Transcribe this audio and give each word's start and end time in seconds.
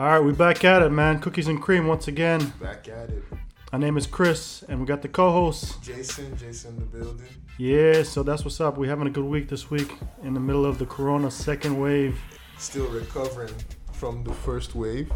All 0.00 0.06
right, 0.06 0.18
we 0.18 0.32
back 0.32 0.64
at 0.64 0.80
it, 0.80 0.88
man. 0.88 1.20
Cookies 1.20 1.46
and 1.46 1.60
cream 1.60 1.86
once 1.86 2.08
again. 2.08 2.54
Back 2.58 2.88
at 2.88 3.10
it. 3.10 3.22
My 3.70 3.78
name 3.78 3.98
is 3.98 4.06
Chris, 4.06 4.64
and 4.66 4.80
we 4.80 4.86
got 4.86 5.02
the 5.02 5.08
co-host. 5.08 5.82
Jason, 5.82 6.34
Jason 6.38 6.78
the 6.78 6.86
building. 6.86 7.28
Yeah, 7.58 8.02
so 8.02 8.22
that's 8.22 8.42
what's 8.42 8.62
up. 8.62 8.78
We're 8.78 8.88
having 8.88 9.08
a 9.08 9.10
good 9.10 9.26
week 9.26 9.50
this 9.50 9.70
week 9.70 9.98
in 10.22 10.32
the 10.32 10.40
middle 10.40 10.64
of 10.64 10.78
the 10.78 10.86
Corona 10.86 11.30
second 11.30 11.78
wave. 11.78 12.18
Still 12.56 12.86
recovering 12.86 13.52
from 13.92 14.24
the 14.24 14.32
first 14.32 14.74
wave. 14.74 15.12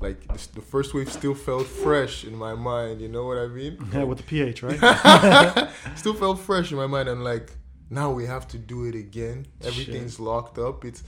Like 0.00 0.26
the 0.26 0.48
the 0.54 0.62
first 0.62 0.94
wave 0.94 1.12
still 1.12 1.36
felt 1.36 1.68
fresh 1.68 2.24
in 2.24 2.34
my 2.34 2.54
mind. 2.54 3.00
You 3.00 3.06
know 3.06 3.24
what 3.24 3.38
I 3.38 3.46
mean? 3.46 3.78
Yeah, 3.92 4.02
with 4.02 4.18
the 4.18 4.24
pH, 4.24 4.64
right? 4.64 5.70
still 5.94 6.14
felt 6.14 6.40
fresh 6.40 6.72
in 6.72 6.76
my 6.76 6.88
mind. 6.88 7.08
And 7.08 7.22
like 7.22 7.52
now 7.88 8.10
we 8.10 8.26
have 8.26 8.48
to 8.48 8.58
do 8.58 8.84
it 8.86 8.96
again. 8.96 9.46
Everything's 9.62 10.18
locked 10.18 10.58
up. 10.58 10.84
It's 10.84 11.04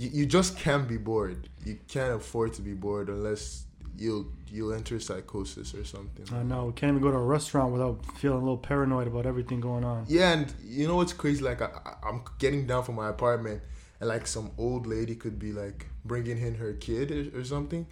you, 0.00 0.08
you 0.12 0.26
just 0.26 0.56
can't 0.56 0.88
be 0.88 0.96
bored. 0.96 1.48
You 1.64 1.78
can't 1.88 2.14
afford 2.14 2.54
to 2.54 2.62
be 2.62 2.72
bored 2.72 3.10
unless 3.10 3.64
you'll 3.98 4.26
you'll 4.50 4.72
enter 4.72 4.98
psychosis 4.98 5.74
or 5.74 5.84
something. 5.84 6.24
I 6.34 6.42
know. 6.42 6.66
We 6.66 6.72
can't 6.72 6.90
even 6.90 7.02
go 7.02 7.10
to 7.10 7.18
a 7.18 7.22
restaurant 7.22 7.72
without 7.72 8.04
feeling 8.16 8.38
a 8.38 8.40
little 8.40 8.56
paranoid 8.56 9.06
about 9.06 9.26
everything 9.26 9.60
going 9.60 9.84
on. 9.84 10.06
Yeah, 10.08 10.32
and 10.32 10.52
you 10.64 10.88
know 10.88 10.96
what's 10.96 11.12
crazy? 11.12 11.44
Like 11.44 11.60
I, 11.60 11.68
I'm 12.02 12.22
getting 12.38 12.66
down 12.66 12.82
from 12.84 12.94
my 12.94 13.10
apartment, 13.10 13.62
and 14.00 14.08
like 14.08 14.26
some 14.26 14.52
old 14.56 14.86
lady 14.86 15.14
could 15.14 15.38
be 15.38 15.52
like 15.52 15.86
bringing 16.06 16.38
in 16.38 16.54
her 16.54 16.72
kid 16.72 17.10
or, 17.10 17.40
or 17.40 17.44
something, 17.44 17.86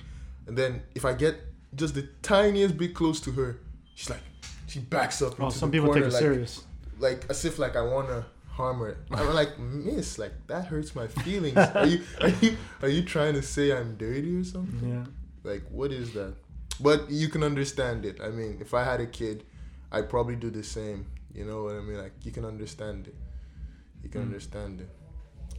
and 0.46 0.56
then 0.56 0.82
if 0.95 1.04
I 1.04 1.12
get 1.12 1.37
just 1.74 1.95
the 1.95 2.09
tiniest 2.23 2.79
bit 2.79 2.95
close 2.95 3.20
to 3.20 3.32
her, 3.32 3.60
she's 3.95 4.09
like, 4.09 4.23
she 4.66 4.79
backs 4.79 5.20
up. 5.20 5.38
Oh, 5.38 5.46
into 5.46 5.59
some 5.59 5.70
people 5.70 5.93
take 5.93 6.04
it 6.04 6.12
like, 6.12 6.23
serious. 6.23 6.65
like 6.98 7.27
as 7.29 7.45
if 7.45 7.59
like 7.59 7.77
I 7.77 7.82
wanna 7.82 8.24
harm 8.58 8.80
her. 8.80 8.98
I'm 9.18 9.32
like, 9.34 9.58
Miss, 9.58 10.18
like 10.18 10.34
that 10.48 10.66
hurts 10.66 10.94
my 11.00 11.06
feelings. 11.06 11.56
Are 11.56 11.86
you 11.86 12.02
are 12.20 12.28
you 12.42 12.50
are 12.82 12.88
you 12.96 13.02
trying 13.14 13.34
to 13.40 13.42
say 13.54 13.72
I'm 13.78 13.96
dirty 13.96 14.36
or 14.36 14.44
something? 14.44 14.82
Yeah. 14.94 15.04
Like, 15.50 15.62
what 15.70 15.90
is 15.92 16.12
that? 16.18 16.34
But 16.80 17.10
you 17.10 17.28
can 17.34 17.42
understand 17.42 18.04
it. 18.04 18.20
I 18.20 18.28
mean, 18.38 18.59
if 18.60 18.74
I 18.74 18.82
had 18.84 19.00
a 19.00 19.06
kid, 19.06 19.45
I'd 19.90 20.09
probably 20.10 20.37
do 20.37 20.50
the 20.50 20.62
same. 20.78 21.06
You 21.34 21.45
know 21.48 21.62
what 21.65 21.74
I 21.76 21.80
mean? 21.80 21.98
Like, 21.98 22.16
you 22.26 22.32
can 22.32 22.45
understand 22.45 23.06
it. 23.06 23.16
You 24.02 24.09
can 24.10 24.20
Mm. 24.23 24.28
understand 24.30 24.80
it. 24.84 24.90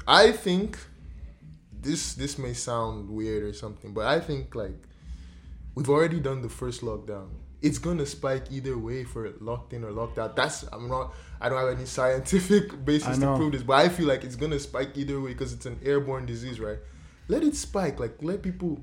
I 0.07 0.31
think 0.31 0.77
this 1.87 2.13
this 2.21 2.37
may 2.37 2.53
sound 2.53 3.09
weird 3.09 3.43
or 3.43 3.53
something, 3.53 3.93
but 3.93 4.05
I 4.15 4.19
think 4.19 4.55
like 4.63 4.79
we've 5.75 5.89
already 5.89 6.19
done 6.19 6.41
the 6.47 6.49
first 6.61 6.81
lockdown. 6.81 7.29
It's 7.61 7.77
gonna 7.77 8.05
spike 8.05 8.45
either 8.51 8.77
way 8.77 9.03
for 9.03 9.29
locked 9.41 9.73
in 9.73 9.83
or 9.83 9.91
locked 9.91 10.17
out. 10.17 10.35
That's 10.35 10.63
I'm 10.71 10.87
not. 10.87 11.13
I 11.41 11.49
don't 11.49 11.59
have 11.59 11.75
any 11.77 11.85
scientific 11.85 12.83
basis 12.85 13.17
to 13.19 13.35
prove 13.35 13.51
this, 13.51 13.63
but 13.63 13.73
I 13.73 13.89
feel 13.89 14.07
like 14.07 14.23
it's 14.23 14.35
gonna 14.35 14.59
spike 14.59 14.91
either 14.95 15.19
way 15.19 15.33
because 15.33 15.51
it's 15.53 15.65
an 15.65 15.79
airborne 15.83 16.25
disease, 16.25 16.59
right? 16.59 16.77
Let 17.27 17.43
it 17.43 17.55
spike. 17.55 17.99
Like 17.99 18.21
let 18.21 18.41
people 18.41 18.79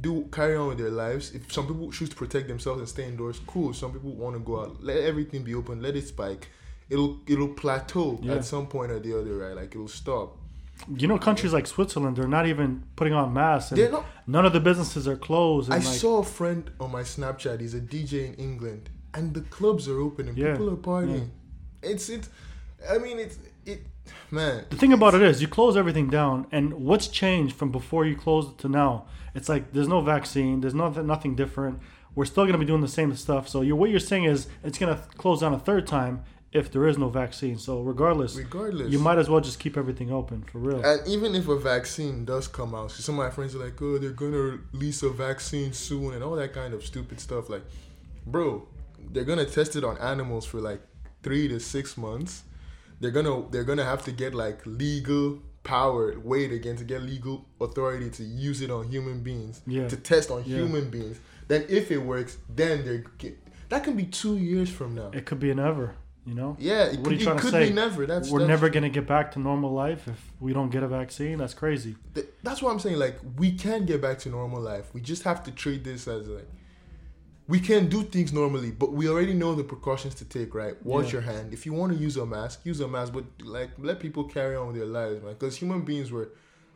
do 0.00 0.28
carry 0.32 0.56
on 0.56 0.68
with 0.68 0.78
their 0.78 0.90
lives. 0.90 1.32
If 1.34 1.52
some 1.52 1.66
people 1.66 1.90
choose 1.92 2.08
to 2.10 2.16
protect 2.16 2.48
themselves 2.48 2.80
and 2.80 2.88
stay 2.88 3.06
indoors, 3.06 3.40
cool. 3.46 3.72
Some 3.72 3.92
people 3.92 4.12
want 4.12 4.34
to 4.36 4.40
go 4.40 4.60
out. 4.60 4.82
Let 4.82 4.98
everything 4.98 5.42
be 5.42 5.54
open. 5.54 5.80
Let 5.80 5.96
it 5.96 6.06
spike. 6.08 6.48
It'll 6.90 7.18
it'll 7.26 7.48
plateau 7.48 8.18
Yeah. 8.22 8.34
at 8.34 8.44
some 8.44 8.66
point 8.66 8.92
or 8.92 8.98
the 9.00 9.18
other, 9.18 9.36
right? 9.38 9.56
Like 9.56 9.74
it'll 9.74 9.88
stop. 9.88 10.36
You 10.96 11.06
know, 11.06 11.18
countries 11.18 11.52
like 11.52 11.66
Switzerland, 11.66 12.16
they're 12.16 12.26
not 12.26 12.46
even 12.46 12.82
putting 12.96 13.12
on 13.12 13.32
masks, 13.32 13.72
and 13.72 13.92
not. 13.92 14.04
none 14.26 14.44
of 14.44 14.52
the 14.52 14.60
businesses 14.60 15.06
are 15.06 15.16
closed. 15.16 15.70
I 15.70 15.76
like, 15.76 15.84
saw 15.84 16.18
a 16.18 16.24
friend 16.24 16.70
on 16.80 16.90
my 16.90 17.02
Snapchat. 17.02 17.60
He's 17.60 17.74
a 17.74 17.80
DJ 17.80 18.26
in 18.26 18.34
England, 18.34 18.90
and 19.14 19.32
the 19.32 19.42
clubs 19.42 19.88
are 19.88 20.00
open 20.00 20.28
and 20.28 20.36
Yeah, 20.36 20.52
people 20.52 20.70
are 20.70 20.76
partying. 20.76 21.28
It's 21.82 22.08
it. 22.08 22.28
I 22.90 22.98
mean, 22.98 23.18
it's 23.18 23.38
it. 23.64 23.86
Man, 24.30 24.64
The 24.70 24.76
thing 24.76 24.92
about 24.92 25.14
it 25.14 25.22
is, 25.22 25.40
you 25.40 25.46
close 25.46 25.76
everything 25.76 26.08
down, 26.08 26.46
and 26.50 26.74
what's 26.74 27.06
changed 27.06 27.54
from 27.54 27.70
before 27.70 28.04
you 28.04 28.16
closed 28.16 28.50
it 28.50 28.58
to 28.58 28.68
now? 28.68 29.06
It's 29.34 29.48
like 29.48 29.72
there's 29.72 29.88
no 29.88 30.00
vaccine, 30.00 30.60
there's 30.60 30.74
nothing, 30.74 31.06
nothing 31.06 31.34
different. 31.36 31.80
We're 32.14 32.24
still 32.24 32.44
gonna 32.44 32.58
be 32.58 32.64
doing 32.64 32.80
the 32.80 32.88
same 32.88 33.14
stuff. 33.14 33.48
So 33.48 33.60
you 33.60 33.76
what 33.76 33.90
you're 33.90 34.00
saying 34.00 34.24
is 34.24 34.48
it's 34.64 34.78
gonna 34.78 35.00
close 35.16 35.40
down 35.40 35.54
a 35.54 35.58
third 35.58 35.86
time 35.86 36.24
if 36.52 36.70
there 36.70 36.86
is 36.86 36.98
no 36.98 37.08
vaccine. 37.08 37.58
So 37.58 37.80
regardless, 37.80 38.36
regardless, 38.36 38.90
you 38.92 38.98
might 38.98 39.18
as 39.18 39.28
well 39.28 39.40
just 39.40 39.58
keep 39.58 39.76
everything 39.76 40.12
open 40.12 40.42
for 40.42 40.58
real. 40.58 40.84
And 40.84 41.06
even 41.08 41.34
if 41.34 41.48
a 41.48 41.58
vaccine 41.58 42.24
does 42.24 42.46
come 42.48 42.74
out, 42.74 42.90
some 42.90 43.18
of 43.18 43.24
my 43.24 43.30
friends 43.30 43.54
are 43.54 43.58
like, 43.64 43.80
"Oh, 43.80 43.98
they're 43.98 44.10
gonna 44.10 44.58
release 44.72 45.02
a 45.02 45.10
vaccine 45.10 45.72
soon," 45.72 46.14
and 46.14 46.22
all 46.22 46.36
that 46.36 46.52
kind 46.52 46.74
of 46.74 46.84
stupid 46.84 47.20
stuff. 47.20 47.48
Like, 47.48 47.64
bro, 48.26 48.68
they're 49.12 49.24
gonna 49.24 49.46
test 49.46 49.76
it 49.76 49.84
on 49.84 49.96
animals 49.98 50.44
for 50.44 50.60
like 50.60 50.82
three 51.22 51.48
to 51.48 51.58
six 51.58 51.96
months. 51.96 52.42
They're 53.00 53.10
gonna 53.10 53.48
they're 53.50 53.64
gonna 53.64 53.84
have 53.84 54.04
to 54.04 54.12
get 54.12 54.34
like 54.34 54.60
legal 54.66 55.38
power, 55.64 56.18
wait 56.18 56.52
again 56.52 56.76
to 56.76 56.84
get 56.84 57.02
legal 57.02 57.46
authority 57.60 58.10
to 58.10 58.24
use 58.24 58.60
it 58.60 58.70
on 58.70 58.88
human 58.88 59.20
beings, 59.22 59.60
Yeah. 59.66 59.88
to 59.88 59.96
test 59.96 60.30
on 60.30 60.42
Yeah. 60.44 60.56
human 60.58 60.90
beings. 60.90 61.18
Then 61.48 61.64
if 61.68 61.90
it 61.90 61.98
works, 61.98 62.36
then 62.54 62.84
they're 62.84 63.04
that 63.68 63.84
can 63.84 63.96
be 63.96 64.04
two 64.04 64.36
years 64.36 64.68
from 64.68 64.94
now. 64.94 65.10
It 65.14 65.24
could 65.24 65.40
be 65.40 65.50
an 65.50 65.58
ever, 65.58 65.94
you 66.24 66.34
know. 66.34 66.56
Yeah, 66.58 66.84
it 66.84 67.00
What 67.00 67.08
are 67.12 67.14
you 67.14 67.24
trying 67.24 67.36
to 67.36 67.42
could 67.42 67.50
say? 67.50 67.68
be 67.68 67.74
never. 67.74 68.06
That's 68.06 68.30
We're 68.30 68.40
that's 68.40 68.48
never 68.48 68.68
gonna 68.68 68.88
get 68.90 69.06
back 69.06 69.32
to 69.32 69.38
normal 69.40 69.72
life 69.72 70.06
if 70.08 70.32
we 70.40 70.52
don't 70.52 70.70
get 70.70 70.82
a 70.82 70.88
vaccine. 70.88 71.38
That's 71.38 71.54
crazy. 71.54 71.96
Th- 72.14 72.26
that's 72.42 72.62
what 72.62 72.70
I'm 72.72 72.78
saying. 72.80 72.98
Like, 72.98 73.18
we 73.36 73.52
can 73.52 73.84
get 73.86 74.00
back 74.00 74.18
to 74.20 74.28
normal 74.28 74.60
life. 74.60 74.92
We 74.94 75.00
just 75.00 75.22
have 75.24 75.42
to 75.44 75.50
treat 75.50 75.84
this 75.84 76.06
as 76.08 76.28
like 76.28 76.48
we 77.48 77.58
can 77.58 77.88
do 77.88 78.02
things 78.04 78.32
normally, 78.32 78.70
but 78.70 78.92
we 78.92 79.08
already 79.08 79.34
know 79.34 79.54
the 79.54 79.64
precautions 79.64 80.14
to 80.16 80.24
take. 80.24 80.54
Right? 80.54 80.74
Wash 80.84 81.06
Yeah. 81.06 81.12
your 81.14 81.22
hand. 81.22 81.52
If 81.52 81.66
you 81.66 81.72
want 81.72 81.92
to 81.92 81.98
use 81.98 82.16
a 82.16 82.24
mask, 82.24 82.60
use 82.64 82.80
a 82.80 82.88
mask. 82.88 83.12
But 83.12 83.24
like, 83.44 83.70
let 83.78 83.98
people 84.00 84.24
carry 84.24 84.54
on 84.56 84.68
with 84.68 84.76
their 84.76 84.86
lives, 84.86 85.22
man. 85.22 85.32
Because 85.34 85.56
human 85.56 85.82
beings 85.82 86.12
were 86.12 86.30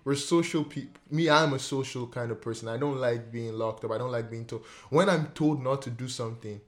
we're 0.05 0.15
social 0.17 0.63
people. 0.65 1.01
Me, 1.11 1.29
I'm 1.31 1.53
a 1.53 1.59
social 1.59 2.07
kind 2.07 2.31
of 2.31 2.41
person. 2.41 2.69
I 2.69 2.77
don't 2.77 2.97
like 2.99 3.33
being 3.33 3.53
locked 3.55 3.85
up. 3.85 3.91
I 3.93 3.99
don't 3.99 4.13
like 4.13 4.29
being 4.31 4.45
told. 4.45 4.65
When 4.91 5.09
I'm 5.09 5.27
told 5.29 5.63
not 5.63 5.83
to 5.83 5.91
do 5.91 6.09
something, 6.09 6.61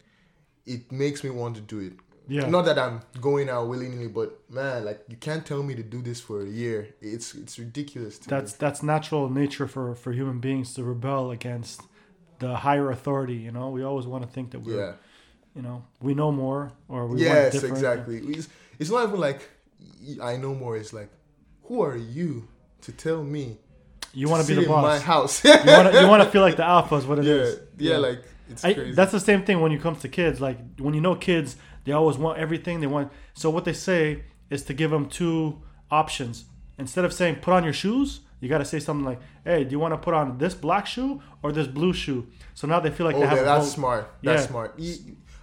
it 0.66 0.90
makes 0.92 1.22
me 1.24 1.30
want 1.30 1.54
to 1.56 1.60
do 1.60 1.78
it. 1.80 1.92
Yeah. 2.28 2.46
Not 2.48 2.64
that 2.66 2.78
I'm 2.78 3.00
going 3.20 3.48
out 3.48 3.68
willingly, 3.68 4.06
but 4.08 4.38
man, 4.50 4.84
like 4.84 5.00
you 5.08 5.16
can't 5.16 5.44
tell 5.46 5.62
me 5.62 5.74
to 5.74 5.82
do 5.82 6.02
this 6.02 6.20
for 6.20 6.42
a 6.42 6.46
year. 6.48 6.94
It's 7.00 7.34
it's 7.34 7.58
ridiculous 7.58 8.18
to 8.20 8.28
that's 8.28 8.52
me. 8.52 8.56
that's 8.60 8.82
natural 8.82 9.30
nature 9.30 9.66
for 9.66 9.94
for 9.94 10.12
human 10.12 10.38
beings 10.38 10.74
to 10.74 10.84
rebel 10.84 11.30
against 11.30 11.80
the 12.38 12.54
higher 12.56 12.88
authority 12.90 13.34
you 13.34 13.50
know 13.50 13.68
we 13.70 13.82
always 13.82 14.06
want 14.06 14.22
to 14.24 14.30
think 14.30 14.50
that 14.52 14.60
we're 14.60 14.78
Yeah. 14.84 14.92
you 15.56 15.62
know 15.62 15.84
we 16.00 16.14
know 16.14 16.30
more 16.30 16.70
or 16.88 17.06
we 17.06 17.14
want 17.14 17.20
yes, 17.20 17.52
different. 17.52 17.74
exactly. 17.74 18.18
It's, 18.18 18.48
it's 18.78 18.90
not 18.90 19.08
even 19.08 19.18
like 19.20 19.40
I 20.22 20.36
know 20.36 20.54
more. 20.54 20.76
It's 20.76 20.92
like, 20.92 21.10
who 21.64 21.82
are 21.82 21.96
you 21.96 22.46
to 22.82 22.92
tell 22.92 23.22
me? 23.24 23.58
you 24.14 24.26
want 24.28 24.44
to 24.44 24.48
be 24.48 24.60
the 24.60 24.66
boss 24.66 24.84
in 24.84 24.90
my 24.90 24.98
house. 24.98 25.44
you 25.44 25.50
want 25.50 25.92
to 25.92 26.00
you 26.00 26.08
want 26.08 26.22
to 26.22 26.30
feel 26.30 26.42
like 26.42 26.56
the 26.56 26.64
alpha 26.64 26.94
is 26.96 27.06
what 27.06 27.18
it 27.18 27.24
yeah, 27.30 27.32
is. 27.34 27.60
yeah, 27.78 27.96
like 27.98 28.22
it's 28.50 28.64
I, 28.64 28.72
crazy. 28.74 28.92
that's 28.92 29.12
the 29.12 29.20
same 29.20 29.44
thing 29.44 29.60
when 29.60 29.70
it 29.72 29.80
comes 29.82 30.00
to 30.00 30.08
kids. 30.08 30.40
Like 30.40 30.58
when 30.78 30.94
you 30.94 31.00
know 31.00 31.14
kids, 31.14 31.56
they 31.88 31.94
always 31.94 32.18
want 32.18 32.38
everything. 32.38 32.80
They 32.80 32.86
want. 32.86 33.10
So 33.34 33.48
what 33.48 33.64
they 33.64 33.72
say 33.72 34.24
is 34.50 34.62
to 34.64 34.74
give 34.74 34.90
them 34.90 35.08
two 35.08 35.62
options. 35.90 36.44
Instead 36.78 37.04
of 37.04 37.12
saying 37.12 37.36
put 37.36 37.54
on 37.54 37.64
your 37.64 37.72
shoes, 37.72 38.20
you 38.40 38.48
got 38.48 38.58
to 38.58 38.64
say 38.64 38.78
something 38.78 39.06
like, 39.06 39.20
"Hey, 39.42 39.64
do 39.64 39.70
you 39.70 39.78
want 39.78 39.94
to 39.94 39.98
put 39.98 40.12
on 40.14 40.36
this 40.38 40.54
black 40.54 40.86
shoe 40.86 41.22
or 41.42 41.50
this 41.50 41.66
blue 41.66 41.92
shoe?" 41.94 42.26
So 42.54 42.66
now 42.68 42.78
they 42.78 42.90
feel 42.90 43.06
like 43.06 43.16
oh, 43.16 43.20
they 43.20 43.26
have 43.26 43.38
yeah, 43.38 43.44
that's 43.44 43.70
smart. 43.72 44.12
That's 44.22 44.42
Yeah. 44.42 44.48
smart. 44.48 44.80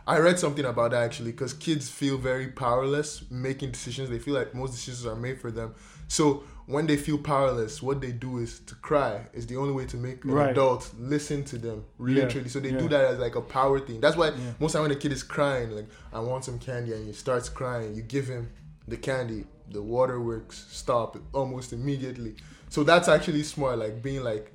I 0.07 0.19
read 0.19 0.38
something 0.38 0.66
about 0.66 0.91
that 0.91 1.01
actually 1.01 1.31
because 1.31 1.53
kids 1.53 1.89
feel 1.89 2.17
very 2.17 2.50
powerless 2.50 3.23
making 3.31 3.72
decisions. 3.72 4.09
They 4.11 4.19
feel 4.19 4.35
like 4.35 4.53
most 4.53 4.72
decisions 4.72 5.05
are 5.07 5.16
made 5.16 5.41
for 5.41 5.50
them. 5.50 5.73
So 6.07 6.44
when 6.68 6.88
they 6.88 6.98
feel 6.98 7.18
powerless, 7.18 7.81
what 7.81 8.02
they 8.02 8.12
do 8.12 8.40
is 8.40 8.59
to 8.62 8.76
cry. 8.76 9.28
Is 9.34 9.46
the 9.48 9.58
only 9.58 9.74
way 9.74 9.86
to 9.86 9.98
make 9.98 10.24
an 10.24 10.31
Right. 10.31 10.50
adult 10.50 10.92
listen 10.98 11.44
to 11.46 11.58
them 11.58 11.86
Yeah, 12.00 12.24
literally. 12.24 12.50
So 12.50 12.59
they 12.59 12.72
yeah. 12.72 12.80
do 12.80 12.90
that 12.90 13.06
as 13.06 13.20
like 13.20 13.36
a 13.36 13.42
power 13.42 13.80
thing. 13.80 14.02
That's 14.02 14.18
why 14.18 14.30
Yeah. 14.30 14.53
most 14.59 14.74
time 14.74 14.81
when 14.81 14.92
a 14.92 14.96
kid 14.96 15.12
is 15.12 15.24
crying, 15.24 15.72
like 15.72 15.88
I 16.12 16.20
want 16.20 16.44
some 16.46 16.58
candy, 16.59 16.94
and 16.94 17.06
he 17.06 17.14
starts 17.14 17.50
crying, 17.50 17.94
you 17.96 18.02
give 18.02 18.28
him 18.28 18.50
the 18.88 18.98
candy. 18.98 19.46
The 19.72 19.81
waterworks 19.81 20.66
stop 20.70 21.18
almost 21.34 21.74
immediately. 21.74 22.36
So 22.70 22.84
that's 22.84 23.08
actually 23.08 23.44
smart. 23.44 23.80
Like 23.80 24.02
being 24.02 24.24
like 24.24 24.52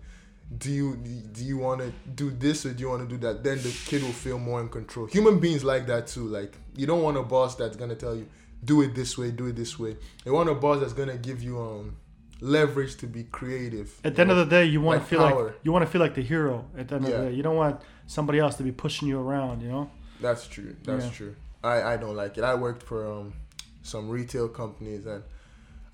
do 0.59 0.71
you 0.72 0.97
do 0.97 1.44
you 1.44 1.59
want 1.59 1.80
to 1.80 1.92
do 2.16 2.28
this 2.30 2.66
or 2.66 2.72
do 2.72 2.80
you 2.83 2.89
want 2.89 3.01
to 3.01 3.06
do 3.09 3.16
that 3.24 3.45
then 3.45 3.56
the 3.59 3.71
kid 3.86 4.03
will 4.03 4.10
feel 4.10 4.36
more 4.36 4.60
in 4.60 4.68
control 4.68 5.06
human 5.06 5.39
beings 5.39 5.63
like 5.63 5.86
that 5.86 6.09
too 6.09 6.27
like 6.27 6.56
you 6.74 6.89
don't 6.89 7.03
want 7.03 7.16
a 7.16 7.22
boss 7.22 7.54
that's 7.54 7.77
gonna 7.77 7.95
tell 7.95 8.16
you 8.16 8.27
do 8.65 8.83
it 8.83 8.95
this 8.95 9.16
way 9.16 9.30
do 9.30 9.47
it 9.47 9.57
this 9.57 9.78
way 9.78 9.97
you 10.24 10.33
want 10.33 10.48
a 10.48 10.54
boss 10.54 10.80
that's 10.80 10.92
gonna 10.92 11.16
give 11.16 11.42
you 11.42 11.59
um 11.60 11.97
leverage 12.42 12.97
to 12.97 13.07
be 13.07 13.24
creative 13.24 13.98
At 14.04 14.15
the 14.16 14.22
end 14.22 14.30
of 14.30 14.36
the 14.39 14.47
day, 14.47 14.65
you 14.65 14.80
want 14.80 15.01
Like 15.01 15.09
to 15.09 15.10
feel 15.10 15.28
power. 15.28 15.45
like 15.47 15.54
you 15.62 15.72
want 15.72 15.84
to 15.84 15.91
feel 15.91 16.01
like 16.01 16.15
the 16.15 16.22
hero. 16.22 16.65
At 16.77 16.89
the 16.89 16.95
end 16.97 17.04
of 17.04 17.10
the 17.12 17.18
day, 17.28 17.33
you 17.34 17.42
don't 17.42 17.57
want 17.57 17.80
somebody 18.07 18.39
else 18.39 18.54
to 18.57 18.62
be 18.62 18.72
pushing 18.72 19.09
you 19.09 19.21
around. 19.21 19.60
You 19.60 19.68
know. 19.68 19.91
That's 20.22 20.47
true. 20.47 20.74
That's 20.84 21.04
Yeah. 21.04 21.10
true. 21.10 21.36
I, 21.62 21.83
I 21.83 21.97
don't 21.98 22.16
like 22.16 22.39
it. 22.39 22.45
I 22.45 22.54
worked 22.54 22.83
for 22.83 23.07
um 23.12 23.34
some 23.83 24.09
retail 24.09 24.48
companies 24.48 25.04
and 25.04 25.22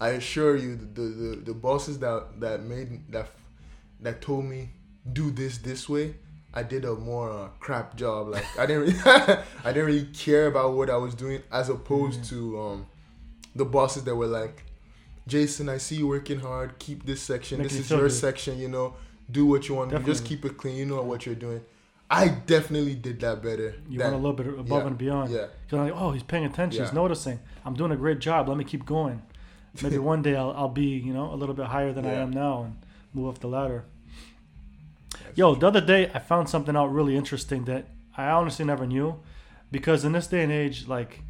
I 0.01 0.11
assure 0.11 0.57
you 0.57 0.77
the, 0.77 0.87
the, 0.87 1.03
the, 1.03 1.37
the 1.51 1.55
bosses 1.55 1.99
that 1.99 2.39
that 2.41 2.63
made 2.63 3.11
that 3.11 3.29
that 4.03 4.21
told 4.23 4.45
me 4.45 4.71
do 5.13 5.33
this 5.33 5.59
this 5.59 5.89
way 5.89 6.15
I 6.57 6.63
did 6.63 6.85
a 6.85 6.95
more 6.95 7.31
uh, 7.31 7.49
crap 7.61 7.97
job 7.97 8.29
like 8.29 8.45
I 8.59 8.67
didn't 8.67 8.83
really, 8.83 9.01
I 9.65 9.73
didn't 9.73 9.87
really 9.87 10.07
care 10.07 10.47
about 10.47 10.73
what 10.73 10.91
I 10.91 10.97
was 10.97 11.15
doing 11.15 11.43
as 11.53 11.69
opposed 11.69 12.25
to 12.31 12.61
um 12.61 12.87
the 13.55 13.65
bosses 13.65 14.05
that 14.05 14.17
were 14.17 14.27
like 14.27 14.65
Jason 15.27 15.69
I 15.69 15.79
see 15.79 15.97
you 15.97 16.09
working 16.09 16.41
hard 16.41 16.79
keep 16.79 17.05
this 17.05 17.23
section 17.23 17.59
Make 17.59 17.69
this 17.69 17.79
is 17.79 17.91
your 17.91 18.09
section 18.09 18.59
you 18.59 18.69
know 18.69 18.95
do 19.31 19.47
what 19.47 19.69
you 19.69 19.75
want. 19.75 20.05
Just 20.05 20.25
keep 20.25 20.45
it 20.45 20.57
clean. 20.57 20.77
You 20.77 20.87
know 20.87 21.03
what 21.03 21.27
you're 21.27 21.35
doing. 21.35 21.63
I 22.09 22.29
definitely 22.29 22.95
did 22.95 23.21
that 23.21 23.43
better. 23.43 23.75
You 23.89 23.99
went 23.99 24.15
a 24.15 24.17
little 24.17 24.33
bit 24.33 24.47
above 24.47 24.69
yeah, 24.69 24.87
and 24.87 24.99
beyond. 24.99 25.33
Yeah, 25.33 25.47
Because 25.65 25.79
I'm 25.79 25.85
like, 25.87 26.01
oh, 26.01 26.13
he's 26.13 26.23
paying 26.23 26.45
attention. 26.45 26.85
He's 26.85 26.93
noticing. 26.93 27.41
I'm 27.65 27.75
doing 27.75 27.91
a 27.91 27.97
great 27.97 28.21
job. 28.21 28.49
Let 28.49 28.57
me 28.57 28.65
keep 28.65 28.87
going. 28.87 29.23
Maybe 29.83 29.99
one 30.13 30.23
day 30.23 30.37
I'll, 30.37 30.53
I'll 30.53 30.69
be, 30.69 30.85
you 30.85 31.13
know, 31.13 31.33
a 31.33 31.35
little 31.35 31.55
bit 31.55 31.67
higher 31.67 31.93
than 31.93 32.07
I 32.07 32.15
am 32.15 32.31
now 32.31 32.63
and 32.63 32.77
move 33.13 33.29
up 33.29 33.41
the 33.41 33.49
ladder. 33.49 33.85
Yo, 35.37 35.55
the 35.55 35.67
other 35.69 35.83
day 35.83 36.11
I 36.15 36.19
found 36.19 36.49
something 36.49 36.75
out 36.75 36.87
really 36.87 37.15
interesting 37.15 37.65
that 37.67 37.87
I 38.17 38.31
honestly 38.31 38.65
never 38.65 38.87
knew, 38.87 39.21
because 39.71 40.03
in 40.05 40.13
this 40.13 40.27
day 40.27 40.43
and 40.43 40.51
age, 40.51 40.89
like, 40.89 41.21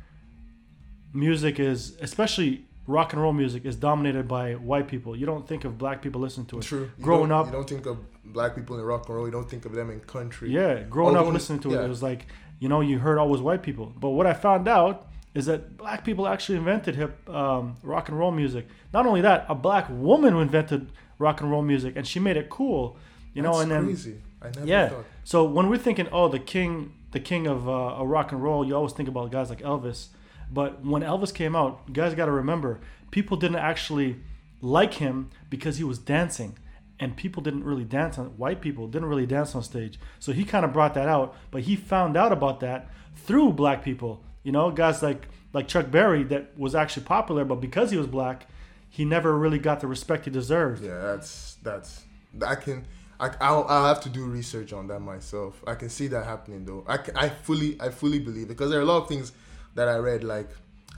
music 1.12 1.58
is, 1.58 1.96
especially 2.00 2.64
rock 2.86 3.12
and 3.12 3.20
roll 3.20 3.32
music, 3.32 3.64
is 3.64 3.74
dominated 3.74 4.28
by 4.28 4.52
white 4.54 4.86
people. 4.86 5.16
You 5.16 5.26
don't 5.26 5.46
think 5.48 5.64
of 5.64 5.76
black 5.76 6.02
people 6.02 6.20
listening 6.20 6.46
to 6.46 6.58
it. 6.58 6.62
true. 6.62 6.88
Growing 7.00 7.32
up- 7.32 7.46
you 7.46 7.52
don't 7.52 7.68
think 7.68 7.84
of 7.86 7.98
black 8.24 8.54
people 8.54 8.78
in 8.78 8.84
rock 8.84 9.08
and 9.08 9.16
roll. 9.16 9.26
You 9.26 9.32
don't 9.32 9.50
think 9.50 9.64
of 9.64 9.72
them 9.72 9.90
in 9.90 9.98
country. 10.00 10.50
Yeah, 10.52 10.84
growing 10.84 11.16
Although- 11.16 11.28
up 11.30 11.34
listening 11.34 11.58
to 11.60 11.72
it, 11.72 11.74
yeah. 11.74 11.84
it 11.84 11.88
was 11.88 12.02
like 12.02 12.26
you 12.60 12.68
know 12.68 12.80
you 12.80 13.00
heard 13.00 13.18
always 13.18 13.40
white 13.40 13.62
people. 13.64 13.92
But 13.98 14.10
what 14.10 14.26
I 14.26 14.34
found 14.34 14.68
out 14.68 15.08
is 15.34 15.46
that 15.46 15.76
black 15.76 16.04
people 16.04 16.26
actually 16.28 16.56
invented 16.58 16.94
hip 16.94 17.28
um, 17.28 17.74
rock 17.82 18.08
and 18.08 18.16
roll 18.18 18.30
music. 18.30 18.66
Not 18.94 19.04
only 19.04 19.20
that, 19.22 19.46
a 19.48 19.54
black 19.54 19.86
woman 19.90 20.32
who 20.32 20.40
invented 20.40 20.90
rock 21.18 21.40
and 21.40 21.50
roll 21.50 21.62
music, 21.62 21.94
and 21.96 22.06
she 22.06 22.20
made 22.20 22.36
it 22.36 22.48
cool. 22.48 22.96
You 23.36 23.42
know, 23.42 23.52
That's 23.52 23.62
and 23.64 23.70
then 23.70 23.84
crazy. 23.84 24.22
I 24.40 24.46
never 24.46 24.66
yeah. 24.66 24.88
thought. 24.88 25.04
So 25.24 25.44
when 25.44 25.68
we're 25.68 25.76
thinking, 25.76 26.08
oh, 26.10 26.28
the 26.28 26.38
king, 26.38 26.94
the 27.10 27.20
king 27.20 27.46
of 27.46 27.68
uh, 27.68 27.96
a 27.98 28.06
rock 28.06 28.32
and 28.32 28.42
roll, 28.42 28.66
you 28.66 28.74
always 28.74 28.94
think 28.94 29.10
about 29.10 29.30
guys 29.30 29.50
like 29.50 29.60
Elvis. 29.60 30.08
But 30.50 30.82
when 30.82 31.02
Elvis 31.02 31.34
came 31.34 31.54
out, 31.54 31.82
you 31.86 31.92
guys 31.92 32.14
got 32.14 32.26
to 32.26 32.32
remember, 32.32 32.80
people 33.10 33.36
didn't 33.36 33.58
actually 33.58 34.20
like 34.62 34.94
him 34.94 35.28
because 35.50 35.76
he 35.76 35.84
was 35.84 35.98
dancing, 35.98 36.56
and 36.98 37.14
people 37.14 37.42
didn't 37.42 37.64
really 37.64 37.84
dance 37.84 38.16
on. 38.16 38.28
White 38.38 38.62
people 38.62 38.88
didn't 38.88 39.08
really 39.08 39.26
dance 39.26 39.54
on 39.54 39.62
stage, 39.62 39.98
so 40.18 40.32
he 40.32 40.42
kind 40.42 40.64
of 40.64 40.72
brought 40.72 40.94
that 40.94 41.08
out. 41.08 41.36
But 41.50 41.62
he 41.62 41.76
found 41.76 42.16
out 42.16 42.32
about 42.32 42.60
that 42.60 42.88
through 43.16 43.52
black 43.52 43.84
people. 43.84 44.22
You 44.44 44.52
know, 44.52 44.70
guys 44.70 45.02
like 45.02 45.28
like 45.52 45.68
Chuck 45.68 45.90
Berry 45.90 46.22
that 46.24 46.58
was 46.58 46.74
actually 46.74 47.04
popular, 47.04 47.44
but 47.44 47.56
because 47.56 47.90
he 47.90 47.98
was 47.98 48.06
black, 48.06 48.46
he 48.88 49.04
never 49.04 49.36
really 49.36 49.58
got 49.58 49.80
the 49.80 49.86
respect 49.86 50.24
he 50.24 50.30
deserved. 50.30 50.82
Yeah, 50.82 51.02
that's 51.02 51.58
that's. 51.62 52.04
I 52.46 52.54
can. 52.54 52.86
I, 53.18 53.30
I'll, 53.40 53.64
I'll 53.68 53.86
have 53.86 54.00
to 54.02 54.08
do 54.08 54.24
research 54.26 54.72
on 54.72 54.88
that 54.88 55.00
myself. 55.00 55.62
I 55.66 55.74
can 55.74 55.88
see 55.88 56.06
that 56.08 56.24
happening 56.26 56.64
though. 56.64 56.84
I, 56.88 56.98
I 57.14 57.28
fully 57.30 57.80
I 57.80 57.88
fully 57.90 58.18
believe 58.18 58.44
it 58.44 58.48
because 58.48 58.70
there 58.70 58.78
are 58.78 58.82
a 58.82 58.86
lot 58.86 59.02
of 59.02 59.08
things 59.08 59.32
that 59.74 59.88
I 59.88 59.96
read 59.96 60.22
like 60.24 60.48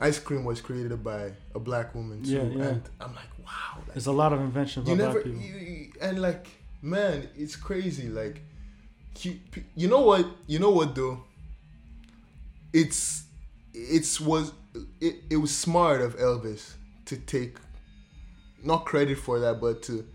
ice 0.01 0.19
cream 0.19 0.45
was 0.45 0.61
created 0.61 1.03
by 1.05 1.33
a 1.55 1.59
black 1.61 1.95
woman 1.95 2.23
too, 2.23 2.31
Yeah, 2.31 2.43
yeah. 2.43 2.65
and 2.69 2.83
I'm 3.01 3.15
like 3.15 3.31
wow. 3.45 3.79
Like, 3.79 3.95
There's 3.95 4.07
a 4.07 4.13
lot 4.13 4.33
of 4.33 4.41
inventions 4.41 4.89
you 4.89 4.97
never 4.97 5.21
you- 5.21 5.93
and 6.01 6.21
like 6.21 6.49
man, 6.83 7.29
it's 7.37 7.57
crazy. 7.57 8.09
Like 8.09 8.41
you, 9.21 9.39
you 9.75 9.89
know 9.89 10.01
what 10.01 10.27
you 10.47 10.59
know 10.59 10.71
what 10.71 10.95
though. 10.95 11.25
It's 12.73 13.25
it's 13.75 14.21
was 14.21 14.53
it, 15.01 15.17
it 15.31 15.37
was 15.37 15.57
smart 15.57 16.01
of 16.01 16.17
Elvis 16.19 16.73
to 17.07 17.17
take 17.17 17.57
not 18.63 18.85
credit 18.85 19.19
for 19.19 19.39
that, 19.41 19.61
but 19.61 19.83
to 19.85 20.07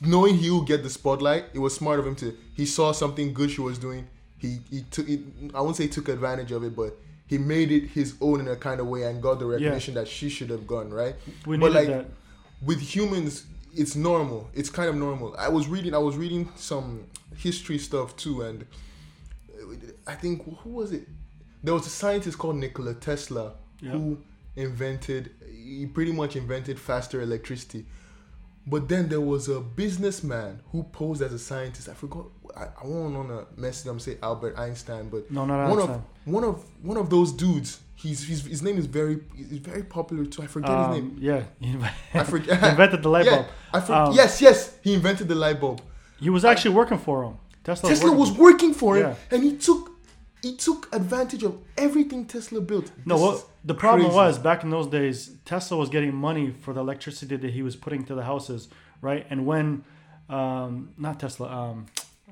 knowing 0.00 0.36
he 0.36 0.50
would 0.50 0.66
get 0.66 0.82
the 0.82 0.90
spotlight, 0.90 1.44
it 1.54 1.58
was 1.58 1.74
smart 1.74 1.98
of 2.00 2.06
him 2.06 2.14
to. 2.16 2.36
He 2.54 2.66
saw 2.66 2.92
something 2.92 3.32
good 3.32 3.50
she 3.50 3.60
was 3.60 3.78
doing. 3.78 4.06
He 4.38 4.58
he 4.70 4.82
took 4.90 5.08
it. 5.08 5.20
I 5.54 5.60
won't 5.60 5.76
say 5.76 5.84
he 5.84 5.88
took 5.88 6.08
advantage 6.08 6.52
of 6.52 6.62
it, 6.64 6.76
but 6.76 6.96
he 7.26 7.38
made 7.38 7.70
it 7.72 7.88
his 7.90 8.14
own 8.20 8.40
in 8.40 8.48
a 8.48 8.56
kind 8.56 8.80
of 8.80 8.86
way 8.86 9.02
and 9.04 9.20
got 9.22 9.38
the 9.38 9.46
recognition 9.46 9.94
that 9.94 10.08
she 10.08 10.28
should 10.28 10.50
have 10.50 10.66
gone 10.66 10.90
right. 10.90 11.14
We 11.46 11.56
but 11.56 11.72
like 11.72 11.88
that. 11.88 12.06
with 12.62 12.80
humans, 12.80 13.44
it's 13.74 13.96
normal. 13.96 14.48
It's 14.54 14.70
kind 14.70 14.88
of 14.88 14.94
normal. 14.96 15.34
I 15.38 15.48
was 15.48 15.66
reading. 15.68 15.94
I 15.94 15.98
was 15.98 16.16
reading 16.16 16.48
some 16.56 17.04
history 17.36 17.78
stuff 17.78 18.16
too, 18.16 18.42
and 18.42 18.64
I 20.06 20.14
think 20.14 20.44
who 20.62 20.70
was 20.70 20.92
it? 20.92 21.06
There 21.62 21.74
was 21.74 21.86
a 21.86 21.90
scientist 21.90 22.38
called 22.38 22.56
Nikola 22.56 22.94
Tesla 22.94 23.54
Yeah. 23.80 23.90
who 23.92 24.18
invented. 24.56 25.30
He 25.52 25.86
pretty 25.86 26.12
much 26.12 26.36
invented 26.36 26.78
faster 26.78 27.20
electricity. 27.20 27.84
But 28.68 28.88
then 28.88 29.08
there 29.08 29.20
was 29.20 29.48
a 29.48 29.60
businessman 29.60 30.60
who 30.72 30.82
posed 30.82 31.22
as 31.22 31.32
a 31.32 31.38
scientist. 31.38 31.88
I 31.88 31.94
forgot. 31.94 32.26
I, 32.56 32.64
I 32.82 32.86
won't 32.86 33.14
want 33.14 33.28
to 33.28 33.60
mess 33.60 33.86
it 33.86 33.88
up. 33.90 34.00
Say 34.00 34.18
Albert 34.22 34.58
Einstein, 34.58 35.08
but 35.08 35.30
No, 35.30 35.44
not 35.44 35.68
one 35.70 35.78
Einstein. 35.78 35.96
of 35.96 36.02
one 36.34 36.44
of 36.44 36.64
one 36.82 36.96
of 36.96 37.08
those 37.10 37.32
dudes. 37.32 37.80
He's, 37.94 38.22
he's 38.28 38.44
his 38.46 38.62
name 38.62 38.78
is 38.78 38.86
very 38.86 39.20
he's 39.36 39.58
very 39.58 39.82
popular 39.82 40.24
too. 40.24 40.42
I 40.42 40.46
forget 40.46 40.70
his 40.78 40.88
name. 40.96 41.10
Um, 41.12 41.18
yeah, 41.20 41.42
he 41.60 41.76
I 42.14 42.24
forget. 42.24 42.62
invented 42.72 43.02
the 43.02 43.08
light 43.08 43.24
yeah, 43.26 43.36
bulb. 43.36 43.46
I 43.72 43.80
for, 43.80 43.92
Um, 43.92 44.12
yes, 44.14 44.40
yes, 44.40 44.76
he 44.82 44.94
invented 44.94 45.26
the 45.28 45.34
light 45.34 45.60
bulb. 45.60 45.80
He 46.20 46.30
was 46.30 46.44
actually 46.44 46.74
working 46.74 46.98
for 46.98 47.24
him. 47.24 47.34
Tesla, 47.64 47.88
Tesla 47.88 48.10
working 48.10 48.20
was 48.20 48.32
working 48.32 48.74
for 48.74 48.96
him, 48.96 49.02
Yeah. 49.02 49.14
and 49.36 49.42
he 49.42 49.56
took 49.56 49.90
he 50.42 50.56
took 50.56 50.88
advantage 50.94 51.42
of 51.42 51.58
everything 51.76 52.24
Tesla 52.26 52.60
built. 52.60 52.90
No, 53.04 53.14
This 53.16 53.22
what 53.24 53.34
is 53.36 53.44
the 53.68 53.74
problem 53.74 54.06
crazy. 54.06 54.16
was 54.16 54.38
back 54.38 54.64
in 54.64 54.70
those 54.70 54.86
days, 54.86 55.36
Tesla 55.44 55.76
was 55.76 55.90
getting 55.90 56.14
money 56.14 56.50
for 56.50 56.72
the 56.72 56.80
electricity 56.80 57.36
that 57.36 57.50
he 57.50 57.62
was 57.62 57.76
putting 57.76 58.02
to 58.06 58.14
the 58.14 58.24
houses, 58.24 58.68
right? 59.02 59.26
And 59.28 59.44
when, 59.44 59.84
um, 60.30 60.94
not 60.96 61.20
Tesla, 61.20 61.48
um, 61.48 61.86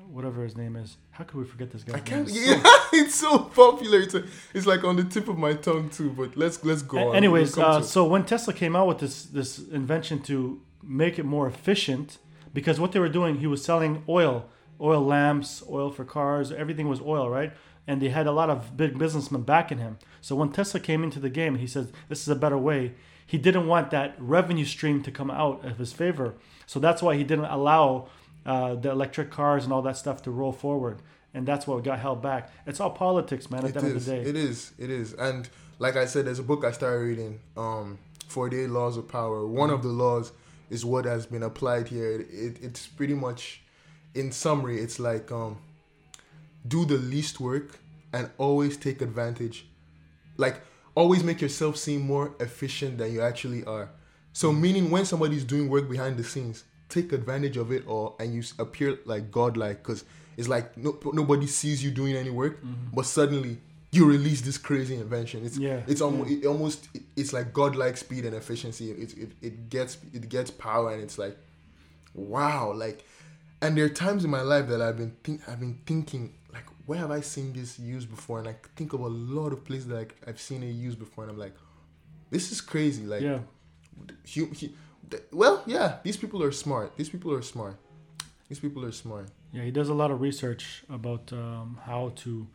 whatever 0.09 0.43
his 0.43 0.57
name 0.57 0.75
is, 0.75 0.97
how 1.11 1.23
could 1.25 1.37
we 1.37 1.45
forget 1.45 1.69
this 1.69 1.83
guy? 1.83 1.97
I 1.97 1.99
can't. 1.99 2.27
Yeah, 2.33 2.61
it's 2.91 3.15
so 3.15 3.37
popular. 3.37 3.99
It's, 4.01 4.15
it's 4.53 4.65
like 4.65 4.83
on 4.83 4.95
the 4.95 5.03
tip 5.03 5.27
of 5.27 5.37
my 5.37 5.53
tongue 5.53 5.89
too. 5.89 6.09
But 6.09 6.35
let's 6.35 6.63
let's 6.63 6.81
go. 6.81 6.97
A- 6.97 7.09
on. 7.09 7.15
anyways, 7.15 7.55
uh, 7.57 7.81
so 7.81 8.05
when 8.05 8.25
Tesla 8.25 8.53
came 8.53 8.75
out 8.75 8.87
with 8.87 8.99
this 8.99 9.23
this 9.25 9.59
invention 9.59 10.21
to 10.23 10.61
make 10.81 11.19
it 11.19 11.25
more 11.25 11.47
efficient, 11.47 12.17
because 12.51 12.79
what 12.79 12.93
they 12.93 12.99
were 12.99 13.09
doing, 13.19 13.37
he 13.37 13.47
was 13.47 13.63
selling 13.63 14.03
oil, 14.09 14.45
oil 14.81 15.03
lamps, 15.05 15.61
oil 15.69 15.91
for 15.91 16.03
cars, 16.03 16.51
everything 16.51 16.87
was 16.87 16.99
oil, 17.01 17.29
right? 17.29 17.51
And 17.87 18.01
they 18.01 18.09
had 18.09 18.27
a 18.27 18.31
lot 18.31 18.49
of 18.49 18.75
big 18.75 18.97
businessmen 18.97 19.43
backing 19.43 19.77
him. 19.77 19.97
So 20.21 20.35
when 20.35 20.51
Tesla 20.51 20.79
came 20.79 21.03
into 21.03 21.19
the 21.19 21.29
game, 21.29 21.55
he 21.55 21.67
said, 21.67 21.91
"This 22.09 22.21
is 22.21 22.27
a 22.27 22.35
better 22.35 22.57
way." 22.57 22.93
He 23.25 23.37
didn't 23.37 23.67
want 23.67 23.91
that 23.91 24.15
revenue 24.19 24.65
stream 24.65 25.01
to 25.03 25.11
come 25.11 25.31
out 25.31 25.65
of 25.65 25.77
his 25.77 25.93
favor, 25.93 26.35
so 26.65 26.79
that's 26.79 27.01
why 27.01 27.15
he 27.15 27.23
didn't 27.23 27.45
allow 27.45 28.07
uh, 28.45 28.75
the 28.75 28.89
electric 28.91 29.31
cars 29.31 29.63
and 29.65 29.73
all 29.73 29.81
that 29.81 29.97
stuff 29.97 30.21
to 30.23 30.31
roll 30.31 30.51
forward. 30.53 31.01
And 31.33 31.45
that's 31.45 31.67
what 31.67 31.83
got 31.83 31.99
held 31.99 32.21
back. 32.21 32.49
It's 32.65 32.79
all 32.79 32.89
politics, 32.89 33.51
man. 33.51 33.63
At 33.65 33.71
It 33.71 33.73
the 33.73 33.79
end 33.81 33.87
is. 33.89 33.95
of 33.95 34.05
the 34.05 34.11
day, 34.23 34.29
It 34.29 34.35
is. 34.35 34.71
It 34.79 34.89
is. 34.89 35.13
And 35.13 35.49
like 35.79 35.97
I 35.97 36.05
said, 36.05 36.25
there's 36.25 36.39
a 36.39 36.43
book 36.43 36.63
I 36.63 36.71
started 36.71 36.99
reading, 37.03 37.39
um, 37.57 37.99
48 38.29 38.69
Laws 38.69 38.95
of 38.97 39.07
Power. 39.09 39.45
One 39.45 39.69
of 39.69 39.83
the 39.83 39.89
laws 39.89 40.31
is 40.69 40.83
what 40.85 41.03
has 41.05 41.25
been 41.25 41.43
applied 41.43 41.89
here. 41.89 42.09
It, 42.21 42.27
it, 42.31 42.57
it's 42.63 42.87
pretty 42.87 43.13
much, 43.13 43.61
in 44.15 44.31
summary, 44.31 44.79
it's 44.79 44.99
like 44.99 45.31
um, 45.31 45.57
do 46.67 46.85
the 46.85 46.97
least 46.97 47.39
work 47.39 47.79
and 48.13 48.29
always 48.37 48.77
take 48.77 49.01
advantage. 49.01 49.67
Like, 50.37 50.61
always 50.95 51.23
make 51.23 51.41
yourself 51.41 51.77
seem 51.77 52.01
more 52.01 52.33
efficient 52.39 52.97
than 52.97 53.13
you 53.13 53.21
actually 53.21 53.63
are. 53.65 53.89
So, 54.33 54.51
meaning 54.51 54.91
when 54.91 55.05
somebody's 55.05 55.43
doing 55.43 55.69
work 55.69 55.89
behind 55.89 56.17
the 56.17 56.23
scenes, 56.23 56.63
take 56.89 57.11
advantage 57.11 57.57
of 57.57 57.71
it, 57.71 57.87
all 57.87 58.15
and 58.19 58.33
you 58.33 58.43
appear 58.59 58.99
like 59.05 59.31
godlike, 59.31 59.83
because 59.83 60.05
it's 60.37 60.47
like 60.47 60.77
no, 60.77 60.97
nobody 61.13 61.47
sees 61.47 61.83
you 61.83 61.91
doing 61.91 62.15
any 62.15 62.29
work, 62.29 62.57
mm-hmm. 62.57 62.95
but 62.95 63.05
suddenly 63.05 63.57
you 63.91 64.05
release 64.05 64.41
this 64.41 64.57
crazy 64.57 64.95
invention. 64.95 65.45
It's 65.45 65.57
Yeah, 65.57 65.81
it's 65.87 66.01
almost 66.01 66.29
it 66.29 66.45
almost 66.45 66.87
it's 67.15 67.33
like 67.33 67.53
godlike 67.53 67.97
speed 67.97 68.25
and 68.25 68.35
efficiency. 68.35 68.91
It, 68.91 69.17
it 69.17 69.31
it 69.41 69.69
gets 69.69 69.97
it 70.13 70.29
gets 70.29 70.51
power, 70.51 70.91
and 70.93 71.01
it's 71.01 71.17
like 71.17 71.37
wow, 72.13 72.73
like. 72.73 73.03
And 73.59 73.75
there 73.75 73.85
are 73.85 73.89
times 73.89 74.23
in 74.23 74.29
my 74.29 74.41
life 74.41 74.67
that 74.67 74.83
I've 74.83 74.97
been 74.97 75.15
think 75.23 75.41
I've 75.49 75.59
been 75.59 75.79
thinking 75.87 76.35
where 76.87 76.97
have 76.97 77.11
I 77.11 77.19
seen 77.19 77.53
this 77.53 77.77
used 77.77 78.09
before? 78.09 78.39
And 78.39 78.47
I 78.47 78.55
think 78.77 78.93
of 78.93 79.01
a 79.01 79.07
lot 79.07 79.51
of 79.51 79.63
places 79.65 79.87
that 79.87 79.95
like, 79.95 80.15
I've 80.25 80.39
seen 80.39 80.63
it 80.63 80.71
used 80.71 80.97
before, 80.97 81.25
and 81.25 81.31
I'm 81.31 81.37
like, 81.37 81.53
this 82.31 82.51
is 82.51 82.61
crazy. 82.61 83.03
Like, 83.03 83.21
yeah. 83.21 83.39
hu- 84.33 84.53
th- 84.55 85.23
well, 85.33 85.63
yeah, 85.65 85.97
these 86.03 86.15
people 86.15 86.41
are 86.41 86.51
smart. 86.51 86.95
These 86.95 87.09
people 87.09 87.33
are 87.33 87.41
smart. 87.41 87.77
These 88.47 88.59
people 88.59 88.85
are 88.85 88.93
smart. 88.93 89.27
Yeah, 89.51 89.63
he 89.63 89.71
does 89.71 89.89
a 89.89 89.93
lot 89.93 90.11
of 90.11 90.21
research 90.21 90.83
about 90.89 91.31
um, 91.33 91.77
how 91.83 92.13
to, 92.23 92.47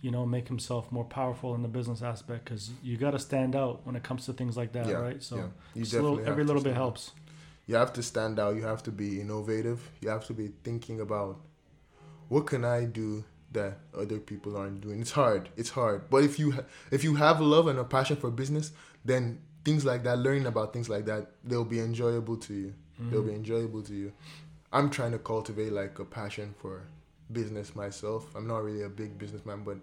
you 0.00 0.10
know, 0.10 0.26
make 0.26 0.48
himself 0.48 0.90
more 0.90 1.04
powerful 1.04 1.54
in 1.54 1.62
the 1.62 1.68
business 1.68 2.02
aspect 2.02 2.44
because 2.44 2.70
you 2.82 2.96
got 2.96 3.12
to 3.12 3.20
stand 3.20 3.54
out 3.54 3.86
when 3.86 3.94
it 3.94 4.02
comes 4.02 4.26
to 4.26 4.32
things 4.32 4.56
like 4.56 4.72
that, 4.72 4.88
yeah, 4.88 4.94
right? 4.94 5.22
So 5.22 5.36
yeah. 5.36 5.42
you 5.74 5.82
a 5.82 6.02
little, 6.02 6.20
every 6.26 6.42
little 6.42 6.62
bit 6.62 6.72
out. 6.72 6.78
helps. 6.78 7.12
You 7.68 7.76
have 7.76 7.92
to 7.92 8.02
stand 8.02 8.40
out. 8.40 8.56
You 8.56 8.64
have 8.64 8.82
to 8.84 8.90
be 8.90 9.20
innovative. 9.20 9.90
You 10.00 10.08
have 10.08 10.26
to 10.26 10.32
be 10.32 10.50
thinking 10.64 11.00
about 11.00 11.40
what 12.28 12.46
can 12.46 12.64
I 12.64 12.84
do 12.84 13.24
that 13.58 13.72
other 14.02 14.18
people 14.30 14.56
aren't 14.60 14.80
doing. 14.80 15.00
It's 15.00 15.10
hard. 15.22 15.48
It's 15.56 15.70
hard. 15.80 15.98
But 16.10 16.22
if 16.28 16.38
you 16.40 16.48
ha- 16.56 16.66
if 16.96 17.00
you 17.06 17.12
have 17.24 17.40
a 17.40 17.44
love 17.54 17.66
and 17.72 17.78
a 17.78 17.84
passion 17.96 18.16
for 18.22 18.30
business, 18.42 18.72
then 19.04 19.38
things 19.64 19.84
like 19.90 20.02
that, 20.04 20.18
learning 20.26 20.46
about 20.46 20.72
things 20.72 20.88
like 20.94 21.04
that, 21.10 21.22
they'll 21.48 21.70
be 21.76 21.80
enjoyable 21.80 22.36
to 22.46 22.52
you. 22.62 22.70
They'll 22.98 23.20
Mm-hmm. 23.20 23.28
be 23.30 23.34
enjoyable 23.42 23.82
to 23.90 23.94
you. 24.02 24.12
I'm 24.72 24.88
trying 24.90 25.12
to 25.12 25.18
cultivate 25.32 25.72
like 25.80 25.98
a 25.98 26.04
passion 26.04 26.54
for 26.62 26.74
business 27.32 27.74
myself. 27.74 28.22
I'm 28.36 28.46
not 28.46 28.60
really 28.64 28.82
a 28.82 28.88
big 29.02 29.18
businessman, 29.18 29.62
but 29.64 29.76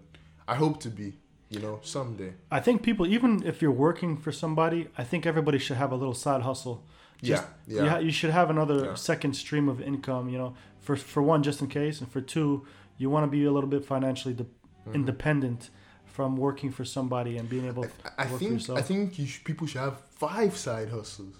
I 0.48 0.54
hope 0.64 0.80
to 0.86 0.90
be. 1.02 1.08
You 1.50 1.60
know, 1.60 1.78
someday. 1.82 2.32
I 2.50 2.58
think 2.66 2.82
people, 2.82 3.06
even 3.06 3.30
if 3.46 3.62
you're 3.62 3.78
working 3.88 4.16
for 4.16 4.32
somebody, 4.32 4.88
I 4.98 5.04
think 5.04 5.24
everybody 5.26 5.58
should 5.58 5.76
have 5.76 5.92
a 5.92 5.98
little 6.02 6.14
side 6.24 6.42
hustle. 6.42 6.76
just 7.22 7.44
yeah, 7.44 7.76
yeah. 7.76 7.82
you, 7.84 7.88
ha- 7.90 8.02
you 8.08 8.10
should 8.18 8.30
have 8.40 8.48
another 8.50 8.78
Yeah. 8.86 8.94
second 9.10 9.34
stream 9.42 9.68
of 9.68 9.78
income. 9.80 10.24
You 10.32 10.38
know, 10.42 10.50
for 10.80 10.96
for 10.96 11.22
one, 11.32 11.40
just 11.48 11.60
in 11.60 11.68
case, 11.68 11.96
and 12.00 12.08
for 12.14 12.20
two, 12.34 12.48
you 12.96 13.10
want 13.10 13.24
to 13.24 13.30
be 13.30 13.44
a 13.44 13.52
little 13.52 13.68
bit 13.70 13.84
financially 13.84 14.34
de- 14.34 14.44
Mhm. 14.86 14.94
independent 14.94 15.70
from 16.06 16.36
working 16.36 16.70
for 16.70 16.84
somebody 16.84 17.36
and 17.38 17.48
being 17.48 17.66
able. 17.66 17.82
To 17.84 17.90
I 18.18 18.22
work 18.24 18.32
for 18.32 18.38
think 18.38 18.52
yourself. 18.52 18.78
I 18.78 18.82
think 18.82 19.18
you 19.18 19.26
should, 19.26 19.44
people 19.44 19.66
should 19.66 19.80
have 19.80 19.98
five 20.00 20.56
side 20.56 20.90
hustles. 20.90 21.34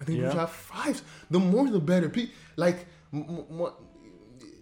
I 0.00 0.04
think 0.04 0.18
Yeah. 0.18 0.24
you 0.26 0.30
should 0.32 0.40
have 0.40 0.50
five. 0.50 1.02
The 1.30 1.38
more, 1.38 1.70
the 1.70 1.80
better. 1.80 2.08
Pe- 2.08 2.28
Like, 2.56 2.86
m- 3.12 3.46
m- 3.50 3.72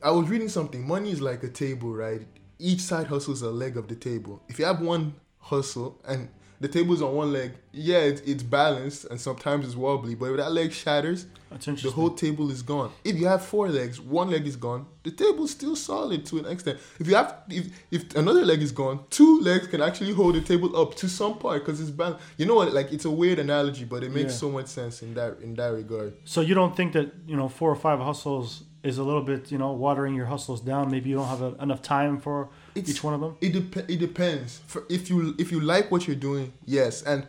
I 0.02 0.10
was 0.12 0.28
reading 0.28 0.48
something. 0.48 0.86
Money 0.86 1.10
is 1.10 1.20
like 1.20 1.42
a 1.42 1.48
table, 1.48 1.92
right? 1.94 2.26
Each 2.58 2.80
side 2.80 3.06
hustle 3.08 3.32
is 3.34 3.42
a 3.42 3.50
leg 3.50 3.76
of 3.76 3.88
the 3.88 3.96
table. 3.96 4.42
If 4.48 4.58
you 4.58 4.66
have 4.66 4.80
one 4.80 5.14
hustle 5.38 6.00
and 6.06 6.28
the 6.60 6.68
table 6.68 6.92
is 6.94 7.00
on 7.02 7.14
one 7.14 7.32
leg, 7.32 7.52
yeah, 7.72 7.98
it's, 7.98 8.20
it's 8.22 8.42
balanced 8.42 9.06
and 9.06 9.18
sometimes 9.20 9.64
it's 9.66 9.74
wobbly. 9.76 10.14
But 10.14 10.26
if 10.32 10.36
that 10.36 10.52
leg 10.52 10.72
shatters, 10.72 11.26
the 11.50 11.90
whole 11.94 12.10
table 12.10 12.50
is 12.50 12.62
gone. 12.62 12.92
If 13.02 13.16
you 13.16 13.26
have 13.26 13.44
four 13.44 13.68
legs, 13.68 14.00
one 14.00 14.30
leg 14.30 14.46
is 14.46 14.56
gone. 14.56 14.86
The 15.02 15.10
table's 15.10 15.50
still 15.52 15.74
solid 15.74 16.26
to 16.26 16.38
an 16.38 16.46
extent. 16.46 16.78
If 16.98 17.08
you 17.08 17.14
have, 17.14 17.34
if, 17.48 17.66
if 17.90 18.14
another 18.14 18.44
leg 18.44 18.60
is 18.62 18.72
gone, 18.72 19.00
two 19.08 19.40
legs 19.40 19.66
can 19.66 19.80
actually 19.80 20.12
hold 20.12 20.34
the 20.34 20.42
table 20.42 20.76
up 20.80 20.94
to 20.96 21.08
some 21.08 21.38
part 21.38 21.64
because 21.64 21.80
it's 21.80 21.90
balanced. 21.90 22.22
You 22.36 22.46
know 22.46 22.54
what? 22.56 22.72
Like 22.74 22.92
it's 22.92 23.06
a 23.06 23.10
weird 23.10 23.38
analogy, 23.38 23.84
but 23.84 24.04
it 24.04 24.12
makes 24.12 24.32
Yeah. 24.34 24.38
so 24.40 24.50
much 24.50 24.66
sense 24.66 25.02
in 25.02 25.14
that 25.14 25.38
in 25.40 25.54
that 25.54 25.68
regard. 25.72 26.12
So 26.24 26.40
you 26.42 26.54
don't 26.54 26.76
think 26.76 26.92
that 26.92 27.10
you 27.26 27.36
know 27.36 27.48
four 27.48 27.70
or 27.70 27.76
five 27.76 27.98
hustles 28.00 28.64
is 28.82 28.98
a 28.98 29.02
little 29.02 29.22
bit 29.22 29.50
you 29.50 29.58
know 29.58 29.72
watering 29.72 30.14
your 30.14 30.26
hustles 30.26 30.60
down? 30.60 30.90
Maybe 30.90 31.08
you 31.10 31.16
don't 31.16 31.28
have 31.28 31.42
a, 31.42 31.54
enough 31.62 31.80
time 31.82 32.20
for 32.20 32.50
It's, 32.74 32.90
each 32.90 33.02
one 33.04 33.14
of 33.14 33.20
them. 33.20 33.36
It 33.40 33.52
dep- 33.52 33.88
It 33.90 33.98
depends. 33.98 34.60
For 34.66 34.84
if 34.88 35.10
you 35.10 35.34
if 35.38 35.50
you 35.52 35.60
like 35.60 35.90
what 35.90 36.06
you're 36.06 36.16
doing, 36.16 36.52
yes, 36.64 37.02
and 37.02 37.26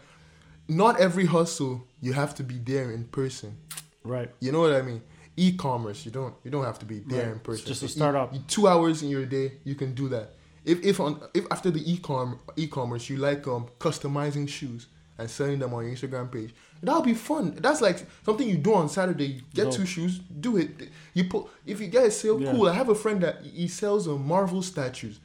not 0.68 1.00
every 1.00 1.26
hustle 1.26 1.86
you 2.02 2.14
have 2.14 2.34
to 2.36 2.44
be 2.44 2.58
there 2.58 2.92
in 2.92 3.06
person. 3.06 3.58
Right. 4.04 4.30
You 4.40 4.52
know 4.52 4.62
what 4.62 4.74
I 4.74 4.82
mean? 4.82 5.02
E-commerce, 5.38 6.06
you 6.06 6.12
don't 6.12 6.34
you 6.44 6.52
don't 6.52 6.64
have 6.66 6.80
to 6.80 6.86
be 6.86 7.00
there 7.00 7.24
Right. 7.26 7.34
in 7.34 7.40
person. 7.40 7.66
Just 7.66 7.82
a 7.82 7.86
You- 7.86 7.90
startup. 7.90 8.34
you- 8.34 8.42
two 8.48 8.68
hours 8.68 9.02
in 9.04 9.10
your 9.10 9.26
day, 9.26 9.54
you 9.64 9.76
can 9.76 9.94
do 9.94 10.10
that. 10.10 10.36
If 10.66 10.84
if 10.84 11.00
on 11.00 11.20
if 11.34 11.46
after 11.52 11.72
the 11.72 11.82
e-com 11.92 12.40
e-commerce 12.56 13.10
you 13.10 13.18
like 13.18 13.48
um 13.48 13.66
customizing 13.80 14.48
shoes 14.48 14.88
and 15.18 15.30
selling 15.30 15.60
them 15.60 15.74
on 15.74 15.86
your 15.86 15.94
Instagram 15.96 16.32
page, 16.32 16.54
that'll 16.84 17.02
be 17.02 17.14
fun. 17.14 17.56
That's 17.60 17.82
like 17.82 18.06
something 18.26 18.48
you 18.48 18.58
do 18.58 18.74
on 18.76 18.88
Saturday. 18.90 19.26
You 19.26 19.42
get 19.54 19.66
Dope. 19.66 19.74
two 19.74 19.86
shoes, 19.86 20.20
do 20.20 20.58
it. 20.58 20.90
You 21.14 21.24
put 21.26 21.48
if 21.66 21.80
you 21.82 21.88
get 21.88 22.06
a 22.06 22.12
sale, 22.12 22.40
Yeah. 22.42 22.52
cool. 22.52 22.68
I 22.68 22.74
have 22.74 22.90
a 22.90 22.96
friend 22.96 23.22
that 23.24 23.44
he 23.44 23.68
sells 23.68 24.08
um, 24.08 24.28
Marvel 24.28 24.62
statues. 24.62 25.20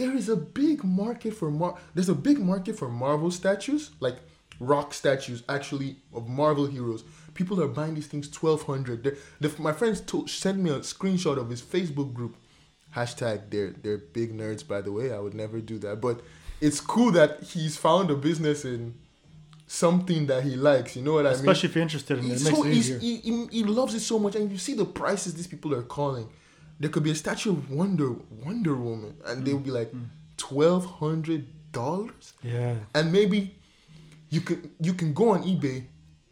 There 0.00 0.16
is 0.16 0.30
a 0.30 0.36
big 0.36 0.82
market 0.82 1.34
for 1.34 1.50
Mar. 1.50 1.74
There's 1.94 2.08
a 2.08 2.14
big 2.14 2.38
market 2.38 2.78
for 2.78 2.88
Marvel 2.88 3.30
statues, 3.30 3.90
like 4.00 4.16
rock 4.58 4.94
statues, 4.94 5.42
actually 5.46 5.96
of 6.14 6.26
Marvel 6.26 6.66
heroes. 6.66 7.04
People 7.34 7.62
are 7.62 7.68
buying 7.68 7.94
these 7.94 8.06
things 8.06 8.26
twelve 8.30 8.62
hundred. 8.62 9.18
My 9.58 9.72
friends 9.72 10.02
sent 10.32 10.56
me 10.58 10.70
a 10.70 10.78
screenshot 10.80 11.36
of 11.36 11.50
his 11.50 11.60
Facebook 11.60 12.14
group. 12.14 12.34
Hashtag 12.96 13.50
they're 13.50 13.74
they're 13.82 13.98
big 13.98 14.30
nerds 14.40 14.66
by 14.66 14.80
the 14.80 14.90
way. 14.90 15.12
I 15.12 15.18
would 15.18 15.34
never 15.34 15.60
do 15.60 15.76
that, 15.80 16.00
but 16.00 16.22
it's 16.62 16.80
cool 16.80 17.10
that 17.12 17.42
he's 17.42 17.76
found 17.76 18.10
a 18.10 18.16
business 18.16 18.64
in 18.64 18.94
something 19.66 20.26
that 20.26 20.44
he 20.44 20.56
likes. 20.56 20.96
You 20.96 21.02
know 21.02 21.12
what 21.12 21.26
I 21.26 21.30
mean? 21.30 21.40
Especially 21.40 21.68
if 21.68 21.74
you're 21.74 21.82
interested 21.82 22.18
in 22.18 22.24
it, 22.24 22.40
it 22.40 22.44
makes 22.44 22.56
so, 22.56 22.62
he, 22.62 23.16
he, 23.16 23.46
he 23.58 23.62
loves 23.64 23.92
it 23.94 24.00
so 24.00 24.18
much, 24.18 24.34
and 24.34 24.50
you 24.50 24.56
see 24.56 24.74
the 24.74 24.86
prices 24.86 25.34
these 25.34 25.46
people 25.46 25.74
are 25.74 25.82
calling. 25.82 26.28
There 26.80 26.88
could 26.90 27.02
be 27.04 27.10
a 27.10 27.14
statue 27.14 27.50
of 27.52 27.70
Wonder 27.70 28.10
Wonder 28.44 28.74
Woman, 28.74 29.14
and 29.26 29.44
they 29.46 29.52
would 29.54 29.64
be 29.64 29.70
Mm. 29.70 29.74
like 29.74 29.92
twelve 30.36 30.84
hundred 30.86 31.46
dollars, 31.72 32.32
yeah. 32.42 32.74
and 32.94 33.12
maybe 33.12 33.54
you 34.30 34.40
can 34.40 34.70
you 34.80 34.94
can 34.94 35.12
go 35.12 35.30
on 35.30 35.42
eBay, 35.44 35.84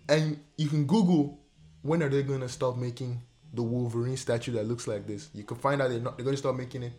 and 0.08 0.38
you 0.56 0.68
can 0.68 0.86
Google 0.86 1.38
when 1.82 2.02
are 2.02 2.08
they 2.08 2.22
gonna 2.22 2.48
stop 2.48 2.76
making 2.76 3.20
the 3.54 3.62
Wolverine 3.62 4.16
statue 4.16 4.52
that 4.52 4.66
looks 4.66 4.86
like 4.88 5.06
this. 5.06 5.28
You 5.34 5.44
can 5.44 5.56
find 5.58 5.80
out 5.82 5.90
they're 5.90 6.00
not 6.00 6.16
they're 6.16 6.24
gonna 6.24 6.36
start 6.36 6.56
making 6.56 6.82
it. 6.82 6.92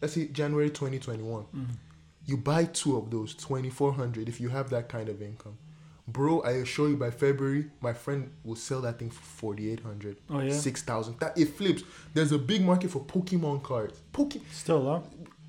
Let's 0.00 0.14
say 0.14 0.28
January 0.28 0.70
twenty 0.70 0.98
twenty 0.98 1.22
one. 1.22 1.44
Mm. 1.56 1.66
You 2.26 2.36
buy 2.36 2.66
two 2.66 2.96
of 2.96 3.10
those, 3.10 3.34
twenty 3.34 3.70
four 3.70 3.92
hundred, 3.94 4.28
if 4.28 4.38
you 4.40 4.48
have 4.50 4.68
that 4.70 4.88
kind 4.88 5.08
of 5.08 5.20
income. 5.22 5.56
Bro, 6.12 6.42
I 6.42 6.52
assure 6.64 6.88
you 6.88 6.96
by 6.96 7.10
February, 7.10 7.70
my 7.80 7.92
friend 7.92 8.30
will 8.44 8.56
sell 8.56 8.80
that 8.82 8.98
thing 8.98 9.10
for 9.10 9.22
forty 9.22 9.70
eight 9.72 9.80
hundred. 9.80 10.16
Oh 10.30 10.40
yeah. 10.40 10.52
Six 10.52 10.82
thousand. 10.82 11.18
That 11.20 11.38
it 11.38 11.46
flips. 11.56 11.82
There's 12.14 12.32
a 12.32 12.38
big 12.38 12.62
market 12.64 12.90
for 12.90 13.00
Pokemon 13.04 13.62
cards. 13.62 14.00
Poke 14.12 14.34
Still, 14.50 14.84
huh? 14.90 15.00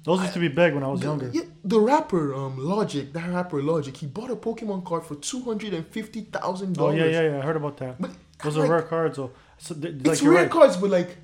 Those 0.04 0.20
used 0.22 0.34
to 0.34 0.40
be 0.40 0.50
big 0.50 0.74
when 0.74 0.84
I 0.84 0.90
was 0.90 1.00
the, 1.00 1.08
younger. 1.08 1.30
yeah, 1.34 1.44
the 1.64 1.80
rapper, 1.80 2.34
um, 2.36 2.58
Logic, 2.58 3.12
that 3.14 3.30
rapper 3.30 3.62
Logic, 3.64 3.96
he 3.96 4.06
bought 4.06 4.30
a 4.32 4.36
Pokemon 4.36 4.84
card 4.84 5.04
for 5.06 5.16
two 5.16 5.42
hundred 5.42 5.74
and 5.74 5.88
fifty 5.88 6.22
thousand 6.22 6.74
dollars. 6.76 7.00
Oh 7.02 7.06
yeah, 7.06 7.12
yeah, 7.12 7.30
yeah. 7.32 7.38
I 7.40 7.42
heard 7.42 7.56
about 7.56 7.78
that. 7.78 8.02
But 8.02 8.12
Those 8.44 8.58
like, 8.58 8.70
are 8.70 8.72
rare 8.74 8.82
cards. 8.82 9.16
So, 9.16 9.32
so 9.58 9.74
th- 9.76 9.94
It's 9.96 10.06
like 10.06 10.22
you're 10.22 10.34
rare 10.34 10.44
right. 10.44 10.52
cards, 10.52 10.76
but 10.78 10.90
like, 10.90 11.16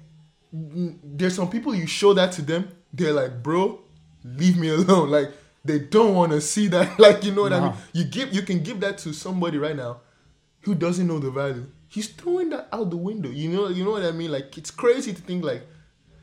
there's 0.51 1.35
some 1.35 1.49
people 1.49 1.75
you 1.75 1.87
show 1.87 2.13
that 2.13 2.31
to 2.33 2.41
them, 2.41 2.69
they're 2.93 3.13
like, 3.13 3.43
bro, 3.43 3.79
leave 4.23 4.57
me 4.57 4.69
alone. 4.69 5.09
Like 5.17 5.31
they 5.63 5.79
don't 5.79 6.15
want 6.15 6.31
to 6.31 6.41
see 6.41 6.67
that. 6.69 6.97
Like 6.99 7.23
you 7.23 7.33
know 7.33 7.43
what 7.43 7.53
I 7.53 7.59
mean? 7.61 7.73
You 7.93 8.03
give, 8.05 8.33
you 8.33 8.41
can 8.41 8.63
give 8.63 8.79
that 8.81 8.97
to 8.99 9.13
somebody 9.13 9.57
right 9.57 9.75
now, 9.75 10.01
who 10.61 10.75
doesn't 10.75 11.07
know 11.07 11.19
the 11.19 11.31
value. 11.31 11.67
He's 11.87 12.07
throwing 12.09 12.49
that 12.51 12.67
out 12.71 12.89
the 12.89 12.97
window. 12.97 13.29
You 13.29 13.49
know, 13.49 13.67
you 13.69 13.83
know 13.83 13.91
what 13.91 14.03
I 14.03 14.11
mean? 14.11 14.31
Like 14.31 14.57
it's 14.57 14.71
crazy 14.71 15.13
to 15.13 15.21
think 15.21 15.43
like. 15.43 15.67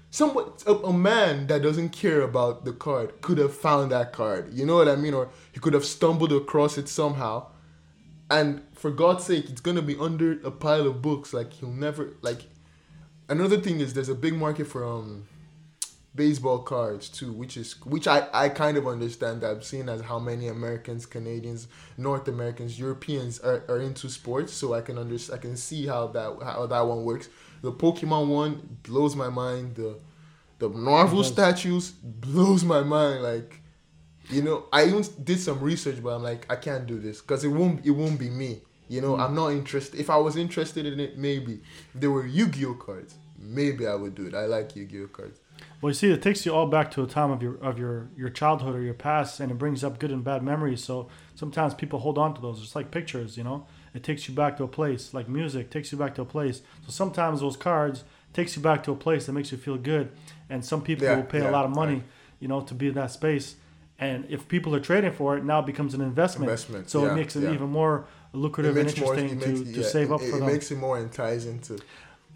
Someone, 0.08 0.52
a, 0.66 0.72
a 0.72 0.92
man 0.94 1.46
that 1.48 1.62
doesn't 1.62 1.90
care 1.90 2.22
about 2.22 2.64
the 2.64 2.72
card 2.72 3.20
could 3.20 3.36
have 3.36 3.54
found 3.54 3.90
that 3.90 4.12
card. 4.12 4.54
You 4.54 4.64
know 4.64 4.76
what 4.76 4.88
I 4.88 4.96
mean? 4.96 5.12
Or 5.12 5.28
he 5.52 5.60
could 5.60 5.74
have 5.74 5.84
stumbled 5.84 6.32
across 6.32 6.78
it 6.78 6.88
somehow. 6.88 7.48
And 8.30 8.62
for 8.72 8.90
God's 8.90 9.24
sake, 9.24 9.50
it's 9.50 9.60
gonna 9.60 9.82
be 9.82 9.96
under 9.98 10.40
a 10.42 10.50
pile 10.50 10.86
of 10.86 11.02
books. 11.02 11.34
Like 11.34 11.52
he'll 11.52 11.70
never 11.70 12.14
like. 12.22 12.42
Another 13.28 13.60
thing 13.60 13.80
is 13.80 13.92
there's 13.92 14.08
a 14.08 14.14
big 14.14 14.34
market 14.34 14.66
for 14.68 14.84
um 14.84 15.26
baseball 16.16 16.60
cards 16.60 17.08
too, 17.08 17.32
which 17.32 17.56
is 17.56 17.74
which 17.84 18.06
I 18.08 18.28
I 18.32 18.48
kind 18.48 18.76
of 18.76 18.86
understand. 18.86 19.42
That 19.42 19.50
I'm 19.52 19.62
seeing 19.62 19.88
as 19.88 20.00
how 20.00 20.18
many 20.18 20.48
Americans, 20.48 21.06
Canadians, 21.06 21.68
North 21.98 22.26
Americans, 22.28 22.78
Europeans 22.78 23.38
are, 23.40 23.62
are 23.68 23.80
into 23.80 24.08
sports, 24.08 24.52
so 24.52 24.74
I 24.74 24.80
can 24.80 24.98
under 24.98 25.16
I 25.32 25.38
can 25.38 25.56
see 25.56 25.86
how 25.86 26.08
that 26.08 26.38
how 26.42 26.66
that 26.66 26.80
one 26.80 27.04
works. 27.04 27.28
The 27.62 27.72
Pokemon 27.72 28.28
one 28.28 28.78
blows 28.82 29.14
my 29.16 29.28
mind. 29.28 29.76
The 29.76 29.98
the 30.58 30.68
Marvel 30.70 31.20
It 31.20 31.24
does. 31.24 31.32
statues 31.32 31.90
blows 31.90 32.64
my 32.64 32.82
mind. 32.82 33.22
Like 33.22 33.60
you 34.30 34.42
know, 34.42 34.66
I 34.72 34.86
even 34.86 35.04
did 35.22 35.38
some 35.38 35.60
research, 35.60 36.02
but 36.02 36.10
I'm 36.16 36.22
like, 36.22 36.46
I 36.50 36.56
can't 36.56 36.86
do 36.86 36.98
this 36.98 37.20
because 37.20 37.44
it 37.44 37.48
won't. 37.48 37.84
It 37.86 37.90
won't 37.92 38.18
be 38.18 38.30
me. 38.30 38.62
You 38.88 39.00
know, 39.00 39.14
Mm. 39.16 39.20
I'm 39.20 39.34
not 39.34 39.48
interested. 39.50 39.98
If 40.00 40.10
I 40.10 40.16
was 40.16 40.36
interested 40.36 40.86
in 40.86 40.98
it, 41.00 41.18
maybe 41.18 41.54
if 41.94 42.00
there 42.00 42.10
were 42.10 42.26
Yu-Gi-Oh 42.26 42.74
cards, 42.74 43.14
maybe 43.38 43.86
I 43.86 43.94
would 43.94 44.14
do 44.14 44.26
it. 44.26 44.34
I 44.34 44.46
like 44.46 44.76
Yu-Gi-Oh 44.76 45.08
cards. 45.08 45.40
Well, 45.80 45.90
you 45.90 45.94
see, 45.94 46.10
it 46.10 46.22
takes 46.22 46.46
you 46.46 46.54
all 46.54 46.66
back 46.66 46.90
to 46.92 47.02
a 47.02 47.06
time 47.06 47.30
of 47.30 47.42
your 47.42 47.56
of 47.62 47.78
your 47.78 48.08
your 48.16 48.28
childhood 48.30 48.74
or 48.74 48.80
your 48.82 48.94
past, 48.94 49.40
and 49.40 49.50
it 49.50 49.58
brings 49.58 49.84
up 49.84 49.98
good 49.98 50.10
and 50.10 50.24
bad 50.24 50.42
memories. 50.42 50.82
So 50.82 51.08
sometimes 51.34 51.74
people 51.74 51.98
hold 52.00 52.18
on 52.18 52.34
to 52.34 52.40
those. 52.40 52.62
It's 52.62 52.74
like 52.74 52.90
pictures, 52.90 53.36
you 53.36 53.44
know. 53.44 53.66
It 53.94 54.02
takes 54.02 54.28
you 54.28 54.34
back 54.34 54.56
to 54.58 54.64
a 54.64 54.68
place, 54.68 55.14
like 55.14 55.28
music 55.28 55.70
takes 55.70 55.92
you 55.92 55.98
back 55.98 56.14
to 56.16 56.22
a 56.22 56.26
place. 56.26 56.62
So 56.84 56.90
sometimes 56.90 57.40
those 57.40 57.56
cards 57.56 58.04
takes 58.32 58.56
you 58.56 58.62
back 58.62 58.82
to 58.84 58.92
a 58.92 58.96
place 58.96 59.26
that 59.26 59.32
makes 59.32 59.52
you 59.52 59.58
feel 59.58 59.76
good, 59.78 60.10
and 60.50 60.64
some 60.64 60.82
people 60.82 61.06
Yeah, 61.06 61.16
will 61.16 61.22
pay 61.24 61.38
yeah, 61.40 61.50
a 61.50 61.52
lot 61.52 61.64
of 61.64 61.70
money, 61.74 61.94
right. 61.94 62.04
you 62.40 62.48
know, 62.48 62.60
to 62.62 62.74
be 62.74 62.88
in 62.88 62.94
that 62.94 63.10
space. 63.10 63.56
And 63.98 64.26
if 64.28 64.46
people 64.48 64.74
are 64.74 64.80
trading 64.80 65.12
for 65.12 65.38
it, 65.38 65.44
now 65.44 65.60
it 65.60 65.66
becomes 65.66 65.94
an 65.94 66.02
investment. 66.02 66.50
Investment, 66.50 66.90
So 66.90 67.04
yeah, 67.04 67.12
it 67.12 67.14
makes 67.14 67.34
it 67.36 67.50
even 67.54 67.70
more 67.70 68.04
lucrative 68.34 68.76
and 68.76 68.86
interesting 68.88 69.40
to, 69.40 69.64
to 69.64 69.80
yeah, 69.80 69.86
save 69.86 70.12
up 70.12 70.20
it, 70.20 70.28
for 70.30 70.36
it 70.36 70.40
them. 70.40 70.52
makes 70.52 70.70
it 70.70 70.76
more 70.76 70.98
enticing 70.98 71.60
to. 71.60 71.78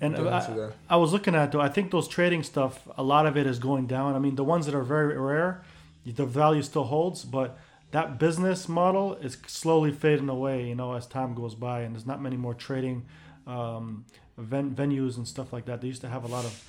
And 0.00 0.16
I. 0.16 0.70
I 0.88 0.96
was 0.96 1.12
looking 1.12 1.34
at 1.34 1.52
though. 1.52 1.60
I 1.60 1.68
think 1.68 1.90
those 1.90 2.08
trading 2.08 2.42
stuff, 2.42 2.88
a 2.96 3.02
lot 3.02 3.26
of 3.26 3.36
it 3.36 3.46
is 3.46 3.58
going 3.58 3.86
down. 3.86 4.14
I 4.14 4.18
mean, 4.18 4.36
the 4.36 4.44
ones 4.44 4.66
that 4.66 4.74
are 4.74 4.82
very 4.82 5.16
rare, 5.18 5.62
the 6.06 6.24
value 6.24 6.62
still 6.62 6.84
holds, 6.84 7.24
but 7.24 7.58
that 7.90 8.18
business 8.18 8.68
model 8.68 9.14
is 9.16 9.36
slowly 9.46 9.92
fading 9.92 10.28
away. 10.28 10.66
You 10.68 10.74
know, 10.74 10.94
as 10.94 11.06
time 11.06 11.34
goes 11.34 11.54
by, 11.54 11.82
and 11.82 11.94
there's 11.94 12.06
not 12.06 12.22
many 12.22 12.36
more 12.36 12.54
trading 12.54 13.04
um, 13.46 14.06
ven- 14.38 14.74
venues 14.74 15.16
and 15.18 15.28
stuff 15.28 15.52
like 15.52 15.66
that. 15.66 15.80
They 15.80 15.88
used 15.88 16.00
to 16.00 16.08
have 16.08 16.24
a 16.24 16.28
lot 16.28 16.44
of, 16.44 16.64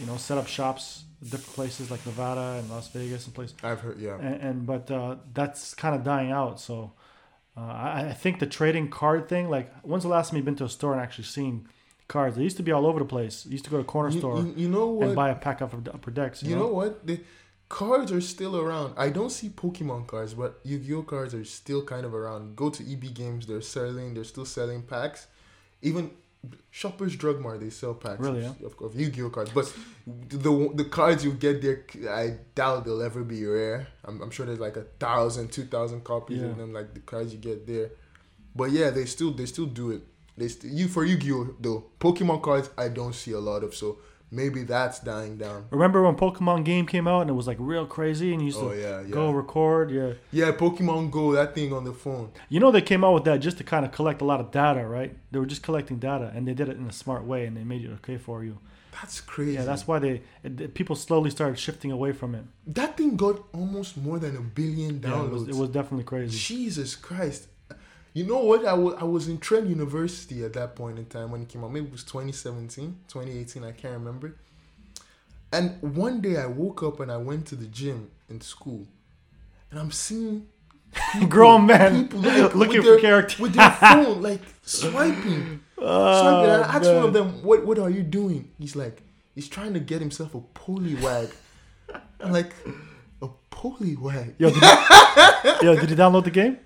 you 0.00 0.06
know, 0.06 0.16
set 0.16 0.38
up 0.38 0.46
shops, 0.46 1.04
different 1.20 1.54
places 1.54 1.90
like 1.90 2.06
Nevada 2.06 2.58
and 2.58 2.70
Las 2.70 2.88
Vegas 2.88 3.26
and 3.26 3.34
places. 3.34 3.56
I've 3.62 3.80
heard, 3.80 3.98
yeah. 3.98 4.16
And, 4.18 4.34
and 4.40 4.66
but 4.66 4.90
uh, 4.90 5.16
that's 5.34 5.74
kind 5.74 5.94
of 5.94 6.04
dying 6.04 6.30
out. 6.30 6.60
So 6.60 6.92
uh, 7.56 7.60
I, 7.60 8.08
I 8.08 8.12
think 8.12 8.38
the 8.38 8.46
trading 8.46 8.88
card 8.88 9.28
thing, 9.28 9.50
like, 9.50 9.72
when's 9.82 10.04
the 10.04 10.08
last 10.08 10.30
time 10.30 10.36
you've 10.36 10.46
been 10.46 10.56
to 10.56 10.64
a 10.64 10.68
store 10.68 10.92
and 10.92 11.02
actually 11.02 11.24
seen 11.24 11.68
cards? 12.08 12.36
They 12.36 12.42
used 12.42 12.56
to 12.58 12.62
be 12.62 12.72
all 12.72 12.86
over 12.86 12.98
the 12.98 13.04
place. 13.04 13.44
You 13.46 13.52
used 13.52 13.64
to 13.64 13.70
go 13.70 13.76
to 13.78 13.82
a 13.82 13.84
corner 13.84 14.10
You, 14.10 14.18
store 14.18 14.38
you, 14.40 14.54
you 14.56 14.68
know 14.68 14.86
what? 14.88 15.06
and 15.08 15.16
buy 15.16 15.30
a 15.30 15.34
pack 15.34 15.60
of 15.60 15.74
upper 15.88 16.10
decks. 16.10 16.42
You, 16.42 16.50
You 16.50 16.56
know? 16.56 16.62
know 16.66 16.72
what? 16.72 17.06
The 17.06 17.20
cards 17.68 18.12
are 18.12 18.20
still 18.20 18.56
around. 18.56 18.94
I 18.96 19.08
don't 19.10 19.30
see 19.30 19.48
Pokemon 19.48 20.06
cards, 20.06 20.34
but 20.34 20.60
Yu-Gi-Oh 20.62 21.02
cards 21.02 21.34
are 21.34 21.44
still 21.44 21.82
kind 21.84 22.04
of 22.06 22.14
around. 22.14 22.56
Go 22.56 22.70
to 22.70 22.92
EB 22.92 23.12
Games, 23.14 23.46
they're 23.46 23.60
selling. 23.60 24.14
They're 24.14 24.24
still 24.24 24.44
selling 24.44 24.82
packs. 24.82 25.26
Even 25.82 26.10
Shoppers 26.70 27.16
Drug 27.16 27.40
Mart, 27.40 27.58
they 27.60 27.70
sell 27.70 27.92
packs 27.94 28.20
Really, 28.20 28.44
of, 28.44 28.62
of, 28.62 28.80
of 28.80 28.94
Yu-Gi-Oh 29.00 29.30
cards. 29.30 29.50
But 29.52 29.72
the 30.06 30.70
the 30.74 30.84
cards 30.84 31.24
you 31.24 31.32
get 31.32 31.60
there, 31.60 31.84
I 32.08 32.36
doubt 32.54 32.84
they'll 32.84 33.02
ever 33.02 33.24
be 33.24 33.44
rare. 33.44 33.88
I'm, 34.04 34.22
I'm 34.22 34.30
sure 34.30 34.46
there's 34.46 34.60
like 34.60 34.76
a 34.76 34.84
thousand, 35.00 35.50
two 35.50 35.64
thousand 35.64 36.04
copies 36.04 36.38
Yeah. 36.42 36.48
of 36.50 36.56
them, 36.58 36.72
like 36.72 36.94
the 36.94 37.00
cards 37.00 37.32
you 37.32 37.40
get 37.40 37.66
there. 37.66 37.90
But 38.54 38.70
yeah, 38.70 38.90
they 38.90 39.06
still 39.06 39.32
they 39.32 39.46
still 39.46 39.66
do 39.66 39.90
it. 39.90 40.02
You 40.38 40.88
for 40.88 41.04
Yu-Gi-Oh 41.04 41.56
though. 41.60 41.86
Pokemon 42.00 42.42
cards 42.42 42.70
I 42.76 42.88
don't 42.88 43.14
see 43.14 43.32
a 43.32 43.40
lot 43.40 43.62
of, 43.64 43.74
so 43.74 43.98
maybe 44.30 44.64
that's 44.64 44.98
dying 45.00 45.38
down. 45.38 45.66
Remember 45.70 46.02
when 46.02 46.16
Pokemon 46.16 46.64
game 46.64 46.84
came 46.86 47.06
out 47.08 47.22
and 47.22 47.30
it 47.30 47.34
was 47.34 47.46
like 47.46 47.56
real 47.60 47.86
crazy 47.86 48.32
and 48.32 48.42
you 48.42 48.46
used 48.46 48.58
Oh 48.60 48.70
to 48.70 48.76
yeah, 48.80 49.00
yeah. 49.00 49.06
go 49.08 49.30
record? 49.30 49.90
Yeah. 49.90 50.12
Yeah, 50.32 50.52
Pokemon 50.52 51.10
Go, 51.10 51.32
that 51.32 51.54
thing 51.54 51.72
on 51.72 51.84
the 51.84 51.92
phone. 51.92 52.32
You 52.48 52.60
know 52.60 52.70
they 52.70 52.82
came 52.82 53.02
out 53.04 53.14
with 53.14 53.24
that 53.24 53.38
just 53.40 53.56
to 53.58 53.64
kind 53.64 53.84
of 53.86 53.92
collect 53.92 54.20
a 54.20 54.24
lot 54.24 54.40
of 54.40 54.50
data, 54.50 54.84
right? 54.86 55.16
They 55.30 55.38
were 55.38 55.46
just 55.46 55.62
collecting 55.62 55.98
data 55.98 56.32
and 56.34 56.46
they 56.46 56.54
did 56.54 56.68
it 56.68 56.76
in 56.76 56.86
a 56.86 56.92
smart 56.92 57.24
way 57.24 57.46
and 57.46 57.56
they 57.56 57.64
made 57.64 57.84
it 57.84 57.90
okay 57.98 58.18
for 58.18 58.44
you. 58.44 58.58
That's 59.00 59.20
crazy. 59.20 59.52
Yeah, 59.52 59.64
that's 59.64 59.86
why 59.86 59.98
they 60.00 60.22
it, 60.42 60.74
people 60.74 60.96
slowly 60.96 61.30
started 61.30 61.58
shifting 61.58 61.92
away 61.92 62.12
from 62.12 62.34
it. 62.34 62.44
that 62.66 62.96
thing 62.96 63.14
got 63.16 63.42
almost 63.52 63.96
more 63.96 64.18
than 64.18 64.36
a 64.36 64.40
billion 64.40 65.00
Yeah, 65.02 65.08
it, 65.08 65.12
downloads. 65.12 65.30
was, 65.30 65.48
it 65.48 65.54
was 65.54 65.68
definitely 65.70 66.04
crazy. 66.04 66.36
Jesus 66.36 66.96
Christ. 66.96 67.48
You 68.16 68.24
know 68.24 68.38
what? 68.38 68.64
I 68.64 68.72
wa- 68.72 68.96
I 68.98 69.04
was 69.04 69.28
in 69.28 69.36
Trent 69.36 69.66
University 69.66 70.42
at 70.42 70.54
that 70.54 70.74
point 70.74 70.98
in 70.98 71.04
time 71.04 71.30
when 71.30 71.42
it 71.42 71.50
came 71.50 71.62
out. 71.62 71.70
Maybe 71.70 71.84
it 71.84 71.92
was 71.92 72.02
2017, 72.02 72.96
2018, 73.08 73.62
I 73.62 73.72
can't 73.72 73.92
remember. 73.92 74.36
And 75.52 75.76
one 75.82 76.22
day 76.22 76.38
I 76.38 76.46
woke 76.46 76.82
up 76.82 77.00
and 77.00 77.12
I 77.12 77.18
went 77.18 77.44
to 77.48 77.56
the 77.56 77.66
gym 77.66 78.10
in 78.30 78.40
school. 78.40 78.86
And 79.70 79.78
I'm 79.78 79.90
seeing 79.90 80.46
Grown 81.28 81.66
men 81.66 82.08
people 82.08 82.20
like, 82.20 82.54
looking 82.60 82.80
for 82.80 82.92
their, 82.92 83.00
character. 83.00 83.42
with 83.42 83.52
their 83.52 83.70
phone, 83.82 84.22
like 84.22 84.40
swiping. 84.62 85.60
Oh, 85.76 86.22
swiping. 86.22 86.50
And 86.54 86.64
I 86.64 86.74
asked 86.74 86.86
one 86.86 87.04
of 87.04 87.12
them, 87.12 87.42
what, 87.42 87.66
what 87.66 87.78
are 87.78 87.90
you 87.90 88.02
doing? 88.02 88.50
He's 88.58 88.74
like, 88.74 89.02
he's 89.34 89.46
trying 89.46 89.74
to 89.74 89.80
get 89.80 90.00
himself 90.00 90.34
a 90.34 90.40
Poliwag. 90.40 91.34
I'm 92.20 92.32
like, 92.32 92.54
a 93.20 93.28
Poliwag? 93.50 94.36
Yo, 94.38 94.48
did 94.48 94.62
you, 94.62 95.68
yo, 95.68 95.76
did 95.78 95.90
you 95.90 95.96
download 95.96 96.24
the 96.24 96.30
game? 96.30 96.60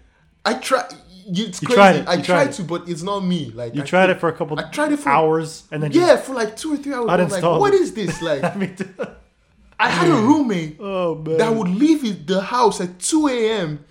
I 0.44 0.54
try. 0.54 0.88
You, 1.32 1.46
it's 1.46 1.60
You 1.62 1.66
crazy. 1.68 1.76
tried 1.76 1.96
it, 1.96 2.08
I 2.08 2.14
tried, 2.16 2.24
tried 2.24 2.48
it. 2.48 2.52
to, 2.54 2.62
but 2.64 2.88
it's 2.88 3.02
not 3.02 3.20
me. 3.20 3.52
Like 3.54 3.74
You 3.74 3.82
I 3.82 3.84
tried 3.84 4.06
could- 4.06 4.16
it 4.16 4.20
for 4.20 4.28
a 4.28 4.32
couple 4.32 4.58
I 4.58 4.64
tried 4.64 4.92
it 4.92 4.98
for 4.98 5.08
hours 5.10 5.64
and 5.70 5.82
then 5.82 5.92
yeah, 5.92 6.16
for 6.16 6.34
like 6.34 6.56
two 6.56 6.74
or 6.74 6.76
three 6.76 6.92
hours. 6.94 7.08
I'd 7.10 7.20
I'm 7.20 7.28
like, 7.28 7.42
what 7.42 7.72
is 7.74 7.92
this? 7.94 8.20
Like, 8.22 8.42
I 8.44 9.08
I 9.78 9.88
had 9.88 10.08
a 10.10 10.14
roommate 10.14 10.76
oh 10.80 11.14
man. 11.14 11.38
that 11.38 11.54
would 11.54 11.68
leave 11.68 12.26
the 12.26 12.40
house 12.40 12.80
at 12.80 12.98
two 12.98 13.28
a.m. 13.28 13.84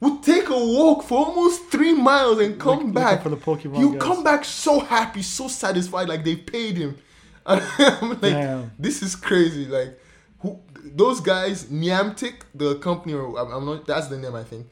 Would 0.00 0.22
take 0.22 0.48
a 0.50 0.58
walk 0.58 1.04
for 1.04 1.24
almost 1.26 1.68
three 1.70 1.94
miles 1.94 2.38
and 2.40 2.60
come 2.60 2.76
looking 2.78 2.92
back. 2.92 3.22
for 3.22 3.30
the 3.30 3.36
Pokemon 3.38 3.78
You 3.78 3.96
come 3.96 4.22
back 4.22 4.44
so 4.44 4.80
happy, 4.80 5.22
so 5.22 5.48
satisfied, 5.48 6.08
like 6.08 6.24
they 6.24 6.36
paid 6.36 6.76
him. 6.76 6.98
I'm 7.46 8.10
like, 8.10 8.20
Damn. 8.20 8.72
this 8.78 9.02
is 9.02 9.16
crazy. 9.16 9.64
Like, 9.66 9.98
who? 10.40 10.58
Those 10.84 11.20
guys, 11.20 11.64
Niantic, 11.66 12.34
the 12.54 12.74
company, 12.76 13.14
or 13.14 13.38
I'm 13.38 13.64
not. 13.64 13.86
That's 13.86 14.08
the 14.08 14.18
name, 14.18 14.34
I 14.34 14.44
think. 14.44 14.66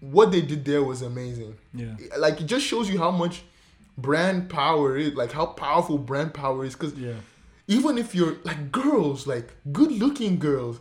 What 0.00 0.30
they 0.30 0.40
did 0.42 0.64
there 0.64 0.82
was 0.82 1.02
amazing. 1.02 1.56
Yeah. 1.74 1.94
Like, 2.18 2.40
it 2.40 2.46
just 2.46 2.64
shows 2.64 2.88
you 2.88 2.98
how 2.98 3.10
much 3.10 3.42
brand 3.96 4.48
power 4.48 4.96
is, 4.96 5.14
like 5.14 5.32
how 5.32 5.46
powerful 5.46 5.98
brand 5.98 6.32
power 6.34 6.64
is. 6.64 6.74
Because 6.74 6.94
Yeah. 6.94 7.14
even 7.66 7.98
if 7.98 8.14
you're 8.14 8.36
like 8.44 8.70
girls, 8.70 9.26
like 9.26 9.52
good-looking 9.72 10.38
girls, 10.38 10.78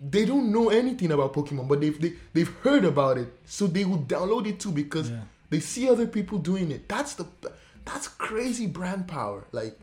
they 0.00 0.24
don't 0.24 0.50
know 0.52 0.70
anything 0.70 1.12
about 1.12 1.32
Pokemon, 1.34 1.68
but 1.68 1.80
they've 1.80 2.00
they, 2.00 2.14
they've 2.32 2.48
heard 2.62 2.84
about 2.84 3.18
it, 3.18 3.28
so 3.44 3.66
they 3.66 3.84
will 3.84 3.98
download 4.02 4.46
it 4.46 4.58
too 4.60 4.70
because 4.72 5.10
Yeah. 5.10 5.20
they 5.50 5.60
see 5.60 5.88
other 5.88 6.06
people 6.06 6.38
doing 6.38 6.70
it. 6.70 6.88
That's 6.88 7.14
the 7.14 7.26
that's 7.84 8.08
crazy 8.08 8.66
brand 8.66 9.06
power. 9.06 9.44
Like 9.52 9.78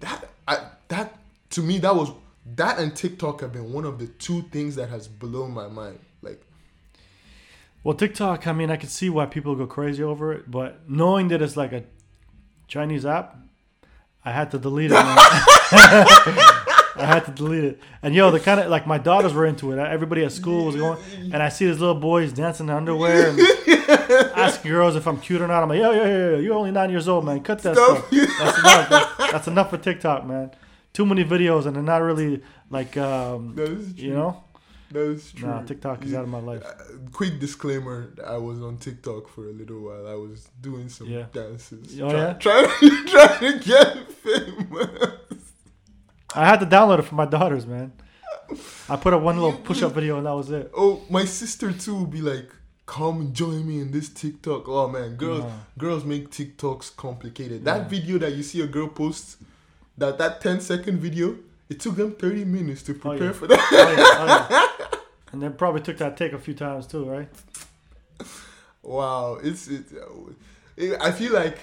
that 0.00 0.28
I, 0.46 0.58
that 0.88 1.18
to 1.50 1.62
me 1.62 1.78
that 1.80 1.94
was 1.96 2.10
that 2.56 2.78
and 2.78 2.94
TikTok 2.96 3.40
have 3.42 3.52
been 3.52 3.72
one 3.72 3.84
of 3.84 3.98
the 3.98 4.06
two 4.06 4.42
things 4.50 4.76
that 4.76 4.88
has 4.88 5.08
blown 5.08 5.52
my 5.52 5.68
mind. 5.68 5.98
Well, 7.84 7.94
TikTok, 7.94 8.46
I 8.46 8.52
mean, 8.52 8.70
I 8.70 8.76
can 8.76 8.88
see 8.88 9.08
why 9.08 9.26
people 9.26 9.54
go 9.54 9.66
crazy 9.66 10.02
over 10.02 10.32
it, 10.32 10.50
but 10.50 10.88
knowing 10.88 11.28
that 11.28 11.40
it's 11.40 11.56
like 11.56 11.72
a 11.72 11.84
Chinese 12.66 13.06
app, 13.06 13.36
I 14.24 14.32
had 14.32 14.50
to 14.50 14.58
delete 14.58 14.90
it. 14.90 14.96
I 16.98 17.04
had 17.06 17.24
to 17.26 17.30
delete 17.30 17.64
it. 17.64 17.80
And 18.02 18.14
yo, 18.14 18.30
the 18.30 18.40
kind 18.40 18.58
of 18.60 18.68
like 18.68 18.86
my 18.86 18.98
daughters 18.98 19.32
were 19.32 19.46
into 19.46 19.70
it. 19.72 19.78
Everybody 19.78 20.24
at 20.24 20.32
school 20.32 20.66
was 20.66 20.76
going, 20.76 20.98
and 21.32 21.36
I 21.36 21.48
see 21.48 21.66
these 21.66 21.78
little 21.78 21.94
boys 21.94 22.32
dancing 22.32 22.66
in 22.66 22.74
underwear 22.74 23.30
and 23.30 23.40
asking 24.36 24.70
girls 24.70 24.96
if 24.96 25.06
I'm 25.06 25.20
cute 25.20 25.40
or 25.40 25.46
not. 25.46 25.62
I'm 25.62 25.68
like, 25.68 25.78
yo, 25.78 25.92
yo, 25.92 26.04
yo, 26.04 26.30
yo, 26.30 26.38
you're 26.40 26.54
only 26.54 26.72
nine 26.72 26.90
years 26.90 27.06
old, 27.08 27.24
man. 27.24 27.40
Cut 27.40 27.60
that 27.60 27.76
Stop. 27.76 28.08
stuff. 28.08 28.10
That's 28.10 28.58
enough. 28.58 28.88
That's, 28.90 29.32
that's 29.32 29.46
enough 29.46 29.70
for 29.70 29.78
TikTok, 29.78 30.26
man. 30.26 30.50
Too 30.92 31.06
many 31.06 31.24
videos, 31.24 31.66
and 31.66 31.76
they're 31.76 31.82
not 31.82 32.02
really 32.02 32.42
like, 32.70 32.96
um, 32.96 33.54
you 33.96 34.12
know. 34.12 34.42
That 34.92 35.00
is 35.00 35.32
true. 35.32 35.48
Nah, 35.48 35.62
TikTok 35.62 36.04
is 36.04 36.14
out 36.14 36.24
of 36.24 36.28
my 36.30 36.40
life. 36.40 36.62
Uh, 36.64 36.74
quick 37.12 37.38
disclaimer: 37.40 38.12
I 38.26 38.36
was 38.36 38.60
on 38.62 38.78
TikTok 38.78 39.28
for 39.28 39.48
a 39.48 39.52
little 39.52 39.80
while. 39.80 40.06
I 40.06 40.14
was 40.14 40.48
doing 40.60 40.88
some 40.88 41.08
Yeah. 41.08 41.26
dances. 41.32 42.00
Oh, 42.00 42.10
try- 42.10 42.18
yeah? 42.20 42.32
trying, 42.34 43.06
trying 43.06 43.52
to 43.52 43.58
get 43.64 44.12
famous. 44.12 45.52
I 46.34 46.46
had 46.46 46.60
to 46.60 46.66
download 46.66 46.98
it 47.00 47.02
for 47.02 47.14
my 47.14 47.24
daughters, 47.26 47.66
man. 47.66 47.92
I 48.88 48.96
put 48.96 49.12
up 49.12 49.22
one 49.22 49.36
little 49.36 49.52
push-up 49.52 49.92
video, 49.92 50.16
and 50.18 50.26
that 50.26 50.32
was 50.34 50.50
it. 50.50 50.70
Oh, 50.76 51.02
my 51.10 51.24
sister 51.24 51.72
too 51.72 51.96
would 52.00 52.10
be 52.10 52.22
like, 52.22 52.48
"Come 52.86 53.20
and 53.20 53.34
join 53.34 53.66
me 53.66 53.80
in 53.80 53.90
this 53.90 54.08
TikTok." 54.08 54.68
Oh 54.68 54.88
man, 54.88 55.16
girls, 55.16 55.40
Nah. 55.44 55.50
girls 55.76 56.04
make 56.04 56.30
TikToks 56.30 56.96
complicated. 56.96 57.62
Yeah. 57.64 57.78
That 57.78 57.90
video 57.90 58.16
that 58.18 58.32
you 58.34 58.42
see 58.42 58.62
a 58.62 58.66
girl 58.66 58.88
post, 58.88 59.36
that 59.98 60.16
that 60.18 60.40
10 60.40 60.60
second 60.60 60.98
video, 60.98 61.36
it 61.68 61.80
took 61.80 61.96
them 61.96 62.12
30 62.12 62.44
minutes 62.46 62.82
to 62.84 62.94
prepare 62.94 63.12
Oh, 63.20 63.24
yeah. 63.24 63.32
for 63.32 63.46
that. 63.48 63.58
Oh, 63.70 63.76
yeah, 63.76 64.04
oh, 64.18 64.46
yeah. 64.50 64.68
And 65.32 65.42
then 65.42 65.52
probably 65.54 65.82
took 65.82 65.98
that 65.98 66.16
take 66.16 66.32
a 66.32 66.38
few 66.38 66.54
times 66.54 66.86
too, 66.86 67.04
right? 67.04 67.28
Wow, 68.82 69.38
it's 69.42 69.68
it, 69.68 69.84
it. 70.76 70.96
I 71.00 71.10
feel 71.12 71.32
like, 71.32 71.58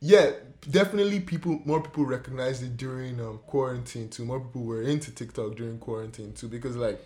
yeah, 0.00 0.30
definitely 0.70 1.20
people, 1.20 1.60
more 1.64 1.82
people 1.82 2.04
recognized 2.04 2.62
it 2.62 2.76
during 2.76 3.20
um, 3.20 3.40
quarantine 3.46 4.08
too. 4.08 4.24
More 4.24 4.40
people 4.40 4.62
were 4.64 4.82
into 4.82 5.10
TikTok 5.10 5.56
during 5.56 5.78
quarantine 5.78 6.32
too 6.34 6.48
because 6.48 6.76
like 6.76 7.00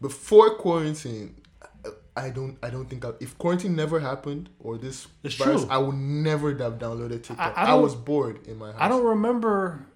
before 0.00 0.50
quarantine, 0.56 1.36
I- 1.62 1.90
I 2.18 2.30
don't, 2.30 2.56
I 2.62 2.70
don't 2.70 2.86
think 2.88 3.04
I, 3.04 3.10
if 3.20 3.36
quarantine 3.36 3.76
never 3.76 4.00
happened 4.00 4.48
or 4.60 4.78
this 4.78 5.06
It's 5.22 5.34
virus, 5.34 5.62
true. 5.62 5.70
I 5.70 5.76
would 5.78 5.94
never 5.96 6.48
have 6.56 6.78
downloaded 6.78 7.22
TikTok. 7.24 7.38
I 7.38 7.62
I, 7.64 7.66
don't- 7.66 7.82
was 7.82 7.94
bored 7.94 8.46
in 8.46 8.56
my 8.58 8.68
house. 8.72 8.80
I 8.80 8.88
don't 8.88 9.04
remember. 9.04 9.86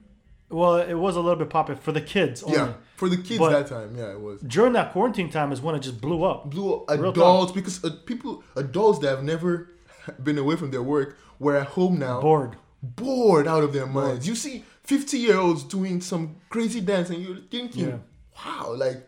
Well, 0.51 0.77
it 0.77 0.95
was 0.95 1.17
a 1.17 1.21
little 1.21 1.37
bit 1.39 1.49
popular 1.49 1.81
for 1.81 1.93
the 1.93 2.01
kids 2.01 2.43
only. 2.43 2.57
Yeah, 2.59 2.73
for 2.97 3.09
the 3.09 3.17
kids 3.17 3.39
But- 3.39 3.51
that 3.53 3.67
time, 3.69 3.97
yeah, 3.97 4.11
it 4.13 4.21
was. 4.21 4.41
During 4.43 4.73
that 4.75 4.93
quarantine 4.93 5.31
time 5.31 5.53
is 5.53 5.61
when 5.61 5.75
it 5.77 5.81
just 5.81 6.01
blew 6.01 6.25
up. 6.25 6.51
Blue 6.51 6.85
Real 6.89 7.11
adults 7.11 7.53
because 7.53 7.85
uh, 7.85 7.91
people, 8.05 8.43
adults 8.57 8.99
that 9.01 9.11
have 9.11 9.23
never 9.25 9.71
been 10.23 10.39
away 10.39 10.57
from 10.57 10.71
their 10.73 10.83
work, 10.83 11.17
were 11.39 11.57
at 11.57 11.69
home 11.69 11.99
now. 11.99 12.21
Bored. 12.21 12.57
bored 12.83 13.47
out 13.47 13.63
of 13.63 13.73
their 13.73 13.87
minds. 13.87 14.27
You 14.27 14.35
see 14.35 14.65
50 14.85 15.19
year 15.19 15.39
olds 15.39 15.63
doing 15.65 16.01
some 16.01 16.37
crazy 16.49 16.81
dance 16.81 17.11
and 17.11 17.23
you're 17.23 17.37
thinking, 17.51 17.89
Yeah. 17.89 17.99
wow, 18.45 18.75
like 18.75 19.07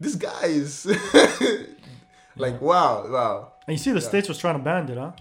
this 0.00 0.16
guy 0.16 0.44
is 0.46 0.86
like, 2.36 2.60
wow, 2.60 3.06
wow. 3.08 3.52
And 3.66 3.78
you 3.78 3.82
see, 3.82 3.92
the 3.92 4.00
states 4.00 4.28
was 4.28 4.38
trying 4.38 4.58
to 4.58 4.62
ban 4.64 4.88
it, 4.90 4.98
huh? 4.98 5.12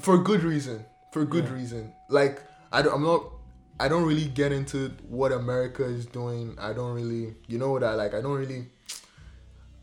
For 0.00 0.18
good 0.18 0.42
reason. 0.42 0.84
For 1.12 1.24
good 1.24 1.44
Yeah. 1.44 1.52
reason. 1.54 1.92
Like, 2.10 2.42
I 2.72 2.82
don't, 2.82 2.94
I'm 2.94 3.02
not, 3.02 3.22
I 3.80 3.88
don't 3.88 4.04
really 4.04 4.26
get 4.26 4.52
into 4.52 4.90
what 5.08 5.30
America 5.32 5.84
is 5.84 6.06
doing. 6.06 6.56
I 6.58 6.72
don't 6.72 6.94
really, 6.94 7.34
you 7.46 7.58
know 7.58 7.70
what 7.70 7.84
I 7.84 7.94
like, 7.94 8.12
I 8.14 8.20
don't 8.20 8.36
really, 8.36 8.66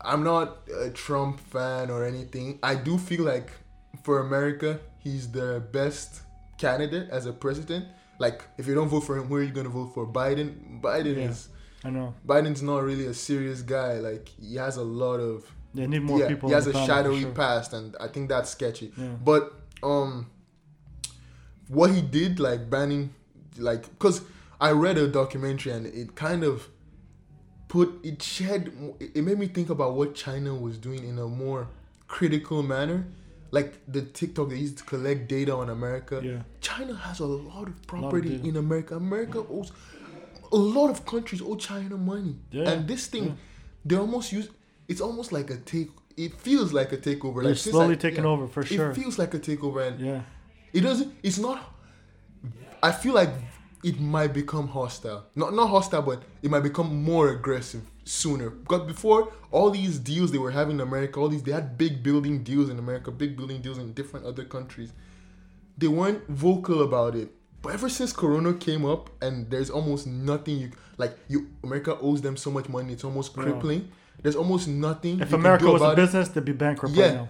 I'm 0.00 0.22
not 0.22 0.58
a 0.78 0.90
Trump 0.90 1.40
fan 1.40 1.90
or 1.90 2.04
anything. 2.04 2.58
I 2.62 2.74
do 2.74 2.98
feel 2.98 3.24
like 3.24 3.50
for 4.02 4.20
America, 4.20 4.80
he's 4.98 5.30
the 5.32 5.62
best 5.72 6.20
candidate 6.58 7.08
as 7.10 7.26
a 7.26 7.32
president. 7.32 7.86
Like, 8.18 8.42
if 8.58 8.66
you 8.66 8.74
don't 8.74 8.88
vote 8.88 9.00
for 9.00 9.16
him, 9.16 9.28
where 9.28 9.40
are 9.40 9.44
you 9.44 9.52
gonna 9.52 9.68
vote 9.68 9.92
for? 9.94 10.06
Biden. 10.06 10.80
Biden 10.80 11.16
Yeah. 11.16 11.30
is 11.30 11.48
I 11.84 11.90
know. 11.90 12.14
Biden's 12.26 12.62
not 12.62 12.82
really 12.82 13.06
a 13.06 13.14
serious 13.14 13.62
guy. 13.62 13.94
Like, 14.00 14.28
he 14.28 14.56
has 14.56 14.76
a 14.76 14.82
lot 14.82 15.18
of 15.20 15.44
They 15.74 15.86
need 15.86 16.02
more 16.02 16.18
yeah, 16.18 16.28
people. 16.28 16.48
he 16.48 16.54
has 16.54 16.66
a 16.66 16.72
shadowy 16.72 17.20
sure. 17.22 17.30
past, 17.32 17.72
and 17.72 17.94
I 18.00 18.08
think 18.08 18.28
that's 18.28 18.50
sketchy. 18.50 18.92
Yeah. 18.96 19.08
But 19.22 19.52
um, 19.82 20.26
what 21.68 21.90
he 21.90 22.00
did, 22.00 22.40
like 22.40 22.68
banning, 22.70 23.14
like, 23.58 23.82
because 23.90 24.22
I 24.60 24.70
read 24.72 24.98
a 24.98 25.06
documentary 25.08 25.72
and 25.72 25.86
it 25.86 26.14
kind 26.14 26.44
of 26.44 26.68
put 27.68 28.00
it 28.04 28.22
shed. 28.22 28.72
It 29.00 29.22
made 29.24 29.38
me 29.38 29.46
think 29.48 29.70
about 29.70 29.94
what 29.94 30.14
China 30.14 30.54
was 30.54 30.78
doing 30.78 31.06
in 31.08 31.18
a 31.18 31.26
more 31.26 31.68
critical 32.08 32.62
manner. 32.62 33.06
Like 33.50 33.74
the 33.86 34.02
TikTok 34.02 34.50
they 34.50 34.56
used 34.56 34.78
to 34.78 34.84
collect 34.84 35.28
data 35.28 35.54
on 35.54 35.70
America. 35.70 36.20
Yeah. 36.22 36.42
China 36.60 36.94
has 36.94 37.20
a 37.20 37.26
lot 37.26 37.68
of 37.68 37.74
of 37.74 37.86
property 37.86 38.30
data. 38.36 38.48
in 38.48 38.56
America. 38.56 38.96
America 38.96 39.38
owes 39.38 39.72
a 40.52 40.56
lot 40.56 40.90
of 40.90 41.04
countries 41.06 41.42
owe 41.42 41.56
China 41.56 41.96
money, 41.96 42.36
Yeah, 42.50 42.70
and 42.70 42.86
this 42.88 43.06
thing 43.08 43.24
yeah. 43.24 43.32
they 43.84 43.96
almost 43.96 44.32
use. 44.32 44.48
It's 44.88 45.00
almost 45.00 45.32
like 45.32 45.50
a 45.50 45.56
take. 45.56 45.90
It 46.16 46.34
feels 46.34 46.72
like 46.72 46.92
a 46.92 46.96
takeover. 46.96 47.42
They're 47.42 47.50
like 47.50 47.56
slowly 47.58 47.94
I- 47.94 47.98
taking 47.98 48.24
yeah, 48.24 48.30
over 48.30 48.46
for 48.46 48.64
sure. 48.64 48.90
It 48.90 48.94
feels 48.94 49.18
like 49.18 49.34
a 49.34 49.38
takeover, 49.38 49.86
and 49.88 50.00
Yeah. 50.00 50.20
it 50.72 50.80
doesn't. 50.82 51.12
It's 51.22 51.38
not. 51.38 51.72
I 52.88 52.92
feel 52.92 53.14
like 53.14 53.30
it 53.82 53.96
might 54.00 54.32
become 54.40 54.68
hostile. 54.68 55.20
Not 55.34 55.54
not 55.54 55.68
hostile, 55.76 56.02
but 56.10 56.18
it 56.44 56.50
might 56.52 56.62
become 56.70 56.88
more 57.10 57.26
aggressive 57.36 57.82
sooner. 58.04 58.48
Because 58.50 58.86
before 58.86 59.20
all 59.50 59.70
these 59.70 59.98
deals 59.98 60.30
they 60.32 60.38
were 60.38 60.52
having 60.60 60.76
in 60.76 60.80
America, 60.90 61.18
all 61.20 61.28
these 61.28 61.42
they 61.42 61.52
had 61.52 61.76
big 61.84 62.02
building 62.02 62.42
deals 62.50 62.68
in 62.72 62.78
America, 62.78 63.10
big 63.10 63.36
building 63.36 63.60
deals 63.60 63.78
in 63.78 63.92
different 63.92 64.24
other 64.30 64.44
countries. 64.44 64.90
They 65.78 65.88
weren't 65.88 66.26
vocal 66.28 66.82
about 66.82 67.14
it. 67.22 67.28
But 67.62 67.74
ever 67.74 67.88
since 67.88 68.12
Corona 68.12 68.52
came 68.54 68.84
up 68.94 69.10
and 69.20 69.50
there's 69.50 69.70
almost 69.70 70.06
nothing 70.06 70.58
you 70.58 70.70
like 71.02 71.12
you 71.28 71.48
America 71.64 71.92
owes 72.00 72.20
them 72.22 72.36
so 72.36 72.50
much 72.50 72.68
money, 72.68 72.92
it's 72.92 73.04
almost 73.04 73.28
Yeah. 73.36 73.42
crippling. 73.42 73.82
There's 74.22 74.36
almost 74.36 74.66
nothing 74.68 75.14
If 75.20 75.30
you 75.30 75.36
can 75.36 75.40
America 75.40 75.66
was 75.70 75.82
a 75.82 75.84
about 75.84 75.98
it 75.98 76.02
business, 76.02 76.28
they'd 76.28 76.44
be 76.44 76.52
bankrupt 76.52 76.94
Yeah. 76.94 77.04
right 77.18 77.28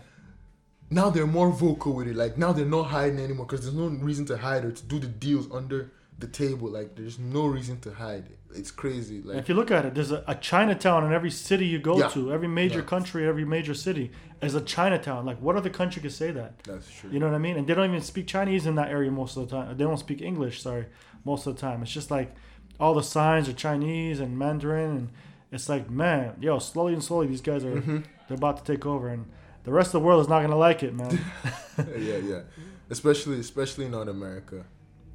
now. 0.91 1.11
they're 1.11 1.27
more 1.27 1.51
vocal 1.51 1.95
with 1.95 2.09
it. 2.09 2.17
Like 2.17 2.39
now 2.39 2.53
they're 2.53 2.65
not 2.67 2.85
hiding 2.85 3.19
anymore 3.19 3.47
because 3.47 3.63
there's 3.65 3.75
no 3.77 3.89
reason 3.89 4.25
to 4.27 4.37
hide 4.37 4.65
or 4.65 4.73
to 4.73 4.83
do 4.85 4.99
the 4.99 5.07
deals 5.07 5.49
under 5.53 5.93
the 6.19 6.27
table. 6.27 6.69
Like 6.71 6.97
there's 6.97 7.19
no 7.19 7.47
reason 7.47 7.81
to 7.81 7.93
hide. 7.93 8.25
It's 8.55 8.71
crazy. 8.71 9.21
Like 9.23 9.37
if 9.39 9.49
you 9.51 9.55
look 9.55 9.71
at 9.71 9.85
it, 9.85 9.95
there's 9.95 10.13
a, 10.13 10.25
a 10.27 10.35
Chinatown 10.35 11.05
in 11.05 11.13
every 11.13 11.31
city 11.31 11.67
you 11.67 11.79
go 11.79 11.99
Yeah. 11.99 12.09
to. 12.09 12.33
Every 12.33 12.49
major 12.49 12.79
Yeah. 12.79 12.87
country, 12.87 13.27
every 13.29 13.45
major 13.45 13.75
city 13.75 14.11
is 14.41 14.55
a 14.55 14.61
Chinatown. 14.63 15.27
Like, 15.27 15.39
what 15.43 15.57
other 15.57 15.69
country 15.71 16.01
could 16.01 16.13
say 16.13 16.31
that? 16.31 16.59
that's 16.65 16.91
true. 16.91 17.11
You 17.11 17.19
know 17.19 17.27
what 17.27 17.35
I 17.35 17.39
mean? 17.39 17.57
And 17.59 17.67
they 17.67 17.75
don't 17.75 17.89
even 17.91 18.01
speak 18.01 18.27
Chinese 18.27 18.65
in 18.67 18.75
that 18.77 18.89
area 18.91 19.11
most 19.11 19.37
of 19.37 19.49
the 19.49 19.55
time. 19.57 19.77
They 19.77 19.85
don't 19.85 19.99
speak 19.99 20.23
English, 20.23 20.63
sorry, 20.63 20.87
most 21.25 21.47
of 21.47 21.55
the 21.55 21.61
time. 21.61 21.83
It's 21.83 21.93
just 21.93 22.11
like 22.11 22.35
all 22.81 22.95
the 22.95 23.03
signs 23.03 23.47
are 23.49 23.53
Chinese 23.53 24.21
and 24.21 24.39
Mandarin, 24.39 24.91
and 24.91 25.09
it's 25.53 25.69
like, 25.69 25.91
man, 25.91 26.37
yo, 26.41 26.59
slowly 26.59 26.93
and 26.95 27.03
slowly, 27.05 27.27
these 27.27 27.41
guys 27.43 27.63
are 27.65 27.77
Mhm. 27.81 28.05
they're 28.29 28.37
about 28.37 28.65
to 28.65 28.73
take 28.73 28.87
over, 28.87 29.09
and 29.09 29.27
the 29.67 29.73
rest 29.73 29.89
of 29.89 30.01
the 30.01 30.07
world 30.07 30.23
is 30.23 30.29
not 30.29 30.41
gonna 30.43 30.57
like 30.57 30.85
it, 30.85 30.95
man. 30.95 31.19
yeah, 31.99 32.19
yeah. 32.19 32.41
Especially, 32.89 33.41
especially 33.41 33.89
North 33.89 34.09
America. 34.09 34.65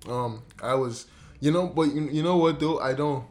Um, 0.08 0.44
I 0.62 0.74
was, 0.74 1.08
you 1.40 1.52
know, 1.52 1.68
but 1.68 1.84
you, 1.84 2.10
you 2.10 2.22
know 2.22 2.36
what 2.36 2.60
though? 2.60 2.78
I 2.80 2.94
don't. 2.94 3.26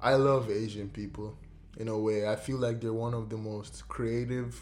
I 0.00 0.16
love 0.16 0.50
Asian 0.50 0.88
people 0.88 1.38
in 1.76 1.86
a 1.86 1.96
way. 1.96 2.28
I 2.28 2.34
feel 2.34 2.56
like 2.56 2.80
they're 2.80 2.92
one 2.92 3.14
of 3.14 3.30
the 3.30 3.36
most 3.36 3.86
creative 3.86 4.60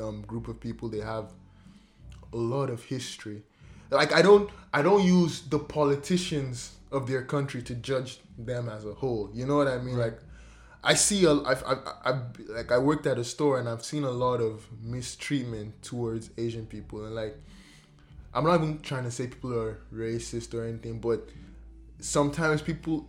um, 0.00 0.22
group 0.22 0.48
of 0.48 0.58
people. 0.58 0.88
They 0.88 1.00
have 1.00 1.30
a 2.32 2.36
lot 2.38 2.70
of 2.70 2.82
history. 2.82 3.42
Like 3.90 4.14
I 4.14 4.22
don't, 4.22 4.48
I 4.72 4.80
don't 4.80 5.04
use 5.04 5.42
the 5.42 5.58
politicians 5.58 6.76
of 6.90 7.06
their 7.06 7.22
country 7.22 7.60
to 7.64 7.74
judge 7.74 8.20
them 8.38 8.70
as 8.70 8.86
a 8.86 8.94
whole. 8.94 9.30
You 9.34 9.44
know 9.44 9.56
what 9.58 9.68
I 9.68 9.76
mean? 9.76 9.96
Right. 9.96 10.12
Like 10.12 10.20
I 10.84 10.94
see 10.94 11.24
a, 11.24 11.32
I've, 11.32 11.62
I've, 11.64 11.78
I've, 12.04 12.22
like 12.48 12.72
I 12.72 12.78
worked 12.78 13.06
at 13.06 13.18
a 13.18 13.24
store 13.24 13.58
and 13.60 13.68
I've 13.68 13.84
seen 13.84 14.04
a 14.04 14.10
lot 14.10 14.40
of 14.40 14.66
mistreatment 14.82 15.80
towards 15.82 16.30
Asian 16.36 16.66
people 16.66 17.04
and 17.06 17.14
like 17.14 17.36
I'm 18.34 18.44
not 18.44 18.56
even 18.56 18.80
trying 18.80 19.04
to 19.04 19.10
say 19.10 19.26
people 19.26 19.54
are 19.58 19.78
racist 19.94 20.54
or 20.54 20.64
anything, 20.64 21.00
but 21.00 21.28
sometimes 22.00 22.62
people 22.62 23.08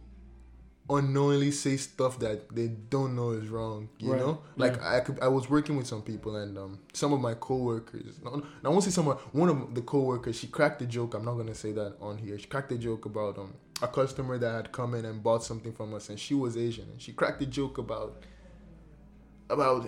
unknowingly 0.90 1.50
say 1.52 1.78
stuff 1.78 2.20
that 2.20 2.54
they 2.54 2.68
don't 2.68 3.16
know 3.16 3.32
is 3.32 3.48
wrong. 3.48 3.90
You 4.00 4.12
Right, 4.14 4.20
know, 4.22 4.42
like 4.58 4.76
yeah. 4.78 4.96
I 4.98 5.00
could, 5.00 5.20
I 5.22 5.30
was 5.30 5.50
working 5.50 5.78
with 5.78 5.88
some 5.88 6.02
people 6.02 6.36
and 6.36 6.58
um, 6.58 6.80
some 6.92 7.14
of 7.14 7.22
my 7.22 7.36
coworkers. 7.36 8.20
No, 8.24 8.44
I 8.64 8.70
won't 8.70 8.84
say 8.84 8.90
someone. 8.92 9.18
One 9.32 9.50
of 9.50 9.74
the 9.76 9.82
coworkers, 9.82 10.38
she 10.38 10.48
cracked 10.48 10.82
a 10.82 10.86
joke. 10.86 11.14
I'm 11.14 11.24
not 11.26 11.36
gonna 11.36 11.56
say 11.56 11.72
that 11.72 11.96
on 12.02 12.18
here. 12.18 12.38
She 12.38 12.48
cracked 12.48 12.72
a 12.74 12.78
joke 12.78 13.06
about 13.06 13.38
um 13.38 13.54
a 13.82 13.88
customer 13.88 14.38
that 14.38 14.52
had 14.52 14.72
come 14.72 14.94
in 14.94 15.06
and 15.06 15.22
bought 15.24 15.44
something 15.44 15.72
from 15.74 15.94
us, 15.94 16.10
and 16.10 16.20
she 16.20 16.34
was 16.34 16.56
Asian, 16.58 16.86
and 16.92 17.02
she 17.02 17.12
cracked 17.12 17.42
a 17.42 17.46
joke 17.46 17.78
about 17.78 18.24
about 19.50 19.88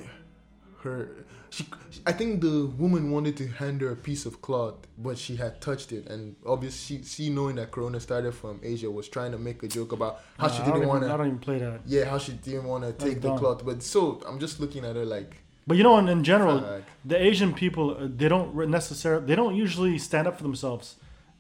her. 0.84 1.10
She, 1.50 1.65
I 2.06 2.12
think 2.12 2.41
the 2.41 2.65
woman 2.65 3.12
wanted 3.12 3.38
to 3.38 3.48
hand 3.48 3.80
her 3.82 3.89
a 3.91 3.95
piece 3.95 4.26
of 4.26 4.41
cloth, 4.41 4.76
but 4.98 5.17
she 5.17 5.38
had 5.38 5.62
touched 5.62 5.91
it, 5.93 6.08
and 6.08 6.36
obviously, 6.45 6.98
she, 6.98 7.04
she 7.04 7.30
knowing 7.30 7.56
that 7.56 7.71
Corona 7.71 8.00
started 8.00 8.34
from 8.34 8.60
Asia, 8.62 8.91
was 8.91 9.08
trying 9.08 9.32
to 9.32 9.38
make 9.38 9.63
a 9.63 9.67
joke 9.67 9.91
about 9.93 10.19
how 10.38 10.50
she 10.50 10.62
didn't 10.63 10.86
want 10.88 11.04
I 11.06 11.08
to. 11.12 11.17
don't 11.17 11.28
even 11.28 11.39
play 11.39 11.60
that. 11.60 11.82
Yeah, 11.86 12.06
how 12.06 12.17
she 12.17 12.34
didn't 12.34 12.65
want 12.65 12.84
to 12.84 12.91
take 12.93 13.21
the 13.21 13.30
dumb. 13.30 13.38
cloth, 13.39 13.65
but 13.65 13.82
so 13.82 14.21
I'm 14.28 14.39
just 14.39 14.60
looking 14.60 14.84
at 14.84 14.95
her 14.98 15.06
like, 15.06 15.38
But 15.65 15.78
you 15.78 15.84
know, 15.84 15.98
in, 15.98 16.10
in 16.10 16.24
general, 16.24 16.82
the 17.06 17.17
Asian 17.21 17.54
people 17.54 17.91
uh, 17.98 18.08
they 18.13 18.28
don't 18.28 18.54
necessarily 18.69 19.26
they 19.26 19.36
don't 19.36 19.56
usually 19.56 19.98
stand 19.98 20.28
up 20.28 20.36
for 20.38 20.43
themselves, 20.43 20.95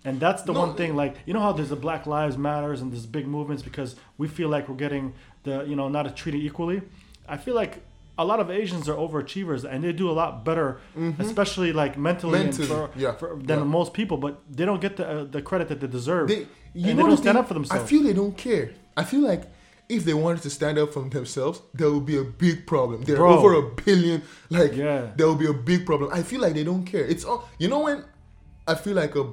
and 0.05 0.19
that's 0.19 0.43
the 0.43 0.53
No. 0.53 0.59
one 0.61 0.75
thing. 0.75 0.95
Like 0.95 1.15
you 1.25 1.33
know 1.33 1.41
how 1.41 1.51
there's 1.51 1.71
a 1.71 1.75
Black 1.87 2.05
Lives 2.05 2.37
Matters 2.37 2.81
and 2.81 2.91
there's 2.91 3.05
big 3.05 3.27
movements 3.27 3.63
because 3.63 3.95
we 4.17 4.27
feel 4.27 4.49
like 4.49 4.69
we're 4.69 4.75
getting 4.87 5.13
the 5.43 5.63
you 5.69 5.75
know 5.75 5.87
not 5.89 6.15
treated 6.15 6.41
equally. 6.41 6.81
I 7.27 7.37
feel 7.37 7.55
like 7.55 7.81
a 8.17 8.23
lot 8.23 8.39
of 8.39 8.49
Asians 8.49 8.87
are 8.87 8.95
overachievers 8.95 9.65
and 9.69 9.83
they 9.83 9.91
do 9.91 10.09
a 10.09 10.13
lot 10.21 10.45
better, 10.45 10.79
especially 11.19 11.73
like 11.73 11.97
mentally, 11.97 12.39
Mm-hmm. 12.39 12.45
Mentally, 12.45 12.71
and 12.71 12.93
for, 12.93 12.99
yeah, 12.99 13.11
for, 13.13 13.37
than 13.43 13.59
yeah. 13.59 13.65
most 13.65 13.93
people. 13.93 14.17
But 14.17 14.33
they 14.49 14.63
don't 14.65 14.79
get 14.81 14.95
the 14.97 15.05
uh, 15.09 15.23
the 15.25 15.41
credit 15.41 15.67
that 15.69 15.79
they 15.81 15.87
deserve. 15.87 16.29
they, 16.29 16.47
you 16.73 16.89
and 16.89 16.97
know 16.97 17.03
they 17.03 17.09
don't 17.09 17.17
stand 17.17 17.35
thing? 17.35 17.41
up 17.43 17.47
for 17.47 17.53
themselves. 17.55 17.83
I 17.83 17.87
feel 17.87 18.03
they 18.03 18.13
don't 18.13 18.37
care. 18.37 18.71
I 18.95 19.03
feel 19.03 19.21
like 19.21 19.43
if 19.89 20.03
they 20.05 20.13
wanted 20.13 20.41
to 20.43 20.49
stand 20.49 20.77
up 20.77 20.93
for 20.93 21.03
themselves, 21.09 21.61
there 21.73 21.91
would 21.91 22.05
be 22.05 22.17
a 22.17 22.23
big 22.23 22.65
problem. 22.65 23.03
There 23.03 23.17
are 23.17 23.27
over 23.27 23.53
a 23.53 23.61
billion. 23.85 24.21
Like 24.49 24.73
Yeah. 24.75 25.07
there 25.17 25.27
will 25.27 25.35
be 25.45 25.47
a 25.47 25.53
big 25.71 25.85
problem. 25.85 26.09
I 26.13 26.23
feel 26.23 26.41
like 26.41 26.53
they 26.53 26.63
don't 26.63 26.85
care. 26.85 27.05
It's 27.05 27.25
all 27.25 27.39
you 27.59 27.67
know 27.67 27.81
when 27.81 28.03
I 28.67 28.75
feel 28.75 28.95
like 28.95 29.13
a 29.15 29.25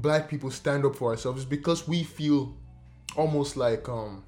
black 0.00 0.28
people 0.28 0.50
stand 0.50 0.84
up 0.84 0.94
for 0.96 1.10
ourselves 1.10 1.40
is 1.40 1.46
because 1.46 1.86
we 1.88 2.02
feel 2.02 2.54
almost 3.16 3.56
like 3.56 3.88
um 3.88 4.24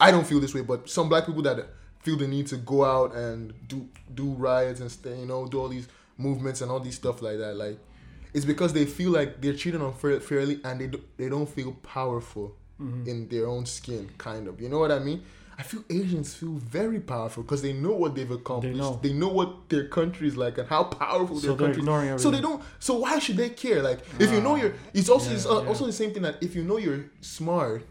I 0.00 0.10
don't 0.10 0.26
feel 0.26 0.40
this 0.40 0.52
way, 0.54 0.62
but 0.62 0.88
some 0.90 1.08
black 1.08 1.26
people 1.26 1.42
that 1.42 1.68
feel 2.00 2.16
the 2.16 2.26
need 2.26 2.48
to 2.48 2.56
go 2.56 2.84
out 2.84 3.14
and 3.14 3.52
do 3.68 3.88
do 4.14 4.30
riots 4.32 4.80
and 4.80 4.90
stay, 4.90 5.18
you 5.20 5.26
know, 5.26 5.46
do 5.46 5.60
all 5.60 5.68
these 5.68 5.88
movements 6.18 6.60
and 6.60 6.70
all 6.70 6.80
these 6.80 6.96
stuff 6.96 7.22
like 7.22 7.38
that. 7.38 7.56
Like 7.56 7.78
it's 8.34 8.44
because 8.44 8.72
they 8.72 8.84
feel 8.86 9.10
like 9.10 9.40
they're 9.40 9.54
treated 9.54 9.80
unfairly 9.80 10.60
and 10.64 10.80
they 10.80 10.86
do, 10.88 11.00
they 11.16 11.28
don't 11.28 11.48
feel 11.48 11.72
powerful 11.82 12.56
Mm-hmm. 12.80 13.08
in 13.08 13.28
their 13.28 13.46
own 13.46 13.64
skin, 13.64 14.08
kind 14.18 14.48
of. 14.48 14.60
You 14.60 14.68
know 14.68 14.80
what 14.80 14.90
I 14.90 14.98
mean? 14.98 15.22
I 15.58 15.62
feel 15.62 15.84
Asians 15.90 16.34
feel 16.34 16.54
very 16.54 17.00
powerful 17.00 17.42
because 17.42 17.62
they 17.62 17.72
know 17.72 17.92
what 17.92 18.14
they've 18.14 18.30
accomplished. 18.30 18.76
know. 18.76 18.98
They 19.02 19.12
know 19.12 19.28
what 19.28 19.68
their 19.68 19.86
country 19.88 20.26
is 20.28 20.36
like 20.36 20.58
and 20.58 20.68
how 20.68 20.84
powerful 20.84 21.38
So 21.38 21.54
their 21.54 21.74
country 21.74 22.08
is. 22.08 22.22
So 22.22 22.30
they 22.30 22.40
don't. 22.40 22.62
So 22.78 22.98
why 22.98 23.18
should 23.18 23.36
they 23.36 23.50
care? 23.50 23.82
Like 23.82 24.00
if 24.18 24.30
you 24.30 24.38
ah, 24.38 24.42
know 24.42 24.56
you're, 24.56 24.74
it's 24.94 25.08
also 25.08 25.30
Yeah, 25.30 25.36
it's 25.36 25.46
al- 25.46 25.62
yeah. 25.62 25.68
also 25.68 25.86
the 25.86 25.92
same 25.92 26.12
thing 26.12 26.22
that 26.22 26.42
if 26.42 26.54
you 26.54 26.64
know 26.64 26.78
you're 26.78 27.04
smart, 27.20 27.86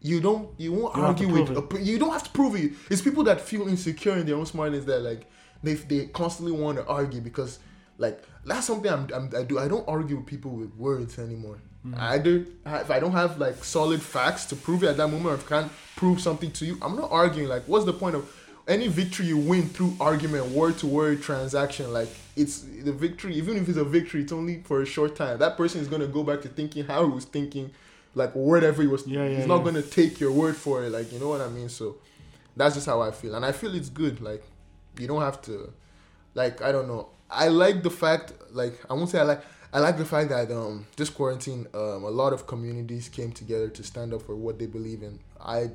you 0.00 0.20
don't 0.20 0.48
you 0.58 0.72
won't 0.72 0.94
You 0.94 1.02
don't 1.02 1.08
have 1.08 1.16
to 1.16 1.24
argue 1.24 1.54
with 1.54 1.72
a, 1.74 1.82
you 1.82 1.98
don't 1.98 2.12
have 2.12 2.24
to 2.24 2.30
prove 2.30 2.54
it. 2.54 2.72
It's 2.90 3.02
people 3.02 3.24
that 3.24 3.40
feel 3.40 3.66
insecure 3.68 4.16
in 4.16 4.26
their 4.26 4.36
own 4.36 4.46
smartness 4.46 4.84
that 4.84 5.00
like 5.00 5.26
they 5.62 5.74
they 5.74 6.06
constantly 6.06 6.52
want 6.52 6.78
to 6.78 6.86
argue 6.86 7.20
because 7.20 7.58
like 7.98 8.22
that's 8.44 8.66
something 8.66 8.90
I'm, 8.90 9.08
I'm 9.12 9.30
I 9.36 9.42
do. 9.42 9.58
I 9.58 9.68
don't 9.68 9.86
argue 9.88 10.16
with 10.16 10.26
people 10.26 10.52
with 10.52 10.74
words 10.76 11.18
anymore. 11.18 11.58
Mm. 11.86 11.98
Either 11.98 12.46
if 12.66 12.90
I 12.90 12.98
don't 12.98 13.12
have 13.12 13.38
like 13.38 13.62
solid 13.64 14.02
facts 14.02 14.46
to 14.46 14.56
prove 14.56 14.82
it 14.82 14.88
at 14.88 14.96
that 14.96 15.08
moment, 15.08 15.26
or 15.26 15.34
if 15.34 15.46
I 15.52 15.60
can't 15.60 15.72
prove 15.94 16.20
something 16.20 16.50
to 16.52 16.66
you, 16.66 16.78
I'm 16.82 16.96
not 16.96 17.10
arguing. 17.10 17.48
Like, 17.48 17.64
what's 17.66 17.84
the 17.84 17.92
point 17.92 18.16
of 18.16 18.30
any 18.66 18.88
victory 18.88 19.26
you 19.26 19.38
win 19.38 19.68
through 19.68 19.96
argument, 20.00 20.46
word 20.48 20.78
to 20.78 20.86
word 20.86 21.22
transaction? 21.22 21.92
Like, 21.92 22.08
it's 22.36 22.60
the 22.60 22.92
victory. 22.92 23.34
Even 23.34 23.56
if 23.56 23.68
it's 23.68 23.78
a 23.78 23.84
victory, 23.84 24.22
it's 24.22 24.32
only 24.32 24.62
for 24.62 24.82
a 24.82 24.86
short 24.86 25.16
time. 25.16 25.38
That 25.38 25.56
person 25.56 25.80
is 25.80 25.88
gonna 25.88 26.06
go 26.06 26.22
back 26.22 26.42
to 26.42 26.48
thinking 26.48 26.84
how 26.84 27.04
he 27.06 27.10
was 27.12 27.24
thinking, 27.24 27.70
like 28.14 28.32
whatever 28.32 28.82
he 28.82 28.88
was. 28.88 29.06
Yeah, 29.06 29.24
yeah, 29.26 29.36
he's 29.36 29.46
not 29.46 29.58
gonna 29.58 29.82
take 29.82 30.20
your 30.20 30.32
word 30.32 30.56
for 30.56 30.84
it. 30.84 30.90
Like, 30.90 31.12
you 31.12 31.18
know 31.18 31.28
what 31.28 31.40
I 31.40 31.48
mean? 31.48 31.68
So 31.68 31.96
that's 32.56 32.74
just 32.74 32.86
how 32.86 33.00
I 33.00 33.10
feel, 33.10 33.34
and 33.34 33.44
I 33.44 33.52
feel 33.52 33.74
it's 33.74 33.90
good. 33.90 34.20
Like, 34.20 34.42
you 34.98 35.06
don't 35.06 35.22
have 35.22 35.40
to 35.42 35.72
like 36.34 36.62
I 36.62 36.70
don't 36.70 36.86
know. 36.86 37.08
I 37.28 37.48
like 37.48 37.82
the 37.82 37.90
fact 37.90 38.32
like 38.52 38.78
I 38.88 38.94
won't 38.94 39.08
say 39.08 39.18
I 39.18 39.24
like 39.24 39.42
I 39.72 39.80
like 39.80 39.98
the 39.98 40.04
fact 40.04 40.30
that 40.30 40.50
um 40.50 40.86
this 40.96 41.10
quarantine 41.10 41.66
um 41.74 42.04
a 42.04 42.10
lot 42.10 42.32
of 42.32 42.46
communities 42.46 43.08
came 43.08 43.32
together 43.32 43.68
to 43.68 43.82
stand 43.82 44.14
up 44.14 44.22
for 44.22 44.34
what 44.34 44.58
they 44.58 44.66
believe 44.66 45.02
in. 45.02 45.18
I 45.40 45.70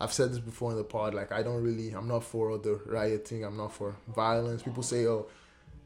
I've 0.00 0.12
said 0.12 0.30
this 0.30 0.38
before 0.38 0.72
in 0.72 0.76
the 0.76 0.84
pod 0.84 1.14
like 1.14 1.32
I 1.32 1.42
don't 1.42 1.62
really 1.62 1.92
I'm 1.92 2.08
not 2.08 2.24
for 2.24 2.50
all 2.50 2.58
the 2.58 2.80
rioting, 2.86 3.44
I'm 3.44 3.56
not 3.56 3.72
for 3.72 3.96
violence. 4.14 4.62
People 4.62 4.82
say 4.82 5.06
oh 5.06 5.26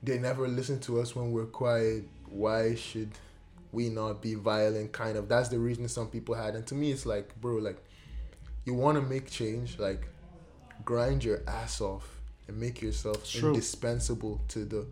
they 0.03 0.18
never 0.18 0.49
listen 0.49 0.81
to 0.81 1.01
us 1.01 1.14
when 1.14 1.31
we're 1.33 1.46
quiet. 1.46 2.05
Why 2.29 2.75
should 2.75 3.11
we 3.73 3.88
not 3.88 4.20
be 4.20 4.35
violent 4.35 4.92
kind 4.92 5.16
of 5.16 5.29
that's 5.29 5.49
the 5.49 5.59
reason 5.59 5.87
some 5.88 6.09
people 6.09 6.35
had 6.35 6.55
and 6.55 6.66
to 6.66 6.75
me 6.75 6.90
it's 6.90 7.07
like 7.07 7.40
bro 7.40 7.57
like 7.57 7.79
you 8.64 8.75
want 8.75 8.96
to 8.96 9.03
make 9.03 9.31
change 9.31 9.79
like 9.79 10.09
grind 10.85 11.23
your 11.23 11.40
ass 11.46 11.81
off 11.81 12.20
and 12.49 12.59
make 12.59 12.83
yourself 12.83 13.29
true. 13.29 13.51
indispensable 13.51 14.40
to 14.49 14.64
the 14.64 14.87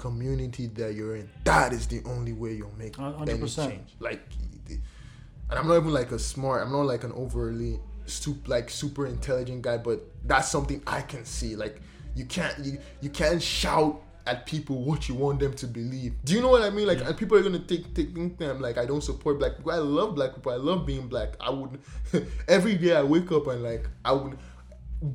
community 0.00 0.66
that 0.66 0.94
you're 0.94 1.16
in. 1.16 1.28
That 1.44 1.74
is 1.74 1.86
the 1.86 2.00
only 2.06 2.32
way 2.32 2.54
you'll 2.54 2.74
make 2.78 2.96
A 2.96 3.12
hundred 3.12 3.38
any 3.38 3.48
change. 3.48 3.90
Like, 3.98 4.22
and 4.70 5.58
I'm 5.58 5.68
not 5.68 5.76
even 5.76 5.92
like 5.92 6.10
a 6.10 6.18
smart. 6.18 6.62
I'm 6.62 6.72
not 6.72 6.86
like 6.86 7.04
an 7.04 7.12
overly 7.12 7.78
super 8.06 8.48
like 8.48 8.70
super 8.70 9.06
intelligent 9.06 9.60
guy, 9.60 9.76
but 9.76 10.00
that's 10.24 10.48
something 10.48 10.82
I 10.86 11.02
can 11.02 11.26
see. 11.26 11.54
Like, 11.54 11.82
you 12.14 12.24
can't 12.24 12.58
you 12.64 12.78
you 13.02 13.10
can't 13.10 13.42
shout 13.42 14.00
at 14.26 14.46
people 14.46 14.84
what 14.84 15.06
you 15.06 15.14
want 15.14 15.38
them 15.38 15.52
to 15.52 15.66
believe. 15.66 16.14
Do 16.24 16.32
you 16.32 16.40
know 16.40 16.48
what 16.48 16.62
I 16.62 16.70
mean? 16.70 16.86
Like, 16.86 17.02
and 17.02 17.14
people 17.14 17.36
are 17.36 17.42
gonna 17.42 17.58
take 17.58 17.92
take 17.94 18.14
think 18.14 18.38
them 18.38 18.58
like 18.58 18.78
I 18.78 18.86
don't 18.86 19.02
support 19.02 19.38
black 19.38 19.58
people. 19.58 19.72
I 19.72 19.76
love 19.76 20.14
black 20.14 20.34
people. 20.34 20.50
I 20.50 20.56
love 20.56 20.86
being 20.86 21.08
black. 21.08 21.34
I 21.40 21.50
would 21.50 21.78
every 22.48 22.76
day 22.76 22.96
I 22.96 23.02
wake 23.02 23.30
up 23.32 23.48
and 23.48 23.62
like 23.62 23.86
I 24.02 24.12
would 24.12 24.38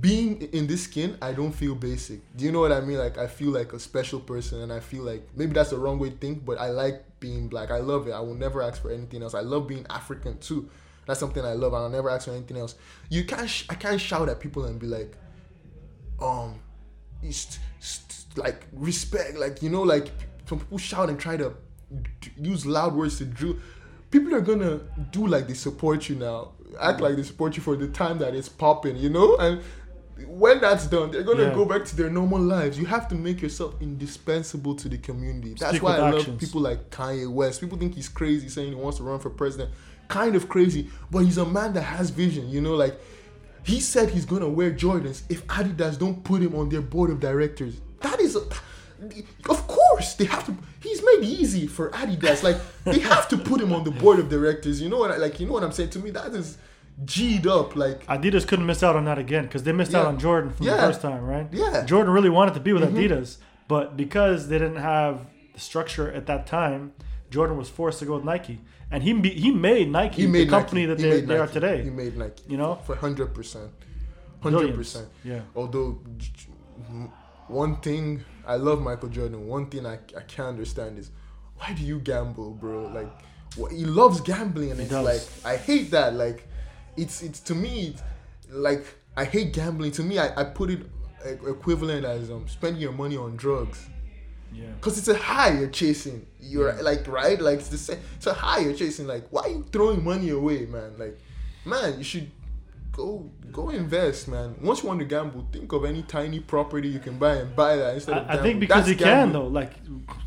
being 0.02 0.41
in 0.41 0.65
this 0.65 0.84
skin, 0.84 1.17
I 1.21 1.32
don't 1.32 1.52
feel 1.52 1.76
basic. 1.76 2.19
Do 2.36 2.43
you 2.43 2.52
know 2.52 2.60
what 2.60 2.71
I 2.71 2.82
mean? 2.82 2.98
Like 2.98 3.17
I 3.17 3.28
feel 3.28 3.52
like 3.52 3.74
a 3.74 3.80
special 3.80 4.19
person, 4.19 4.62
and 4.62 4.74
I 4.74 4.80
feel 4.80 5.04
like 5.04 5.28
maybe 5.36 5.54
that's 5.54 5.69
the 5.69 5.78
wrong 5.78 6.00
way 6.00 6.10
to 6.10 6.15
think, 6.15 6.43
but 6.43 6.60
I 6.60 6.69
like 6.69 7.19
being 7.19 7.48
black. 7.48 7.69
I 7.69 7.78
love 7.78 8.08
it. 8.08 8.12
I 8.12 8.19
will 8.19 8.34
never 8.34 8.63
ask 8.63 8.82
for 8.82 8.91
anything 8.91 9.21
else. 9.21 9.36
I 9.36 9.41
love 9.41 9.67
being 9.67 9.86
African 9.89 10.39
too. 10.39 10.69
That's 11.06 11.19
something 11.19 11.45
I 11.45 11.54
love. 11.54 11.76
I'll 11.76 11.89
never 11.89 12.10
ask 12.10 12.26
for 12.26 12.32
anything 12.32 12.58
else. 12.58 12.76
You 13.10 13.26
can't. 13.26 13.48
Sh- 13.48 13.65
I 13.69 13.76
can't 13.76 14.02
shout 14.02 14.28
at 14.28 14.39
people 14.39 14.65
and 14.65 14.80
be 14.80 14.88
like, 14.88 15.15
um, 16.19 16.60
it's 17.21 17.60
like 18.36 18.65
respect. 18.74 19.38
Like 19.38 19.62
you 19.62 19.69
know, 19.69 19.84
like 19.84 20.10
some 20.50 20.60
people 20.60 20.80
shout 20.80 21.10
and 21.10 21.19
try 21.19 21.38
to 21.38 21.54
d- 22.21 22.32
use 22.38 22.65
loud 22.65 22.95
words 22.95 23.19
to 23.19 23.26
drill. 23.26 23.58
People 24.10 24.34
are 24.34 24.41
gonna 24.41 24.80
do 25.12 25.28
like 25.28 25.48
they 25.48 25.54
support 25.54 26.10
you 26.10 26.15
now, 26.15 26.54
act 26.80 27.02
like 27.02 27.16
they 27.16 27.24
support 27.24 27.56
you 27.56 27.62
for 27.64 27.76
the 27.76 27.88
time 27.88 28.18
that 28.20 28.36
it's 28.36 28.50
popping, 28.50 28.96
you 28.98 29.10
know, 29.10 29.38
and 29.38 29.62
when 30.28 30.62
that's 30.62 30.88
done, 30.88 31.12
they're 31.12 31.24
gonna 31.24 31.44
Yeah. 31.44 31.54
go 31.54 31.66
back 31.66 31.84
to 31.86 31.96
their 31.96 32.10
normal 32.10 32.40
lives. 32.40 32.80
You 32.80 32.86
have 32.86 33.08
to 33.10 33.16
make 33.16 33.42
yourself 33.42 33.76
indispensable 33.82 34.76
to 34.76 34.88
the 34.88 34.98
community. 34.98 35.56
That's 35.60 35.74
Speak 35.74 35.84
why 35.84 35.98
I 35.98 36.10
love 36.12 36.38
people 36.38 36.62
like 36.62 36.90
Kanye 36.90 37.30
West. 37.30 37.60
People 37.60 37.78
think 37.78 37.96
he's 37.96 38.08
crazy 38.08 38.48
saying 38.48 38.70
he 38.70 38.76
wants 38.76 38.98
to 38.98 39.04
run 39.04 39.20
for 39.20 39.30
president. 39.30 39.72
Kind 40.08 40.36
of 40.36 40.48
crazy, 40.48 40.90
but 41.12 41.20
he's 41.20 41.38
a 41.38 41.46
man 41.46 41.74
that 41.74 41.82
has 41.82 42.12
vision. 42.12 42.48
You 42.50 42.62
know, 42.62 42.76
like 42.76 42.98
he 43.64 43.80
said 43.82 44.10
he's 44.12 44.26
gonna 44.26 44.48
wear 44.48 44.72
Jordans 44.72 45.24
if 45.30 45.46
Adidas 45.48 46.00
don't 46.00 46.24
put 46.24 46.42
him 46.42 46.56
on 46.56 46.70
their 46.70 46.82
board 46.82 47.10
of 47.10 47.20
directors. 47.20 47.82
That 48.02 48.20
is, 48.22 48.36
a, 48.36 48.42
of 49.50 49.64
course, 49.96 50.14
they 50.16 50.26
have 50.26 50.46
to. 50.46 50.56
He's 50.82 51.02
made 51.04 51.24
easy 51.24 51.68
for 51.68 51.90
Adidas. 51.92 52.44
Like 52.44 52.58
they 52.84 53.00
have 53.00 53.28
to 53.30 53.38
put 53.38 53.62
him 53.62 53.72
on 53.74 53.84
the 53.84 53.92
board 53.92 54.20
of 54.20 54.30
directors. 54.30 54.82
You 54.82 54.90
know 54.90 54.98
what? 55.00 55.12
I, 55.12 55.18
like 55.18 55.40
you 55.40 55.48
know 55.48 55.54
what 55.54 55.64
I'm 55.64 55.72
saying? 55.72 55.92
To 55.92 56.00
me, 56.00 56.12
that 56.12 56.34
is 56.34 56.58
g'd 57.06 57.48
up. 57.48 57.76
Like 57.76 58.06
Adidas 58.08 58.48
couldn't 58.48 58.66
miss 58.66 58.84
out 58.84 58.96
on 58.96 59.06
that 59.06 59.18
again 59.18 59.44
because 59.46 59.64
they 59.64 59.72
missed 59.72 59.94
out 59.96 60.06
on 60.06 60.20
Jordan 60.20 60.52
from 60.52 60.66
Yeah. 60.66 60.76
the 60.78 60.82
first 60.88 61.02
time, 61.02 61.24
right? 61.26 61.48
Yeah. 61.52 61.66
Mm-hmm. 61.66 61.86
Jordan 61.88 62.14
really 62.14 62.30
wanted 62.30 62.54
to 62.56 62.60
be 62.60 62.74
with 62.74 62.84
Adidas, 62.84 63.38
but 63.68 63.96
because 63.98 64.48
they 64.50 64.58
didn't 64.60 64.78
have 64.96 65.26
the 65.54 65.60
structure 65.60 66.12
at 66.12 66.26
that 66.28 66.46
time, 66.48 66.94
Jordan 67.32 67.58
was 67.58 67.70
forced 67.70 68.00
to 68.00 68.06
go 68.06 68.16
with 68.16 68.24
Nike, 68.26 68.62
and 68.92 69.02
he 69.04 69.14
be, 69.14 69.30
he 69.30 69.52
made 69.52 69.90
Nike 69.90 70.22
he 70.24 70.28
made 70.28 70.48
the 70.48 70.52
company 70.52 70.86
Nike. 70.86 71.02
that 71.04 71.10
they, 71.10 71.22
they 71.22 71.38
are 71.38 71.48
today. 71.48 71.84
He 71.84 71.90
made 71.90 72.18
Nike. 72.18 72.44
You 72.48 72.58
know? 72.58 72.76
for 72.86 72.96
hundred 72.96 73.34
percent, 73.34 73.72
hundred 74.42 74.76
percent. 74.76 75.08
Yeah. 75.24 75.42
Although 75.56 76.00
j- 76.18 76.32
j- 76.36 76.48
m- 76.90 77.12
one 77.48 77.78
thing 77.78 78.24
I 78.46 78.56
love 78.56 78.82
Michael 78.82 79.10
Jordan. 79.10 79.48
One 79.48 79.68
thing 79.68 79.86
I, 79.86 79.96
I 80.18 80.22
can't 80.28 80.50
understand 80.50 80.98
is 81.00 81.12
why 81.58 81.74
do 81.74 81.84
you 81.84 82.00
gamble, 82.00 82.52
bro? 82.52 82.88
Like 82.88 83.10
wh- 83.60 83.72
he 83.74 83.86
loves 83.86 84.22
gambling, 84.22 84.72
and 84.72 84.80
He 84.80 84.86
it's 84.86 84.92
does. 84.94 85.06
like 85.06 85.46
I 85.46 85.58
hate 85.58 85.92
that. 85.92 86.14
Like 86.14 86.48
it's 86.98 87.22
it's 87.22 87.40
to 87.42 87.56
me 87.56 87.88
it's, 87.90 88.04
like 88.50 88.86
I 89.18 89.26
hate 89.26 89.54
gambling. 89.54 89.92
To 89.94 90.04
me, 90.04 90.20
I, 90.20 90.42
I 90.42 90.44
put 90.44 90.70
it 90.70 90.82
equivalent 91.48 92.06
as 92.06 92.30
um 92.30 92.48
spending 92.48 92.82
your 92.82 92.92
money 92.92 93.18
on 93.18 93.36
drugs. 93.36 93.88
Yeah. 94.54 94.68
Cause 94.80 94.98
it's 94.98 95.08
a 95.08 95.18
high 95.18 95.58
you're 95.58 95.68
chasing. 95.70 96.26
You're 96.40 96.74
like 96.82 97.08
right, 97.08 97.40
like 97.42 97.60
it's 97.60 97.70
the 97.70 97.78
same. 97.78 98.00
It's 98.16 98.28
a 98.28 98.34
high 98.34 98.60
you're 98.60 98.74
chasing. 98.74 99.08
Like 99.08 99.28
why 99.30 99.42
are 99.44 99.50
you 99.50 99.66
throwing 99.72 100.04
money 100.04 100.30
away, 100.30 100.66
man? 100.66 100.94
Like, 100.98 101.18
man, 101.66 101.98
you 101.98 102.04
should 102.04 102.32
go 102.96 103.32
go 103.52 103.70
invest, 103.70 104.28
man. 104.28 104.56
Once 104.62 104.82
you 104.82 104.88
want 104.88 105.00
to 105.00 105.06
gamble, 105.06 105.48
think 105.52 105.72
of 105.72 105.86
any 105.86 106.04
tiny 106.04 106.40
property 106.40 106.88
you 106.88 107.00
can 107.00 107.18
buy 107.18 107.36
and 107.36 107.56
buy 107.56 107.76
that 107.76 107.96
instead 107.96 108.18
of. 108.18 108.30
I, 108.30 108.34
I 108.34 108.42
think 108.42 108.60
because 108.60 108.86
That's 108.86 109.00
he 109.00 109.04
can 109.04 109.32
though. 109.32 109.48
Like, 109.48 109.74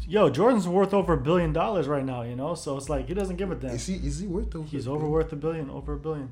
yo, 0.07 0.31
Jordan's 0.31 0.69
worth 0.69 0.95
over 0.95 1.15
a 1.15 1.17
billion 1.17 1.53
dollars 1.53 1.89
right 1.89 2.05
now. 2.05 2.23
You 2.23 2.37
know, 2.37 2.55
so 2.55 2.77
it's 2.77 2.89
like 2.89 3.09
he 3.09 3.15
doesn't 3.15 3.37
give 3.37 3.51
a 3.51 3.55
damn. 3.55 3.71
Is 3.71 3.87
he 3.87 3.95
is 3.95 4.21
he 4.21 4.27
worth 4.27 4.55
over? 4.55 4.67
He's 4.67 4.87
over 4.87 5.09
worth 5.09 5.33
a 5.33 5.37
billion, 5.37 5.71
over 5.71 5.95
a 5.95 5.99
billion. 5.99 6.31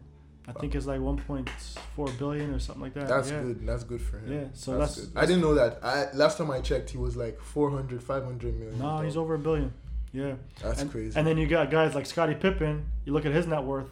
I 0.49 0.53
think 0.53 0.77
it's 0.77 0.87
like 0.87 1.01
1.4 1.01 2.19
billion 2.19 2.55
or 2.55 2.61
something 2.61 2.81
like 2.81 2.95
that. 2.95 3.09
That's 3.09 3.33
yeah. 3.33 3.43
good. 3.43 3.67
That's 3.67 3.83
good 3.83 4.01
for 4.01 4.21
him. 4.21 4.33
Yeah, 4.33 4.45
so 4.53 4.79
that's- 4.79 5.01
good. 5.01 5.11
I 5.17 5.27
didn't 5.27 5.41
know 5.41 5.55
that. 5.55 5.81
I 5.83 6.13
last 6.13 6.39
time 6.39 6.53
I 6.53 6.61
checked, 6.61 6.91
he 6.91 6.99
was 6.99 7.17
like 7.17 7.41
400, 7.41 8.01
500 8.01 8.57
million. 8.57 8.79
No, 8.79 9.01
he's 9.01 9.17
over 9.17 9.35
a 9.35 9.39
billion. 9.41 9.73
Yeah. 10.13 10.35
That's 10.63 10.83
and, 10.83 10.91
crazy. 10.91 11.19
And 11.19 11.27
then 11.27 11.37
you 11.37 11.49
got 11.49 11.73
guys 11.73 11.97
like 11.97 12.07
Scottie 12.07 12.37
Pippen. 12.37 12.87
You 13.05 13.13
look 13.13 13.27
at 13.27 13.33
his 13.33 13.49
net 13.49 13.65
worth. 13.65 13.91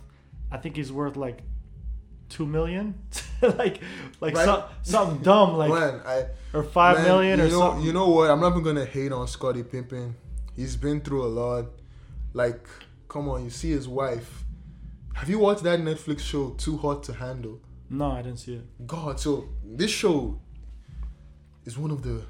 I 0.53 0.59
think 0.59 0.77
he's 0.77 0.93
worth 0.93 1.17
like 1.17 1.39
two 2.35 2.47
million, 2.47 2.95
like 3.43 3.81
like 4.21 4.35
Right. 4.35 4.45
some, 4.45 4.63
something 4.83 5.19
dumb 5.23 5.57
like 5.57 5.71
man, 5.71 6.01
I 6.05 6.27
or 6.53 6.63
five 6.65 6.97
Man, 6.97 7.05
million 7.07 7.41
or 7.41 7.49
know, 7.49 7.61
something. 7.61 7.85
You 7.87 7.93
know 7.93 8.09
what? 8.09 8.31
I'm 8.31 8.41
not 8.41 8.51
even 8.53 8.63
gonna 8.65 8.85
hate 8.85 9.13
on 9.13 9.27
Scottie 9.29 9.63
Pippen. 9.63 10.17
He's 10.57 10.77
been 10.77 11.01
through 11.01 11.25
a 11.25 11.33
lot. 11.43 11.67
Like, 12.33 12.67
come 13.09 13.29
on, 13.29 13.45
you 13.45 13.51
see 13.51 13.71
his 13.71 13.87
wife. 13.87 14.45
Have 15.15 15.29
you 15.31 15.39
watched 15.39 15.63
that 15.63 15.79
Netflix 15.81 16.21
show 16.21 16.51
Too 16.65 16.77
Hot 16.79 17.03
to 17.05 17.13
Handle? 17.15 17.61
no, 17.89 18.11
I 18.11 18.23
didn't 18.23 18.41
see 18.41 18.55
it. 18.55 18.87
God, 18.87 19.21
so 19.21 19.49
this 19.65 19.91
show 19.93 20.41
is 21.65 21.79
one 21.79 21.93
of 21.93 22.03
the. 22.03 22.23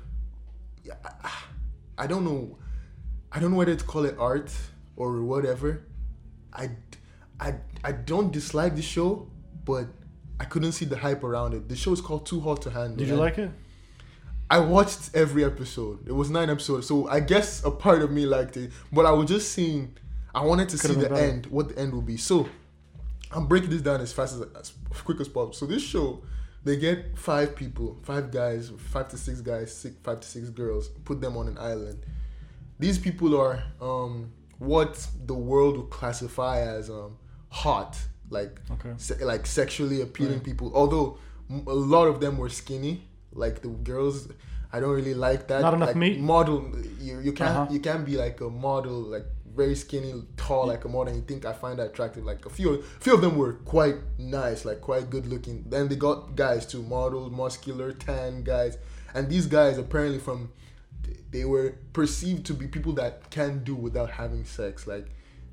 Yeah, 0.84 0.94
I, 1.22 1.30
I 1.96 2.06
don't 2.06 2.24
know. 2.24 2.58
I 3.32 3.40
don't 3.40 3.50
know 3.52 3.56
whether 3.56 3.74
to 3.74 3.84
call 3.84 4.04
it 4.04 4.16
art 4.18 4.52
or 4.96 5.22
whatever. 5.22 5.86
I, 6.52 6.70
I, 7.40 7.54
I 7.82 7.92
don't 7.92 8.30
dislike 8.32 8.76
the 8.76 8.82
show, 8.82 9.28
but 9.64 9.87
I 10.40 10.44
couldn't 10.44 10.72
see 10.72 10.85
the 10.85 10.96
hype 10.96 11.24
around 11.24 11.55
it. 11.55 11.68
The 11.68 11.77
show 11.77 11.92
is 11.92 12.00
called 12.00 12.27
Too 12.27 12.40
Hot 12.40 12.62
to 12.62 12.70
Handle. 12.70 12.96
Did 12.96 13.09
you 13.09 13.16
like 13.16 13.38
it? 13.38 13.50
I 14.50 14.59
watched 14.59 15.11
every 15.14 15.44
episode. 15.44 16.07
It 16.07 16.12
was 16.12 16.31
nine 16.31 16.50
episodes, 16.50 16.87
so 16.87 17.09
I 17.09 17.20
guess 17.20 17.64
a 17.64 17.70
part 17.70 18.03
of 18.03 18.11
me 18.11 18.27
liked 18.27 18.57
it. 18.57 18.72
But 18.92 19.07
I 19.07 19.11
was 19.11 19.29
just 19.29 19.53
seeing. 19.53 19.96
I 20.35 20.44
wanted 20.44 20.68
to 20.70 20.79
Could've 20.79 20.96
see 20.96 21.03
the 21.03 21.09
better. 21.09 21.22
end, 21.24 21.46
what 21.46 21.68
the 21.70 21.79
end 21.79 21.92
will 21.92 22.03
be. 22.03 22.16
So 22.16 22.48
I'm 23.31 23.46
breaking 23.46 23.70
this 23.70 23.83
down 23.83 24.00
as 24.00 24.12
fast 24.12 24.35
as, 24.35 24.42
as 24.59 24.72
quick 25.03 25.20
as 25.20 25.29
possible. 25.29 25.53
So 25.53 25.66
this 25.66 25.83
show, 25.83 26.22
they 26.64 26.77
get 26.77 27.16
five 27.16 27.55
people, 27.55 27.98
five 28.03 28.31
guys, 28.31 28.70
five 28.77 29.09
to 29.09 29.16
six 29.18 29.40
guys, 29.40 29.74
six, 29.74 29.94
five 30.03 30.20
to 30.20 30.29
six 30.29 30.48
girls, 30.50 30.88
put 31.05 31.20
them 31.20 31.37
on 31.37 31.48
an 31.48 31.57
island. 31.59 32.05
These 32.79 32.98
people 32.98 33.40
are 33.40 33.62
um, 33.81 34.33
what 34.59 35.07
the 35.24 35.35
world 35.35 35.77
would 35.77 35.90
classify 35.90 36.61
as 36.61 36.90
um, 36.90 37.16
hot, 37.48 37.96
like 38.30 38.60
Okay. 38.72 38.92
se- 38.96 39.24
like 39.24 39.46
sexually 39.46 40.00
appealing 40.00 40.34
Right. 40.34 40.44
people. 40.44 40.72
Although 40.74 41.18
m- 41.50 41.64
a 41.66 41.74
lot 41.74 42.06
of 42.08 42.20
them 42.20 42.38
were 42.38 42.48
skinny, 42.48 43.08
like 43.32 43.62
the 43.62 43.68
girls. 43.68 44.28
I 44.72 44.80
don't 44.80 44.94
really 44.94 45.14
like 45.14 45.46
that. 45.48 45.60
Not 45.62 45.74
enough 45.74 45.88
like, 45.90 45.96
meat? 45.96 46.20
Model, 46.20 46.72
you 47.00 47.20
you 47.20 47.32
can't 47.32 47.50
Uh-huh. 47.56 47.72
you 47.72 47.80
can't 47.80 48.04
be 48.04 48.16
like 48.16 48.40
a 48.40 48.50
model, 48.50 48.98
like 49.02 49.26
very 49.56 49.76
skinny, 49.76 50.12
tall, 50.37 50.66
like 50.66 50.84
a 50.84 50.88
model. 50.88 51.12
And 51.14 51.16
you 51.22 51.22
think 51.28 51.44
I 51.44 51.52
find 51.52 51.78
that 51.78 51.87
attractive? 51.92 52.24
Like 52.24 52.44
a 52.44 52.50
few, 52.50 52.82
few 52.98 53.14
of 53.14 53.20
them 53.20 53.37
were 53.38 53.52
quite 53.64 53.96
nice, 54.18 54.64
like 54.64 54.80
quite 54.80 55.10
good 55.10 55.26
looking. 55.26 55.64
Then 55.68 55.87
they 55.88 55.94
got 55.94 56.34
guys 56.34 56.66
too, 56.66 56.82
models, 56.82 57.30
muscular, 57.30 57.92
tan 57.92 58.42
guys, 58.42 58.76
and 59.14 59.28
these 59.28 59.46
guys 59.46 59.78
apparently 59.78 60.18
from 60.18 60.50
they 61.30 61.44
were 61.44 61.74
perceived 61.92 62.46
to 62.46 62.54
be 62.54 62.66
people 62.66 62.92
that 62.94 63.30
can 63.30 63.62
do 63.64 63.74
without 63.76 64.10
having 64.10 64.44
sex. 64.44 64.87
Like 64.88 65.06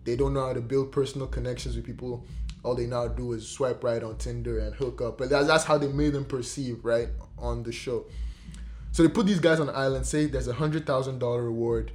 they 0.03 0.15
don't 0.15 0.33
know 0.33 0.47
how 0.47 0.53
to 0.53 0.61
build 0.61 0.91
personal 0.91 1.27
connections 1.27 1.75
with 1.75 1.85
people. 1.85 2.25
All 2.63 2.75
they 2.75 2.85
now 2.85 3.07
do 3.07 3.33
is 3.33 3.47
swipe 3.47 3.83
right 3.83 4.03
on 4.03 4.17
Tinder 4.17 4.59
and 4.59 4.75
hook 4.75 5.01
up. 5.01 5.17
But 5.17 5.29
that's, 5.29 5.47
that's 5.47 5.63
how 5.63 5.77
they 5.77 5.87
made 5.87 6.13
them 6.13 6.25
perceive, 6.25 6.85
right, 6.85 7.09
on 7.37 7.63
the 7.63 7.71
show. 7.71 8.05
So 8.91 9.03
they 9.03 9.09
put 9.09 9.25
these 9.25 9.39
guys 9.39 9.59
on 9.59 9.67
the 9.67 9.73
island, 9.73 10.05
say 10.05 10.25
there's 10.27 10.47
a 10.47 10.53
hundred 10.53 10.85
thousand 10.85 11.19
dollar 11.19 11.43
reward. 11.43 11.91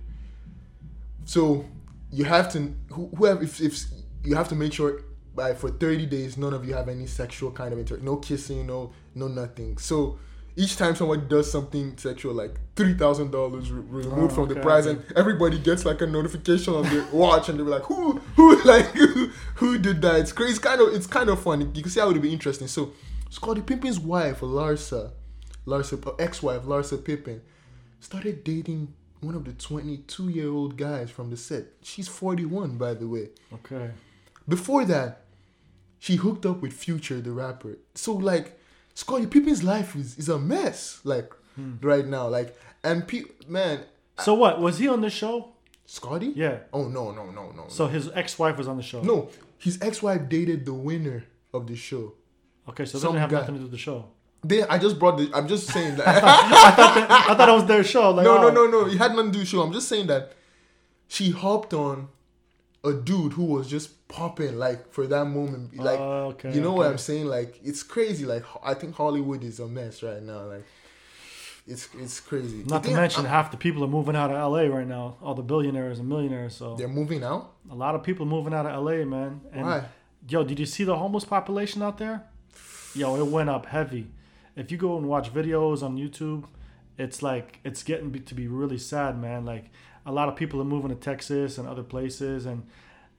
So 1.25 1.65
you 2.11 2.25
have 2.25 2.51
to 2.53 2.73
who- 2.93 3.11
whoever 3.17 3.43
if, 3.43 3.61
if 3.61 3.85
you 4.25 4.35
have 4.35 4.49
to 4.49 4.55
make 4.55 4.73
sure 4.73 5.03
by 5.35 5.55
for 5.55 5.71
30 5.71 6.07
days 6.07 6.39
none 6.39 6.55
of 6.55 6.67
you 6.67 6.73
have 6.75 6.89
any 6.89 7.07
sexual 7.07 7.51
kind 7.51 7.73
of 7.73 7.79
inter 7.79 7.99
no 7.99 8.17
kissing, 8.17 8.67
no 8.67 8.93
no 9.15 9.29
nothing. 9.29 9.77
So 9.79 10.19
each 10.57 10.77
time 10.77 10.95
someone 10.97 11.29
does 11.29 11.51
something 11.51 11.97
sexual, 11.99 12.33
like 12.35 12.59
three 12.77 12.95
thousand 12.95 13.31
dollars 13.31 13.71
removed 13.71 14.33
Oh, 14.33 14.35
from 14.35 14.49
the 14.49 14.57
prize, 14.57 14.87
okay. 14.87 14.99
and 15.07 15.17
everybody 15.17 15.59
gets 15.59 15.85
like 15.85 16.01
a 16.01 16.07
notification 16.07 16.75
on 16.75 16.85
their 16.85 17.05
watch, 17.13 17.49
and 17.49 17.59
they're 17.59 17.67
like, 17.67 17.83
"Who, 17.85 18.13
who, 18.37 18.63
like, 18.65 18.87
who, 18.87 19.31
who 19.57 19.79
did 19.79 20.01
that?" 20.03 20.17
It's 20.21 20.33
crazy. 20.33 20.51
It's 20.53 20.59
kind 20.59 20.81
of, 20.81 20.95
it's 20.95 21.07
kind 21.07 21.29
of 21.29 21.41
funny. 21.43 21.67
You 21.75 21.83
can 21.83 21.91
see 21.91 22.01
how 22.01 22.09
it 22.09 22.15
would 22.15 22.23
be 22.23 22.33
interesting. 22.33 22.69
So, 22.69 22.93
Scottie 23.31 23.61
Pippen's 23.63 24.01
wife, 24.01 24.41
Larsa, 24.41 25.11
Larsa, 25.67 26.07
uh, 26.07 26.13
ex-wife, 26.19 26.63
Larsa 26.63 27.05
Pippen, 27.05 27.43
started 28.01 28.43
dating 28.45 28.95
one 29.21 29.35
of 29.35 29.45
the 29.45 29.53
22-year-old 29.53 30.77
guys 30.77 31.11
from 31.11 31.31
the 31.31 31.37
set. 31.37 31.65
She's 31.83 32.07
41, 32.09 32.77
by 32.79 32.95
the 32.95 33.09
way. 33.09 33.29
Okay. 33.53 33.91
Before 34.49 34.85
that, 34.85 35.23
she 35.99 36.17
hooked 36.17 36.47
up 36.47 36.61
with 36.63 36.73
Future, 36.73 37.21
the 37.21 37.33
rapper. 37.33 37.79
So 37.95 38.13
like, 38.15 38.59
Scottie 38.97 39.27
Pippen's 39.27 39.63
life 39.63 39.95
is, 39.95 40.17
is 40.17 40.31
a 40.31 40.39
mess. 40.39 41.01
Like 41.05 41.31
hmm. 41.55 41.75
right 41.83 42.07
now, 42.07 42.29
like, 42.29 42.57
and 42.83 43.07
pe- 43.07 43.25
man, 43.47 43.81
So 44.19 44.33
what 44.33 44.59
was 44.59 44.79
he 44.79 44.89
on 44.89 45.03
the 45.03 45.11
show? 45.11 45.53
Scottie? 45.85 46.33
Yeah. 46.35 46.61
Oh 46.73 46.89
no 46.89 47.13
no 47.13 47.31
no 47.31 47.53
no. 47.53 47.67
So 47.69 47.89
his 47.89 48.11
ex-wife 48.15 48.57
was 48.57 48.67
on 48.67 48.79
the 48.79 48.83
show. 48.83 49.03
no, 49.03 49.29
his 49.59 49.79
ex-wife 49.83 50.31
dated 50.31 50.65
the 50.65 50.73
winner 50.73 51.25
of 51.53 51.67
the 51.67 51.77
show. 51.77 52.15
Okay, 52.71 52.87
so 52.87 52.97
it 52.97 53.03
doesn't 53.03 53.19
have 53.19 53.31
guy. 53.31 53.41
nothing 53.41 53.57
to 53.57 53.59
do 53.59 53.65
with 53.65 53.73
the 53.73 53.79
show. 53.79 54.07
They, 54.43 54.63
I 54.63 54.79
just 54.79 54.99
brought 54.99 55.19
the. 55.19 55.31
I'm 55.35 55.47
just 55.47 55.69
saying 55.69 55.97
that. 55.97 56.09
I 56.25 56.71
thought 56.71 56.95
that 56.95 57.11
I 57.31 57.35
thought 57.35 57.49
it 57.51 57.53
was 57.53 57.67
their 57.67 57.85
show. 57.85 58.11
Like, 58.13 58.25
no, 58.25 58.39
no, 58.39 58.49
oh, 58.49 58.51
no, 58.51 58.67
no. 58.67 58.87
It 58.87 58.97
had 58.97 59.11
nothing 59.11 59.27
to 59.27 59.33
do 59.33 59.39
with 59.41 59.49
the 59.49 59.57
show. 59.57 59.61
I'm 59.61 59.75
just 59.75 59.89
saying 59.89 60.07
that 60.07 60.33
she 61.07 61.31
hopped 61.33 61.75
on 61.75 62.09
a 62.85 62.93
dude 62.93 63.33
who 63.33 63.45
was 63.45 63.69
just 63.69 64.07
popping 64.09 64.59
like 64.59 64.93
for 64.93 65.07
that 65.07 65.25
moment. 65.27 65.77
Like, 65.77 65.99
Oh, 65.99 66.29
okay, 66.35 66.55
you 66.55 66.61
know 66.61 66.73
what. 66.73 66.87
I'm 66.89 66.99
saying? 66.99 67.27
Like, 67.27 67.59
it's 67.65 67.83
crazy. 67.83 68.25
Like, 68.25 68.45
I 68.63 68.75
think 68.75 68.95
Hollywood 68.95 69.43
is 69.43 69.59
a 69.61 69.67
mess 69.67 70.03
right 70.03 70.23
now. 70.23 70.43
Like, 70.47 70.65
it's 71.67 71.89
it's 71.99 72.21
crazy. 72.21 72.63
Not 72.65 72.85
to 72.85 72.93
mention 72.93 73.27
uh, 73.27 73.29
half 73.29 73.51
the 73.51 73.57
people 73.57 73.83
are 73.83 73.89
moving 73.89 74.15
out 74.15 74.31
of 74.31 74.53
LA 74.53 74.63
right 74.75 74.87
now. 74.87 75.17
All 75.21 75.35
the 75.35 75.43
billionaires 75.43 75.99
and 75.99 76.09
millionaires. 76.09 76.55
So 76.55 76.77
they're 76.77 76.87
moving 76.87 77.25
out. 77.25 77.55
a 77.71 77.75
lot 77.75 77.95
of 77.97 78.03
people 78.05 78.25
moving 78.27 78.55
out 78.55 78.67
of 78.67 78.85
LA, 78.85 79.05
man. 79.05 79.41
And 79.53 79.67
Why? 79.67 79.85
Yo, 80.29 80.45
did 80.45 80.59
you 80.61 80.67
see 80.67 80.85
the 80.85 80.97
homeless 80.97 81.25
population 81.25 81.83
out 81.83 81.99
there? 81.99 82.25
Yo, 82.95 83.17
it 83.17 83.27
went 83.27 83.51
up 83.51 83.67
heavy. 83.67 84.09
If 84.55 84.71
you 84.73 84.79
go 84.79 84.97
and 84.97 85.07
watch 85.09 85.33
videos 85.35 85.83
on 85.83 85.97
YouTube, 85.97 86.45
it's 86.99 87.23
like 87.23 87.59
it's 87.65 87.83
getting 87.83 88.13
to 88.13 88.35
be 88.35 88.47
really 88.47 88.79
sad, 88.79 89.21
man. 89.21 89.45
Like 89.45 89.71
a 90.07 90.13
lot 90.13 90.29
of 90.29 90.37
people 90.37 90.61
are 90.61 90.65
moving 90.65 90.89
to 90.89 90.95
Texas 90.95 91.59
and 91.59 91.69
other 91.69 91.83
places, 91.83 92.47
and 92.47 92.63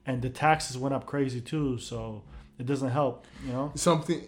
and 0.06 0.22
the 0.22 0.30
taxes 0.30 0.76
went 0.76 0.94
up 0.94 1.06
crazy 1.06 1.40
too. 1.40 1.78
So 1.78 2.22
it 2.58 2.66
doesn't 2.66 2.90
help, 2.90 3.26
you 3.46 3.52
know. 3.52 3.70
Something. 3.74 4.22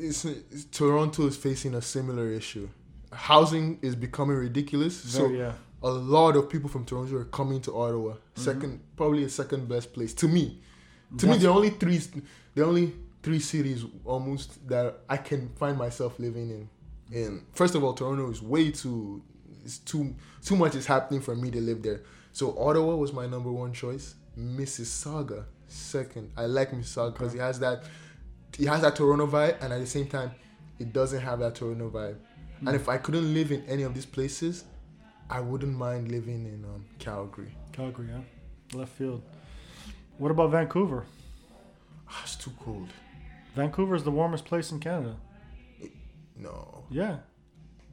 It's, 0.00 0.24
it's, 0.24 0.64
Toronto 0.64 1.26
is 1.26 1.36
facing 1.36 1.74
a 1.74 1.82
similar 1.82 2.28
issue. 2.28 2.68
Housing 3.12 3.78
is 3.82 3.94
becoming 3.94 4.36
ridiculous. 4.36 4.96
so 4.96 5.28
yeah, 5.28 5.52
a 5.82 5.90
lot 5.90 6.36
of 6.36 6.48
people 6.48 6.68
from 6.68 6.84
Toronto 6.84 7.16
are 7.16 7.24
coming 7.24 7.60
to 7.62 7.76
Ottawa. 7.76 8.14
Mm-hmm. 8.34 8.50
2nd 8.50 8.78
probably 8.96 9.24
a 9.24 9.28
second 9.28 9.68
best 9.68 9.92
place 9.92 10.12
to 10.14 10.28
me. 10.28 10.60
To 11.18 11.28
me, 11.28 11.38
the 11.38 11.48
only 11.48 11.70
three, 11.70 12.00
the 12.54 12.64
only 12.64 12.92
three 13.22 13.38
cities 13.38 13.84
almost 14.04 14.66
that 14.68 15.00
I 15.08 15.16
can 15.16 15.50
find 15.50 15.78
myself 15.78 16.18
living 16.18 16.50
in. 16.50 16.68
In 17.12 17.46
first 17.52 17.76
of 17.76 17.84
all, 17.84 17.92
Toronto 17.92 18.28
is 18.30 18.42
way 18.42 18.72
too, 18.72 19.22
it's 19.66 19.78
too 19.78 20.14
too 20.42 20.56
much 20.56 20.74
is 20.74 20.86
happening 20.86 21.20
for 21.20 21.34
me 21.34 21.50
to 21.50 21.60
live 21.60 21.82
there. 21.82 22.02
So 22.32 22.56
Ottawa 22.58 22.94
was 22.94 23.12
my 23.12 23.26
number 23.26 23.50
one 23.50 23.72
choice. 23.72 24.14
Mississauga 24.38 25.44
second. 25.66 26.30
I 26.36 26.46
like 26.46 26.70
Mississauga 26.70 27.12
because 27.14 27.34
it 27.34 27.40
has 27.40 27.58
that, 27.60 27.84
it 28.58 28.68
has 28.68 28.82
that 28.82 28.96
Toronto 28.96 29.26
vibe, 29.26 29.56
and 29.60 29.72
at 29.72 29.80
the 29.80 29.86
same 29.86 30.06
time, 30.06 30.30
it 30.78 30.92
doesn't 30.92 31.20
have 31.20 31.40
that 31.40 31.54
Toronto 31.56 31.90
vibe. 31.90 32.16
And 32.60 32.74
if 32.74 32.88
I 32.88 32.96
couldn't 32.96 33.34
live 33.34 33.52
in 33.52 33.64
any 33.66 33.82
of 33.82 33.92
these 33.92 34.06
places, 34.06 34.64
I 35.28 35.40
wouldn't 35.40 35.76
mind 35.76 36.10
living 36.10 36.46
in 36.46 36.64
um, 36.64 36.84
Calgary. 36.98 37.54
Calgary, 37.72 38.08
yeah, 38.08 38.78
left 38.78 38.92
field. 38.92 39.22
What 40.18 40.30
about 40.30 40.50
Vancouver? 40.52 41.04
Ah, 42.08 42.20
it's 42.22 42.36
too 42.36 42.52
cold. 42.62 42.88
Vancouver 43.54 43.94
is 43.94 44.04
the 44.04 44.10
warmest 44.10 44.44
place 44.44 44.70
in 44.70 44.80
Canada. 44.80 45.16
No. 46.36 46.84
Yeah, 46.90 47.16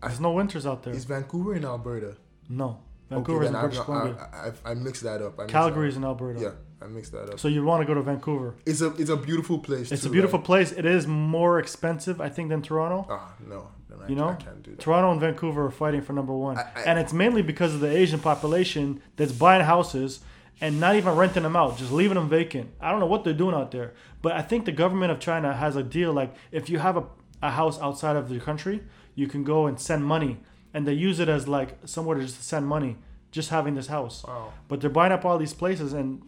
there's 0.07 0.19
no 0.19 0.31
winters 0.31 0.65
out 0.65 0.83
there. 0.83 0.93
Is 0.93 1.05
Vancouver 1.05 1.55
in 1.55 1.65
Alberta? 1.65 2.15
No, 2.49 2.79
Vancouver 3.09 3.43
is 3.43 3.49
in 3.49 3.59
British 3.59 3.79
Columbia. 3.79 4.29
I, 4.33 4.69
I, 4.69 4.71
I 4.71 4.73
mixed 4.73 5.03
that 5.03 5.21
up. 5.21 5.39
I 5.39 5.45
is 5.45 5.95
in. 5.97 6.03
Alberta. 6.03 6.39
Yeah, 6.39 6.51
I 6.81 6.87
mixed 6.87 7.11
that 7.13 7.29
up. 7.29 7.39
So 7.39 7.47
you 7.47 7.63
want 7.63 7.81
to 7.81 7.85
go 7.87 7.93
to 7.93 8.01
Vancouver? 8.01 8.55
It's 8.65 8.81
a 8.81 8.93
it's 8.95 9.09
a 9.09 9.17
beautiful 9.17 9.59
place. 9.59 9.91
It's 9.91 10.03
too, 10.03 10.09
a 10.09 10.11
beautiful 10.11 10.39
right? 10.39 10.45
place. 10.45 10.71
It 10.71 10.85
is 10.85 11.07
more 11.07 11.59
expensive, 11.59 12.19
I 12.21 12.29
think, 12.29 12.49
than 12.49 12.61
Toronto. 12.61 13.07
Ah, 13.09 13.33
no. 13.47 13.67
Then 13.89 13.99
I, 14.01 14.07
You 14.07 14.15
know? 14.15 14.29
I 14.29 14.35
can't 14.35 14.63
do 14.63 14.71
that. 14.71 14.79
Toronto 14.79 15.11
and 15.11 15.21
Vancouver 15.21 15.65
are 15.65 15.71
fighting 15.71 16.01
for 16.01 16.13
number 16.13 16.33
one, 16.33 16.57
I- 16.57 16.67
I- 16.75 16.81
and 16.85 16.99
it's 16.99 17.13
mainly 17.13 17.41
because 17.41 17.73
of 17.73 17.79
the 17.79 17.95
Asian 17.95 18.19
population 18.19 19.01
that's 19.15 19.31
buying 19.31 19.63
houses 19.63 20.19
and 20.61 20.79
not 20.79 20.95
even 20.95 21.15
renting 21.15 21.43
them 21.43 21.55
out, 21.55 21.77
just 21.77 21.91
leaving 21.91 22.15
them 22.15 22.29
vacant. 22.29 22.71
I 22.79 22.91
don't 22.91 22.99
know 22.99 23.05
what 23.05 23.23
they're 23.23 23.33
doing 23.33 23.55
out 23.55 23.71
there, 23.71 23.93
but 24.21 24.33
I 24.33 24.41
think 24.41 24.65
the 24.65 24.71
government 24.71 25.11
of 25.11 25.19
China 25.19 25.53
has 25.53 25.75
a 25.75 25.83
deal 25.83 26.13
like 26.13 26.33
if 26.51 26.69
you 26.69 26.79
have 26.79 26.97
a, 26.97 27.03
a 27.41 27.51
house 27.51 27.79
outside 27.81 28.15
of 28.15 28.29
the 28.29 28.39
country, 28.39 28.81
you 29.15 29.27
can 29.27 29.43
go 29.43 29.67
and 29.67 29.79
send 29.79 30.05
money, 30.05 30.39
and 30.73 30.87
they 30.87 30.93
use 30.93 31.19
it 31.19 31.29
as 31.29 31.47
like 31.47 31.77
somewhere 31.85 32.17
to 32.17 32.23
just 32.23 32.43
send 32.43 32.67
money, 32.67 32.97
just 33.31 33.49
having 33.49 33.75
this 33.75 33.87
house. 33.87 34.23
Wow. 34.27 34.53
But 34.67 34.81
they're 34.81 34.89
buying 34.89 35.11
up 35.11 35.25
all 35.25 35.37
these 35.37 35.53
places, 35.53 35.93
and 35.93 36.21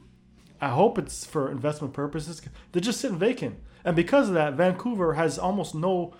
I 0.61 0.69
hope 0.69 0.97
it's 0.97 1.25
for 1.25 1.51
investment 1.51 1.93
purposes. 1.93 2.41
They're 2.71 2.81
just 2.81 3.01
sitting 3.01 3.17
vacant, 3.17 3.57
and 3.83 3.95
because 3.95 4.27
of 4.29 4.35
that, 4.35 4.53
Vancouver 4.53 5.13
has 5.13 5.37
almost 5.37 5.75
no 5.75 6.13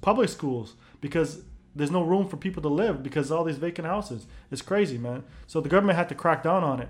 public 0.00 0.28
schools 0.28 0.74
because 1.00 1.42
there's 1.74 1.90
no 1.90 2.02
room 2.02 2.28
for 2.28 2.36
people 2.36 2.62
to 2.62 2.68
live 2.68 3.02
because 3.02 3.30
of 3.30 3.38
all 3.38 3.44
these 3.44 3.58
vacant 3.58 3.86
houses. 3.86 4.26
It's 4.50 4.62
crazy, 4.62 4.98
man. 4.98 5.24
So 5.46 5.60
the 5.60 5.68
government 5.68 5.96
had 5.96 6.08
to 6.08 6.14
crack 6.14 6.42
down 6.42 6.64
on 6.64 6.80
it. 6.80 6.88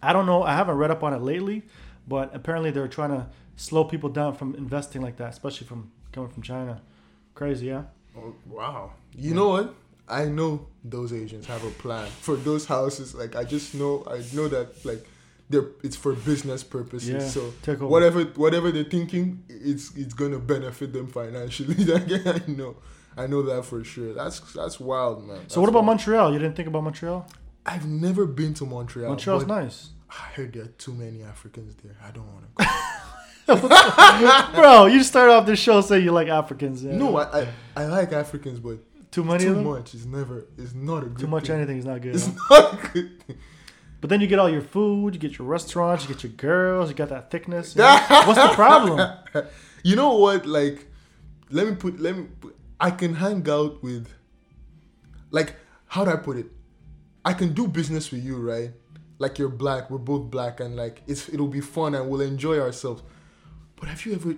I 0.00 0.12
don't 0.12 0.26
know. 0.26 0.42
I 0.44 0.54
haven't 0.54 0.76
read 0.76 0.90
up 0.90 1.02
on 1.02 1.12
it 1.12 1.20
lately, 1.20 1.64
but 2.06 2.34
apparently 2.34 2.70
they're 2.70 2.86
trying 2.88 3.10
to 3.10 3.26
slow 3.56 3.84
people 3.84 4.08
down 4.08 4.34
from 4.34 4.54
investing 4.54 5.02
like 5.02 5.16
that, 5.16 5.30
especially 5.30 5.66
from 5.66 5.90
coming 6.12 6.30
from 6.30 6.42
China. 6.42 6.80
Crazy, 7.34 7.66
yeah. 7.66 7.84
Oh, 8.18 8.34
wow. 8.46 8.92
You 9.16 9.34
know 9.34 9.48
what? 9.48 9.74
I 10.08 10.24
know 10.24 10.66
those 10.84 11.12
Asians 11.12 11.46
have 11.46 11.64
a 11.64 11.70
plan 11.70 12.08
for 12.08 12.36
those 12.36 12.64
houses. 12.66 13.14
Like 13.14 13.36
I 13.36 13.44
just 13.44 13.74
know, 13.74 14.04
I 14.06 14.22
know 14.34 14.48
that 14.48 14.84
like 14.84 15.06
they're 15.50 15.66
it's 15.82 15.96
for 15.96 16.14
business 16.14 16.64
purposes. 16.64 17.08
Yeah, 17.08 17.20
So 17.20 17.52
take 17.62 17.80
whatever 17.80 18.24
whatever 18.24 18.70
they're 18.70 18.84
thinking, 18.84 19.44
it's 19.48 19.94
it's 19.96 20.14
gonna 20.14 20.38
benefit 20.38 20.92
them 20.92 21.08
financially. 21.08 21.76
I 21.94 22.40
know, 22.46 22.76
I 23.16 23.26
know 23.26 23.42
that 23.42 23.64
for 23.64 23.84
sure. 23.84 24.14
That's 24.14 24.40
that's 24.52 24.80
wild, 24.80 25.26
man. 25.26 25.48
So 25.48 25.60
what 25.60 25.68
about 25.68 25.80
wild. 25.80 25.86
Montreal? 25.86 26.32
You 26.32 26.38
didn't 26.38 26.56
think 26.56 26.68
about 26.68 26.84
Montreal? 26.84 27.28
I've 27.66 27.86
never 27.86 28.24
been 28.24 28.54
to 28.54 28.64
Montreal. 28.64 29.10
Montreal's 29.10 29.46
nice. 29.46 29.90
I 30.10 30.30
heard 30.34 30.54
there 30.54 30.62
are 30.62 30.68
too 30.78 30.94
many 30.94 31.22
Africans 31.22 31.74
there. 31.84 31.96
I 32.02 32.10
don't 32.10 32.26
want 32.32 32.44
to 32.56 32.64
go. 32.64 32.70
Bro, 34.54 34.86
you 34.86 35.02
start 35.02 35.30
off 35.30 35.46
the 35.46 35.56
show 35.56 35.80
saying 35.80 36.04
you 36.04 36.12
like 36.12 36.28
Africans. 36.28 36.84
Yeah. 36.84 36.96
no, 36.96 37.16
I, 37.16 37.40
I 37.40 37.48
I 37.76 37.84
like 37.86 38.12
Africans, 38.12 38.60
but 38.60 38.78
too 39.10 39.24
many 39.24 39.44
too 39.44 39.50
of 39.50 39.56
them. 39.56 39.64
much 39.64 39.94
is 39.94 40.04
never 40.06 40.46
is 40.58 40.74
not 40.74 41.02
a 41.04 41.06
good 41.06 41.18
Too 41.18 41.26
much 41.26 41.46
thing. 41.46 41.56
anything 41.56 41.78
is 41.78 41.84
not 41.86 42.02
good. 42.02 42.14
It's 42.14 42.28
huh? 42.48 42.60
not 42.60 42.72
a 42.74 42.88
good 42.88 43.22
thing. 43.22 43.36
But 44.00 44.10
then 44.10 44.20
you 44.20 44.26
get 44.26 44.38
all 44.38 44.50
your 44.50 44.60
food, 44.62 45.14
you 45.14 45.20
get 45.20 45.38
your 45.38 45.48
restaurants, 45.48 46.04
you 46.06 46.14
get 46.14 46.22
your 46.22 46.32
girls, 46.32 46.88
you 46.90 46.94
got 46.94 47.08
that 47.08 47.30
thickness. 47.30 47.74
you 47.74 47.82
know? 47.82 47.98
What's 48.26 48.38
the 48.40 48.54
problem? 48.54 49.00
You 49.82 49.96
know 49.96 50.14
what? 50.18 50.44
Like, 50.46 50.86
let 51.50 51.66
me 51.66 51.74
put. 51.74 51.98
Let 51.98 52.16
me. 52.16 52.26
Put, 52.40 52.54
I 52.78 52.90
can 52.90 53.14
hang 53.14 53.48
out 53.48 53.82
with. 53.82 54.08
Like, 55.30 55.56
how 55.86 56.04
do 56.04 56.10
I 56.10 56.16
put 56.16 56.36
it? 56.36 56.46
I 57.24 57.32
can 57.32 57.52
do 57.54 57.66
business 57.66 58.10
with 58.12 58.24
you, 58.24 58.36
right? 58.36 58.70
Like 59.18 59.38
you're 59.38 59.48
black, 59.48 59.90
we're 59.90 59.98
both 59.98 60.30
black, 60.30 60.60
and 60.60 60.76
like 60.76 61.02
it's 61.06 61.28
it'll 61.28 61.48
be 61.48 61.60
fun 61.60 61.94
and 61.94 62.08
we'll 62.08 62.20
enjoy 62.20 62.60
ourselves. 62.60 63.02
But 63.78 63.88
have 63.88 64.04
you 64.06 64.14
ever 64.14 64.34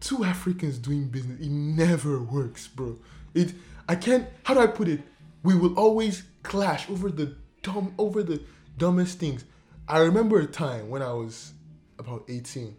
two 0.00 0.24
Africans 0.24 0.78
doing 0.78 1.08
business? 1.08 1.40
It 1.40 1.50
never 1.50 2.22
works, 2.22 2.68
bro. 2.68 2.98
It 3.34 3.54
I 3.88 3.96
can't. 3.96 4.28
How 4.44 4.54
do 4.54 4.60
I 4.60 4.66
put 4.66 4.88
it? 4.88 5.00
We 5.42 5.54
will 5.54 5.74
always 5.78 6.24
clash 6.42 6.88
over 6.90 7.10
the 7.10 7.34
dumb 7.62 7.94
over 7.98 8.22
the 8.22 8.42
dumbest 8.78 9.18
things. 9.18 9.44
I 9.86 9.98
remember 10.00 10.40
a 10.40 10.46
time 10.46 10.88
when 10.88 11.02
I 11.02 11.12
was 11.12 11.52
about 11.98 12.24
18 12.28 12.74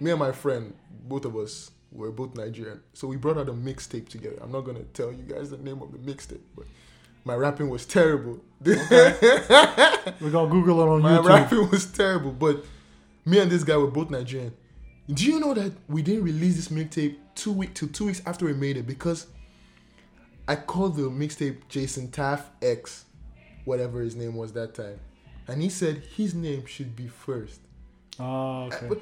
me 0.00 0.10
and 0.10 0.20
my 0.20 0.32
friend, 0.32 0.74
both 1.08 1.24
of 1.24 1.36
us 1.36 1.70
were 1.92 2.10
both 2.10 2.34
Nigerian. 2.34 2.80
So 2.92 3.06
we 3.08 3.16
brought 3.16 3.38
out 3.38 3.48
a 3.48 3.52
mixtape 3.52 4.08
together. 4.08 4.36
I'm 4.40 4.52
not 4.52 4.62
gonna 4.62 4.82
tell 4.92 5.12
you 5.12 5.22
guys 5.22 5.50
the 5.50 5.58
name 5.58 5.80
of 5.82 5.92
the 5.92 5.98
mixtape, 5.98 6.40
but 6.56 6.66
my 7.24 7.34
rapping 7.34 7.70
was 7.70 7.86
terrible. 7.86 8.40
We're 8.64 10.30
gonna 10.30 10.50
Google 10.50 10.80
it 10.80 10.88
on 10.88 11.02
my 11.02 11.12
YouTube. 11.12 11.24
My 11.24 11.40
rapping 11.40 11.70
was 11.70 11.86
terrible. 11.86 12.32
But 12.32 12.64
me 13.24 13.38
and 13.38 13.50
this 13.50 13.64
guy 13.64 13.76
were 13.76 13.86
both 13.90 14.10
Nigerian. 14.10 14.52
Do 15.12 15.26
you 15.26 15.38
know 15.38 15.52
that 15.52 15.72
we 15.88 16.00
didn't 16.02 16.24
release 16.24 16.56
this 16.56 16.68
mixtape 16.68 17.16
two 17.34 17.52
week 17.52 17.74
till 17.74 17.88
two 17.88 18.06
weeks 18.06 18.22
after 18.24 18.46
we 18.46 18.54
made 18.54 18.78
it 18.78 18.86
because 18.86 19.26
I 20.48 20.56
called 20.56 20.96
the 20.96 21.02
mixtape 21.02 21.68
Jason 21.68 22.10
Taff 22.10 22.50
X, 22.62 23.04
whatever 23.66 24.00
his 24.00 24.16
name 24.16 24.34
was 24.34 24.52
that 24.54 24.74
time, 24.74 24.98
and 25.46 25.60
he 25.60 25.68
said 25.68 26.02
his 26.16 26.34
name 26.34 26.64
should 26.64 26.96
be 26.96 27.08
first. 27.08 27.60
Oh, 28.18 28.64
okay. 28.64 28.88
But 28.88 29.00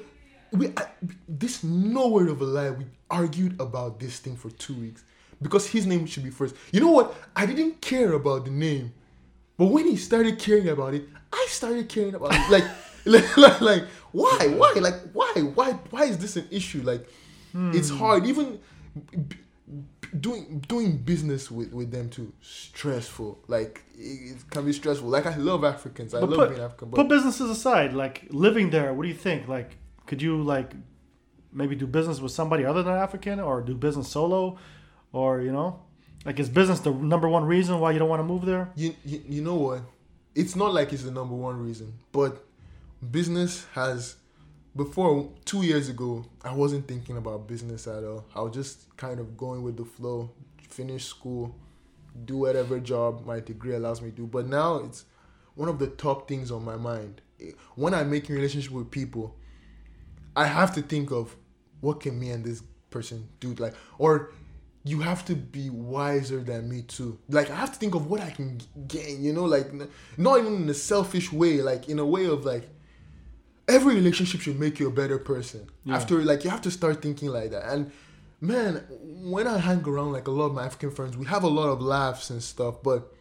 we, 0.51 0.73
I, 0.75 0.87
this 1.27 1.63
no 1.63 2.09
word 2.09 2.27
of 2.27 2.41
a 2.41 2.45
lie. 2.45 2.71
We 2.71 2.85
argued 3.09 3.59
about 3.61 3.99
this 3.99 4.19
thing 4.19 4.35
for 4.35 4.49
two 4.51 4.73
weeks 4.73 5.05
because 5.41 5.67
his 5.67 5.85
name 5.85 6.05
should 6.05 6.23
be 6.23 6.31
first. 6.31 6.55
You 6.73 6.81
know 6.81 6.91
what? 6.91 7.15
I 7.33 7.45
didn't 7.45 7.79
care 7.79 8.11
about 8.11 8.43
the 8.43 8.51
name, 8.51 8.93
but 9.57 9.67
when 9.67 9.87
he 9.87 9.95
started 9.95 10.37
caring 10.37 10.67
about 10.67 10.95
it, 10.95 11.07
I 11.31 11.47
started 11.49 11.87
caring 11.87 12.15
about 12.15 12.33
it. 12.33 12.41
Like, 12.49 12.65
like, 13.05 13.37
like, 13.37 13.61
like, 13.61 13.83
why, 14.11 14.47
why, 14.47 14.73
like, 14.79 14.95
why, 15.13 15.33
why, 15.55 15.71
why 15.89 16.03
is 16.05 16.17
this 16.17 16.35
an 16.35 16.47
issue? 16.51 16.81
Like, 16.81 17.07
it's 17.53 17.89
hmm. 17.89 17.97
hard. 17.97 18.25
Even 18.25 18.59
b- 19.27 19.37
doing 20.19 20.59
doing 20.67 20.97
business 20.97 21.49
with 21.49 21.71
with 21.73 21.91
them 21.91 22.09
too 22.09 22.33
stressful. 22.41 23.39
Like, 23.47 23.83
it, 23.95 24.35
it 24.37 24.49
can 24.49 24.65
be 24.65 24.73
stressful. 24.73 25.09
Like, 25.09 25.25
I 25.25 25.35
love 25.35 25.63
Africans. 25.63 26.13
I 26.13 26.19
But 26.21 26.29
love 26.29 26.39
put- 26.39 26.49
being 26.49 26.61
African. 26.61 26.89
But 26.89 26.97
Put 26.97 27.09
businesses 27.09 27.49
aside, 27.49 27.93
like 27.93 28.27
living 28.29 28.69
there. 28.69 28.93
What 28.93 29.03
do 29.03 29.09
you 29.09 29.15
think? 29.15 29.47
Like, 29.47 29.77
could 30.05 30.21
you 30.21 30.41
like 30.41 30.73
maybe 31.51 31.75
do 31.75 31.85
business 31.85 32.19
with 32.19 32.31
somebody 32.31 32.65
other 32.65 32.83
than 32.83 32.95
African, 32.95 33.39
or 33.39 33.61
do 33.61 33.75
business 33.75 34.09
solo, 34.09 34.57
or 35.11 35.41
you 35.41 35.51
know, 35.51 35.81
like 36.25 36.39
is 36.39 36.49
business 36.49 36.79
the 36.79 36.91
number 36.91 37.29
one 37.29 37.45
reason 37.45 37.79
why 37.79 37.91
you 37.91 37.99
don't 37.99 38.09
want 38.09 38.19
to 38.19 38.25
move 38.25 38.45
there? 38.45 38.71
you, 38.75 38.95
you 39.05 39.21
you 39.27 39.41
know 39.41 39.55
what? 39.55 39.81
It's 40.35 40.55
not 40.55 40.73
like 40.73 40.91
it's 40.91 41.03
the 41.03 41.11
number 41.11 41.35
one 41.35 41.63
reason, 41.63 41.93
but 42.11 42.43
business 43.11 43.65
has. 43.73 44.15
Before 44.75 45.29
two 45.45 45.61
years 45.61 45.87
ago, 45.87 46.25
I 46.43 46.51
wasn't 46.51 46.87
thinking 46.87 47.17
about 47.17 47.47
business 47.47 47.85
at 47.85 48.03
all. 48.03 48.25
I 48.33 48.41
was 48.41 48.53
just 48.53 48.97
kind 48.97 49.19
of 49.19 49.37
going 49.37 49.61
with 49.61 49.77
the 49.77 49.85
flow, 49.85 50.31
finish 50.67 51.05
school, 51.05 51.55
do 52.25 52.37
whatever 52.37 52.79
job 52.79 53.23
my 53.23 53.39
degree 53.39 53.75
allows 53.75 54.01
me 54.01 54.09
to 54.09 54.15
do. 54.15 54.25
But 54.25 54.47
now 54.47 54.77
it's 54.77 55.05
one 55.53 55.69
of 55.69 55.77
the 55.77 55.87
top 55.87 56.27
things 56.27 56.49
on 56.49 56.65
my 56.65 56.75
mind. 56.75 57.21
When 57.75 57.93
I'm 57.93 58.09
making 58.09 58.35
relationship 58.35 58.71
with 58.71 58.89
people, 58.89 59.35
I 60.35 60.47
have 60.47 60.73
to 60.73 60.81
think 60.81 61.11
of 61.11 61.35
what 61.81 61.99
can 61.99 62.19
me 62.19 62.31
and 62.31 62.43
this 62.43 62.63
person 62.89 63.27
do, 63.39 63.53
like, 63.55 63.75
or 63.99 64.31
you 64.85 65.01
have 65.01 65.23
to 65.25 65.35
be 65.35 65.69
wiser 65.69 66.41
than 66.41 66.69
me 66.69 66.81
too. 66.81 67.17
Like 67.29 67.49
I 67.49 67.55
have 67.55 67.71
to 67.73 67.79
think 67.79 67.95
of 67.95 68.07
what 68.07 68.21
I 68.21 68.29
can 68.29 68.59
gain, 68.87 69.23
you 69.23 69.33
know, 69.33 69.45
like 69.45 69.71
not 70.17 70.39
even 70.39 70.55
in 70.55 70.69
a 70.69 70.73
selfish 70.73 71.31
way, 71.31 71.61
like 71.61 71.89
in 71.89 71.99
a 71.99 72.05
way 72.05 72.25
of 72.25 72.43
like 72.43 72.69
every 73.67 73.95
relationship 73.95 74.41
should 74.41 74.59
make 74.59 74.79
you 74.79 74.87
a 74.87 74.91
better 74.91 75.17
person. 75.17 75.67
Yeah. 75.83 75.95
After 75.95 76.21
like 76.21 76.43
you 76.43 76.49
have 76.49 76.61
to 76.61 76.71
start 76.71 77.01
thinking 77.01 77.29
like 77.29 77.51
that. 77.51 77.65
And 77.71 77.91
man, 78.41 78.85
when 79.23 79.47
I 79.47 79.57
hang 79.57 79.83
around 79.87 80.11
like 80.11 80.27
a 80.27 80.31
lot 80.31 80.47
of 80.47 80.53
my 80.53 80.65
African 80.65 80.91
friends, 80.91 81.17
we 81.17 81.25
have 81.27 81.43
a 81.43 81.47
lot 81.47 81.69
of 81.69 81.81
laughs 81.81 82.29
and 82.29 82.43
stuff, 82.43 82.83
but 82.83 83.13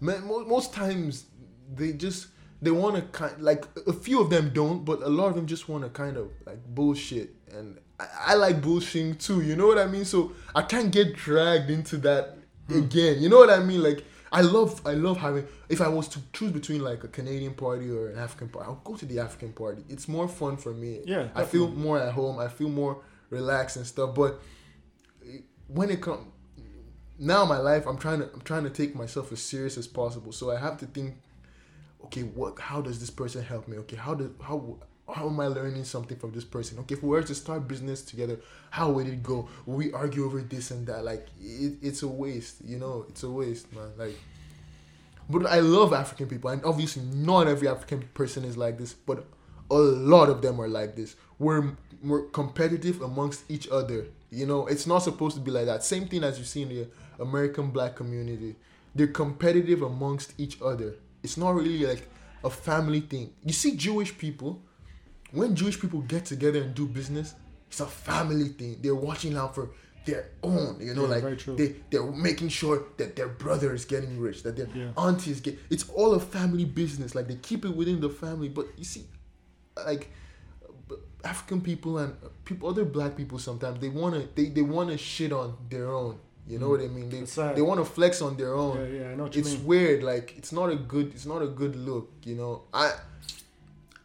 man, 0.00 0.26
mo- 0.26 0.44
most 0.44 0.72
times 0.72 1.26
they 1.72 1.92
just 1.92 2.28
they 2.62 2.70
want 2.70 2.96
to 2.96 3.02
kind 3.02 3.40
like 3.40 3.64
a 3.86 3.92
few 3.92 4.20
of 4.20 4.30
them 4.30 4.50
don't, 4.52 4.84
but 4.84 5.02
a 5.02 5.08
lot 5.08 5.28
of 5.28 5.34
them 5.36 5.46
just 5.46 5.68
want 5.68 5.84
to 5.84 5.90
kind 5.90 6.16
of 6.16 6.30
like 6.44 6.58
bullshit, 6.74 7.30
and 7.52 7.78
I, 7.98 8.06
I 8.26 8.34
like 8.34 8.60
bullshitting 8.60 9.24
too. 9.24 9.42
You 9.42 9.56
know 9.56 9.66
what 9.66 9.78
I 9.78 9.86
mean? 9.86 10.04
So 10.04 10.32
I 10.54 10.62
can't 10.62 10.90
get 10.92 11.16
dragged 11.16 11.70
into 11.70 11.96
that 11.98 12.36
hmm. 12.68 12.78
again. 12.78 13.22
You 13.22 13.28
know 13.28 13.38
what 13.38 13.50
I 13.50 13.60
mean? 13.60 13.82
Like 13.82 14.04
I 14.32 14.42
love 14.42 14.80
I 14.86 14.92
love 14.92 15.18
having. 15.18 15.46
If 15.68 15.80
I 15.80 15.88
was 15.88 16.08
to 16.08 16.20
choose 16.32 16.52
between 16.52 16.82
like 16.82 17.02
a 17.04 17.08
Canadian 17.08 17.54
party 17.54 17.90
or 17.90 18.08
an 18.10 18.18
African 18.18 18.48
party, 18.48 18.68
I'll 18.68 18.80
go 18.84 18.96
to 18.96 19.06
the 19.06 19.18
African 19.18 19.52
party. 19.52 19.82
It's 19.88 20.06
more 20.08 20.28
fun 20.28 20.56
for 20.56 20.72
me. 20.72 21.00
Yeah, 21.04 21.28
I 21.34 21.44
feel 21.44 21.68
more 21.68 21.98
at 21.98 22.12
home. 22.12 22.38
I 22.38 22.48
feel 22.48 22.68
more 22.68 23.02
relaxed 23.30 23.76
and 23.76 23.86
stuff. 23.86 24.14
But 24.14 24.40
eh, 25.26 25.38
when 25.66 25.90
it 25.90 26.00
comes 26.00 26.26
now, 27.18 27.44
my 27.44 27.58
life, 27.58 27.86
I'm 27.86 27.98
trying 27.98 28.20
to 28.20 28.30
I'm 28.32 28.40
trying 28.42 28.64
to 28.64 28.70
take 28.70 28.94
myself 28.94 29.32
as 29.32 29.42
serious 29.42 29.76
as 29.76 29.86
possible. 29.86 30.32
So 30.32 30.50
I 30.50 30.58
have 30.58 30.78
to 30.78 30.86
think, 30.86 31.16
okay, 32.04 32.22
what? 32.22 32.58
How 32.58 32.80
does 32.80 33.00
this 33.00 33.10
person 33.10 33.42
help 33.42 33.68
me? 33.68 33.78
Okay, 33.78 33.96
how 33.96 34.14
does 34.14 34.30
how 34.40 34.78
how 35.10 35.28
am 35.28 35.38
I 35.40 35.46
learning 35.46 35.84
something 35.84 36.16
from 36.16 36.32
this 36.32 36.44
person? 36.44 36.78
Okay, 36.80 36.94
if 36.94 37.02
we 37.02 37.10
were 37.10 37.22
to 37.22 37.34
start 37.34 37.68
business 37.68 38.02
together, 38.02 38.38
how 38.70 38.90
would 38.90 39.06
it 39.06 39.22
go? 39.22 39.48
We 39.66 39.92
argue 39.92 40.24
over 40.24 40.40
this 40.40 40.70
and 40.70 40.86
that? 40.86 41.04
Like 41.04 41.26
it, 41.40 41.74
it's 41.82 42.02
a 42.02 42.08
waste, 42.08 42.56
you 42.64 42.78
know. 42.78 43.06
It's 43.08 43.22
a 43.22 43.30
waste, 43.30 43.72
man. 43.72 43.90
Like. 43.96 44.16
But 45.28 45.46
I 45.46 45.60
love 45.60 45.92
African 45.92 46.26
people, 46.26 46.50
and 46.50 46.64
obviously 46.64 47.02
not 47.02 47.46
every 47.46 47.68
African 47.68 48.02
person 48.14 48.44
is 48.44 48.56
like 48.56 48.78
this, 48.78 48.94
but 48.94 49.24
a 49.70 49.76
lot 49.76 50.28
of 50.28 50.42
them 50.42 50.60
are 50.60 50.68
like 50.68 50.96
this. 50.96 51.16
We're 51.38 51.76
we're 52.02 52.24
competitive 52.26 53.02
amongst 53.02 53.48
each 53.50 53.68
other. 53.68 54.06
You 54.30 54.46
know, 54.46 54.66
it's 54.66 54.86
not 54.86 55.00
supposed 55.00 55.36
to 55.36 55.40
be 55.40 55.50
like 55.50 55.66
that. 55.66 55.84
Same 55.84 56.06
thing 56.06 56.24
as 56.24 56.38
you 56.38 56.44
see 56.44 56.62
in 56.62 56.68
the 56.68 56.88
American 57.18 57.70
black 57.70 57.96
community. 57.96 58.56
They're 58.94 59.06
competitive 59.06 59.82
amongst 59.82 60.34
each 60.38 60.60
other. 60.62 60.94
It's 61.22 61.36
not 61.36 61.54
really 61.54 61.86
like 61.86 62.08
a 62.42 62.50
family 62.50 63.00
thing. 63.00 63.32
You 63.44 63.52
see 63.52 63.76
Jewish 63.76 64.16
people, 64.16 64.62
when 65.32 65.54
Jewish 65.54 65.80
people 65.80 66.00
get 66.00 66.24
together 66.24 66.62
and 66.62 66.74
do 66.74 66.86
business, 66.86 67.34
it's 67.68 67.80
a 67.80 67.86
family 67.86 68.48
thing. 68.48 68.78
They're 68.80 68.94
watching 68.94 69.36
out 69.36 69.54
for 69.54 69.70
their 70.04 70.30
own, 70.42 70.78
you 70.80 70.94
know, 70.94 71.02
Yeah, 71.02 71.20
like 71.20 71.56
they 71.56 71.76
they're 71.90 72.10
making 72.10 72.48
sure 72.48 72.84
that 72.96 73.16
their 73.16 73.28
brother 73.28 73.74
is 73.74 73.84
getting 73.84 74.18
rich, 74.18 74.42
that 74.42 74.56
their 74.56 74.68
Yeah. 74.74 75.16
is 75.26 75.40
get. 75.40 75.58
It's 75.68 75.88
all 75.90 76.14
a 76.14 76.20
family 76.20 76.64
business. 76.64 77.14
Like 77.14 77.28
they 77.28 77.36
keep 77.36 77.64
it 77.64 77.74
within 77.76 78.00
the 78.00 78.08
family, 78.08 78.48
but 78.48 78.66
you 78.76 78.84
see, 78.84 79.04
like 79.76 80.10
African 81.22 81.60
people 81.60 81.98
and 81.98 82.14
uh, 82.24 82.28
people, 82.44 82.68
other 82.68 82.84
black 82.84 83.16
people, 83.16 83.38
sometimes 83.38 83.78
they 83.80 83.90
wanna 83.90 84.26
they 84.34 84.46
they 84.46 84.62
wanna 84.62 84.96
shit 84.96 85.32
on 85.32 85.56
their 85.68 85.90
own. 85.90 86.18
You 86.48 86.58
know 86.58 86.68
mm. 86.68 86.70
what 86.70 86.80
I 86.80 86.88
mean? 86.88 87.08
They 87.10 87.52
they 87.54 87.62
want 87.62 87.78
to 87.78 87.84
flex 87.84 88.22
on 88.22 88.36
their 88.36 88.54
own 88.54 88.76
Yeah, 88.78 89.00
yeah, 89.00 89.10
I 89.10 89.14
know 89.14 89.24
what 89.24 89.34
you 89.36 89.40
it's 89.42 89.54
mean. 89.54 89.66
weird 89.66 90.02
like 90.02 90.34
it's 90.38 90.52
not 90.52 90.70
a 90.70 90.76
good 90.76 91.12
it's 91.14 91.26
not 91.26 91.42
a 91.42 91.46
good 91.46 91.76
look 91.76 92.10
you 92.24 92.34
know 92.34 92.62
i 92.74 92.92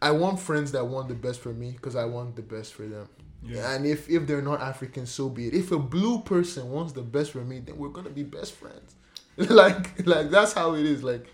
i 0.02 0.10
want 0.10 0.38
friends 0.38 0.72
that 0.72 0.84
want 0.84 1.08
the 1.08 1.14
best 1.14 1.40
for 1.40 1.52
me 1.52 1.72
because 1.72 1.96
i 1.96 2.04
want 2.04 2.36
the 2.36 2.42
best 2.42 2.74
for 2.74 2.82
them. 2.82 3.08
Yeah. 3.42 3.74
and 3.74 3.86
if 3.86 4.08
if 4.10 4.26
they're 4.26 4.42
not 4.42 4.60
african 4.60 5.06
so 5.06 5.28
be 5.28 5.46
it. 5.46 5.54
If 5.54 5.70
a 5.70 5.78
blue 5.78 6.20
person 6.20 6.70
wants 6.70 6.92
the 6.92 7.02
best 7.02 7.30
for 7.32 7.44
me 7.44 7.60
then 7.60 7.76
we're 7.76 7.90
gonna 7.90 8.10
be 8.10 8.22
best 8.22 8.52
friends. 8.54 8.94
Like 9.36 10.06
like 10.06 10.30
that's 10.30 10.54
how 10.54 10.74
it 10.74 10.86
is. 10.86 11.02
Like 11.02 11.26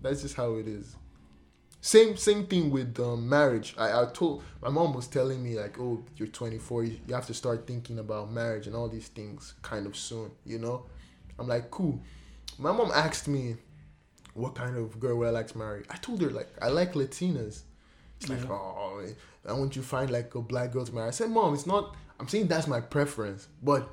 that's 0.00 0.22
just 0.22 0.34
how 0.34 0.54
it 0.54 0.66
is. 0.66 0.96
Same 1.82 2.16
same 2.16 2.46
thing 2.46 2.70
with 2.70 2.98
um, 2.98 3.28
marriage. 3.28 3.74
I, 3.76 4.02
I 4.02 4.06
told 4.06 4.42
my 4.62 4.70
mom 4.70 4.94
was 4.94 5.06
telling 5.06 5.42
me 5.42 5.58
like 5.58 5.78
oh 5.78 6.02
you're 6.16 6.28
24 6.28 6.84
you, 6.84 6.98
you 7.06 7.14
have 7.14 7.26
to 7.26 7.34
start 7.34 7.66
thinking 7.66 7.98
about 7.98 8.32
marriage 8.32 8.66
and 8.66 8.74
all 8.74 8.88
these 8.88 9.08
things 9.08 9.54
kind 9.60 9.86
of 9.86 9.94
soon 9.94 10.30
you 10.46 10.58
know? 10.58 10.86
I'm 11.38 11.46
like 11.46 11.70
cool. 11.70 12.00
My 12.58 12.72
mom 12.72 12.90
asked 12.94 13.28
me 13.28 13.56
what 14.32 14.54
kind 14.54 14.76
of 14.76 14.98
girl 14.98 15.18
would 15.18 15.28
i 15.28 15.30
like 15.30 15.48
to 15.48 15.58
marry? 15.58 15.84
I 15.90 15.96
told 15.96 16.22
her 16.22 16.30
like 16.30 16.48
i 16.62 16.68
like 16.68 16.94
latinas 16.94 17.62
it's 18.20 18.28
like 18.28 18.40
Yeah. 18.40 18.50
oh 18.50 19.02
i 19.48 19.52
want 19.52 19.74
you 19.76 19.82
to 19.82 19.88
find 19.88 20.10
like 20.10 20.34
a 20.34 20.40
black 20.40 20.72
girl 20.72 20.84
to 20.84 20.94
marry 20.94 21.08
i 21.08 21.10
said 21.10 21.30
mom 21.30 21.54
it's 21.54 21.66
not 21.66 21.94
i'm 22.20 22.28
saying 22.28 22.46
that's 22.48 22.66
my 22.66 22.80
preference 22.80 23.48
but 23.62 23.88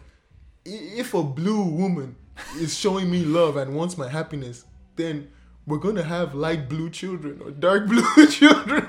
if 0.65 1.13
a 1.13 1.24
blue 1.24 1.63
woman 1.63 2.15
is 2.59 2.78
showing 2.78 3.09
me 3.09 3.24
love 3.24 3.57
and 3.57 3.76
wants 3.76 3.97
my 3.97 4.07
happiness 4.09 4.65
then 4.95 5.30
we're 5.67 5.78
gonna 5.78 6.03
have 6.03 6.34
light 6.34 6.67
blue 6.69 6.89
children 6.89 7.39
or 7.43 7.51
dark 7.51 7.88
blue 7.91 8.28
children 8.28 8.86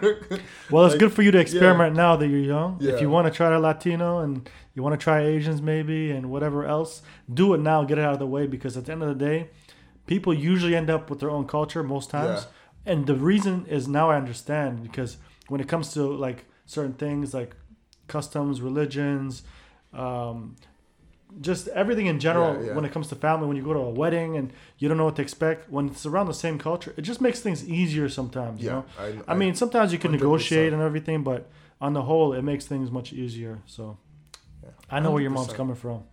Well, 0.70 0.86
it's 0.86 0.94
Like, 0.94 1.00
good 1.00 1.12
for 1.12 1.22
you 1.22 1.30
to 1.30 1.38
experiment 1.38 1.94
now 1.94 2.16
that 2.16 2.26
you're 2.28 2.38
young. 2.40 2.78
Yeah. 2.80 2.92
If 2.94 3.02
you 3.02 3.10
want 3.10 3.26
to 3.26 3.30
try 3.32 3.52
a 3.54 3.60
Latino 3.60 4.20
and 4.20 4.48
you 4.74 4.82
want 4.82 4.98
to 4.98 5.02
try 5.02 5.20
Asians 5.22 5.60
maybe 5.60 6.10
and 6.10 6.30
whatever 6.30 6.64
else, 6.64 7.02
do 7.32 7.52
it 7.52 7.58
now. 7.60 7.84
Get 7.84 7.98
it 7.98 8.04
out 8.06 8.14
of 8.14 8.18
the 8.20 8.26
way 8.26 8.46
because 8.46 8.78
at 8.78 8.86
the 8.86 8.92
end 8.92 9.02
of 9.02 9.10
the 9.10 9.22
day, 9.24 9.50
people 10.06 10.32
usually 10.32 10.74
end 10.74 10.88
up 10.88 11.10
with 11.10 11.20
their 11.20 11.30
own 11.30 11.46
culture 11.46 11.82
most 11.82 12.08
times. 12.08 12.46
And 12.84 13.06
the 13.06 13.14
reason 13.14 13.66
is 13.66 13.86
now 13.88 14.10
I 14.10 14.16
understand 14.16 14.82
because 14.82 15.16
when 15.48 15.60
it 15.60 15.68
comes 15.68 15.92
to 15.94 16.02
like 16.04 16.46
certain 16.66 16.94
things 16.94 17.32
like 17.34 17.54
customs, 18.08 18.60
religions, 18.60 19.42
um, 19.92 20.56
just 21.40 21.68
everything 21.68 22.06
in 22.06 22.18
general 22.20 22.54
Yeah, 22.60 22.68
yeah. 22.68 22.74
when 22.74 22.84
it 22.84 22.92
comes 22.92 23.08
to 23.08 23.14
family 23.14 23.46
when 23.46 23.56
you 23.56 23.62
go 23.62 23.72
to 23.72 23.78
a 23.78 23.90
wedding 23.90 24.36
and 24.36 24.52
you 24.78 24.86
don't 24.88 24.98
know 24.98 25.06
what 25.06 25.16
to 25.16 25.22
expect 25.22 25.70
when 25.70 25.86
it's 25.88 26.04
around 26.04 26.26
the 26.26 26.34
same 26.34 26.58
culture 26.58 26.92
it 26.98 27.02
just 27.02 27.22
makes 27.22 27.40
things 27.40 27.66
easier 27.66 28.06
sometimes 28.10 28.60
you 28.60 28.66
yeah 28.68 28.72
know 28.74 28.84
I, 29.26 29.32
I 29.32 29.34
mean, 29.34 29.54
sometimes 29.54 29.92
you 29.94 29.98
can 29.98 30.10
100%. 30.10 30.14
negotiate 30.14 30.72
and 30.74 30.82
everything, 30.82 31.22
but 31.22 31.48
on 31.80 31.94
the 31.94 32.02
whole, 32.02 32.32
it 32.34 32.42
makes 32.42 32.66
things 32.66 32.90
much 32.90 33.12
easier. 33.12 33.60
So 33.66 33.96
Yeah, 34.62 34.70
I 34.90 35.00
know 35.00 35.10
where 35.12 35.22
your 35.22 35.30
mom's 35.30 35.52
coming 35.54 35.74
from. 35.74 36.04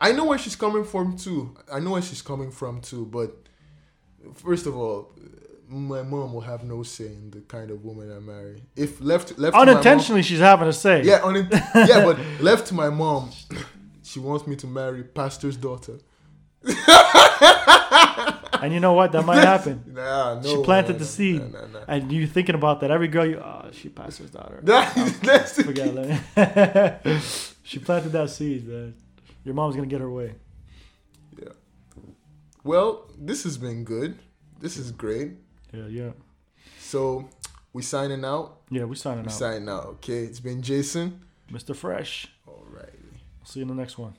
I 0.00 0.12
know 0.12 0.24
where 0.26 0.38
she's 0.38 0.56
coming 0.56 0.84
from 0.84 1.16
too. 1.16 1.54
I 1.72 1.80
know 1.80 1.90
where 1.90 2.02
she's 2.02 2.22
coming 2.22 2.50
from 2.52 2.80
too. 2.80 3.04
But 3.04 3.30
first 4.34 4.66
of 4.66 4.76
all, 4.76 5.12
my 5.68 6.02
mom 6.02 6.32
will 6.32 6.40
have 6.40 6.64
no 6.64 6.82
say 6.82 7.06
in 7.06 7.30
the 7.30 7.40
kind 7.40 7.70
of 7.70 7.84
woman 7.84 8.10
I 8.14 8.20
marry. 8.20 8.62
If 8.76 9.00
left 9.00 9.38
left 9.38 9.54
to 9.54 9.58
my 9.58 9.64
mom- 9.64 9.68
Unintentionally, 9.68 10.22
she's 10.22 10.38
having 10.40 10.68
a 10.68 10.72
say. 10.72 11.02
yeah, 11.02 11.20
unin- 11.20 11.50
yeah, 11.88 12.04
but 12.04 12.18
left 12.40 12.66
to 12.68 12.74
my 12.74 12.90
mom, 12.90 13.30
she 14.02 14.18
wants 14.20 14.46
me 14.46 14.56
to 14.56 14.66
marry 14.66 15.02
pastor's 15.02 15.56
daughter. 15.56 15.98
And 18.60 18.74
you 18.74 18.80
know 18.80 18.92
what? 18.92 19.12
That 19.12 19.24
might 19.24 19.44
happen. 19.44 19.84
Nah, 19.98 20.40
no. 20.40 20.48
She 20.48 20.62
planted 20.64 20.94
no, 20.94 20.98
the 20.98 21.04
seed. 21.04 21.52
Nah, 21.52 21.60
nah, 21.60 21.66
nah. 21.66 21.84
And 21.86 22.10
you 22.10 22.26
thinking 22.26 22.56
about 22.56 22.80
that 22.80 22.90
every 22.90 23.06
girl 23.08 23.24
you 23.24 23.38
oh 23.38 23.68
she 23.72 23.88
pastor's 23.88 24.30
daughter. 24.30 24.58
That- 24.64 24.94
that's 25.22 25.62
Forget 25.62 25.94
it. 26.36 27.22
she 27.62 27.78
planted 27.78 28.10
that 28.12 28.30
seed, 28.30 28.66
man. 28.66 28.94
Your 29.44 29.54
mom's 29.54 29.76
gonna 29.76 29.86
get 29.86 30.00
her 30.00 30.10
way. 30.10 30.34
Yeah. 31.40 31.50
Well, 32.64 33.06
this 33.16 33.44
has 33.44 33.58
been 33.58 33.84
good. 33.84 34.18
This 34.60 34.76
is 34.76 34.90
great. 34.90 35.34
Yeah, 35.72 35.86
yeah. 35.86 36.10
So 36.78 37.28
we 37.72 37.82
signing 37.82 38.24
out. 38.24 38.60
Yeah, 38.70 38.84
we 38.84 38.96
signing 38.96 39.24
We 39.24 39.28
out. 39.28 39.32
signing 39.32 39.68
out. 39.68 39.84
Okay. 39.86 40.24
It's 40.24 40.40
been 40.40 40.62
Jason. 40.62 41.20
Mr. 41.52 41.74
Fresh. 41.74 42.28
Alrighty. 42.46 42.90
See 43.44 43.60
you 43.60 43.62
in 43.64 43.68
the 43.68 43.74
next 43.74 43.96
one. 43.98 44.14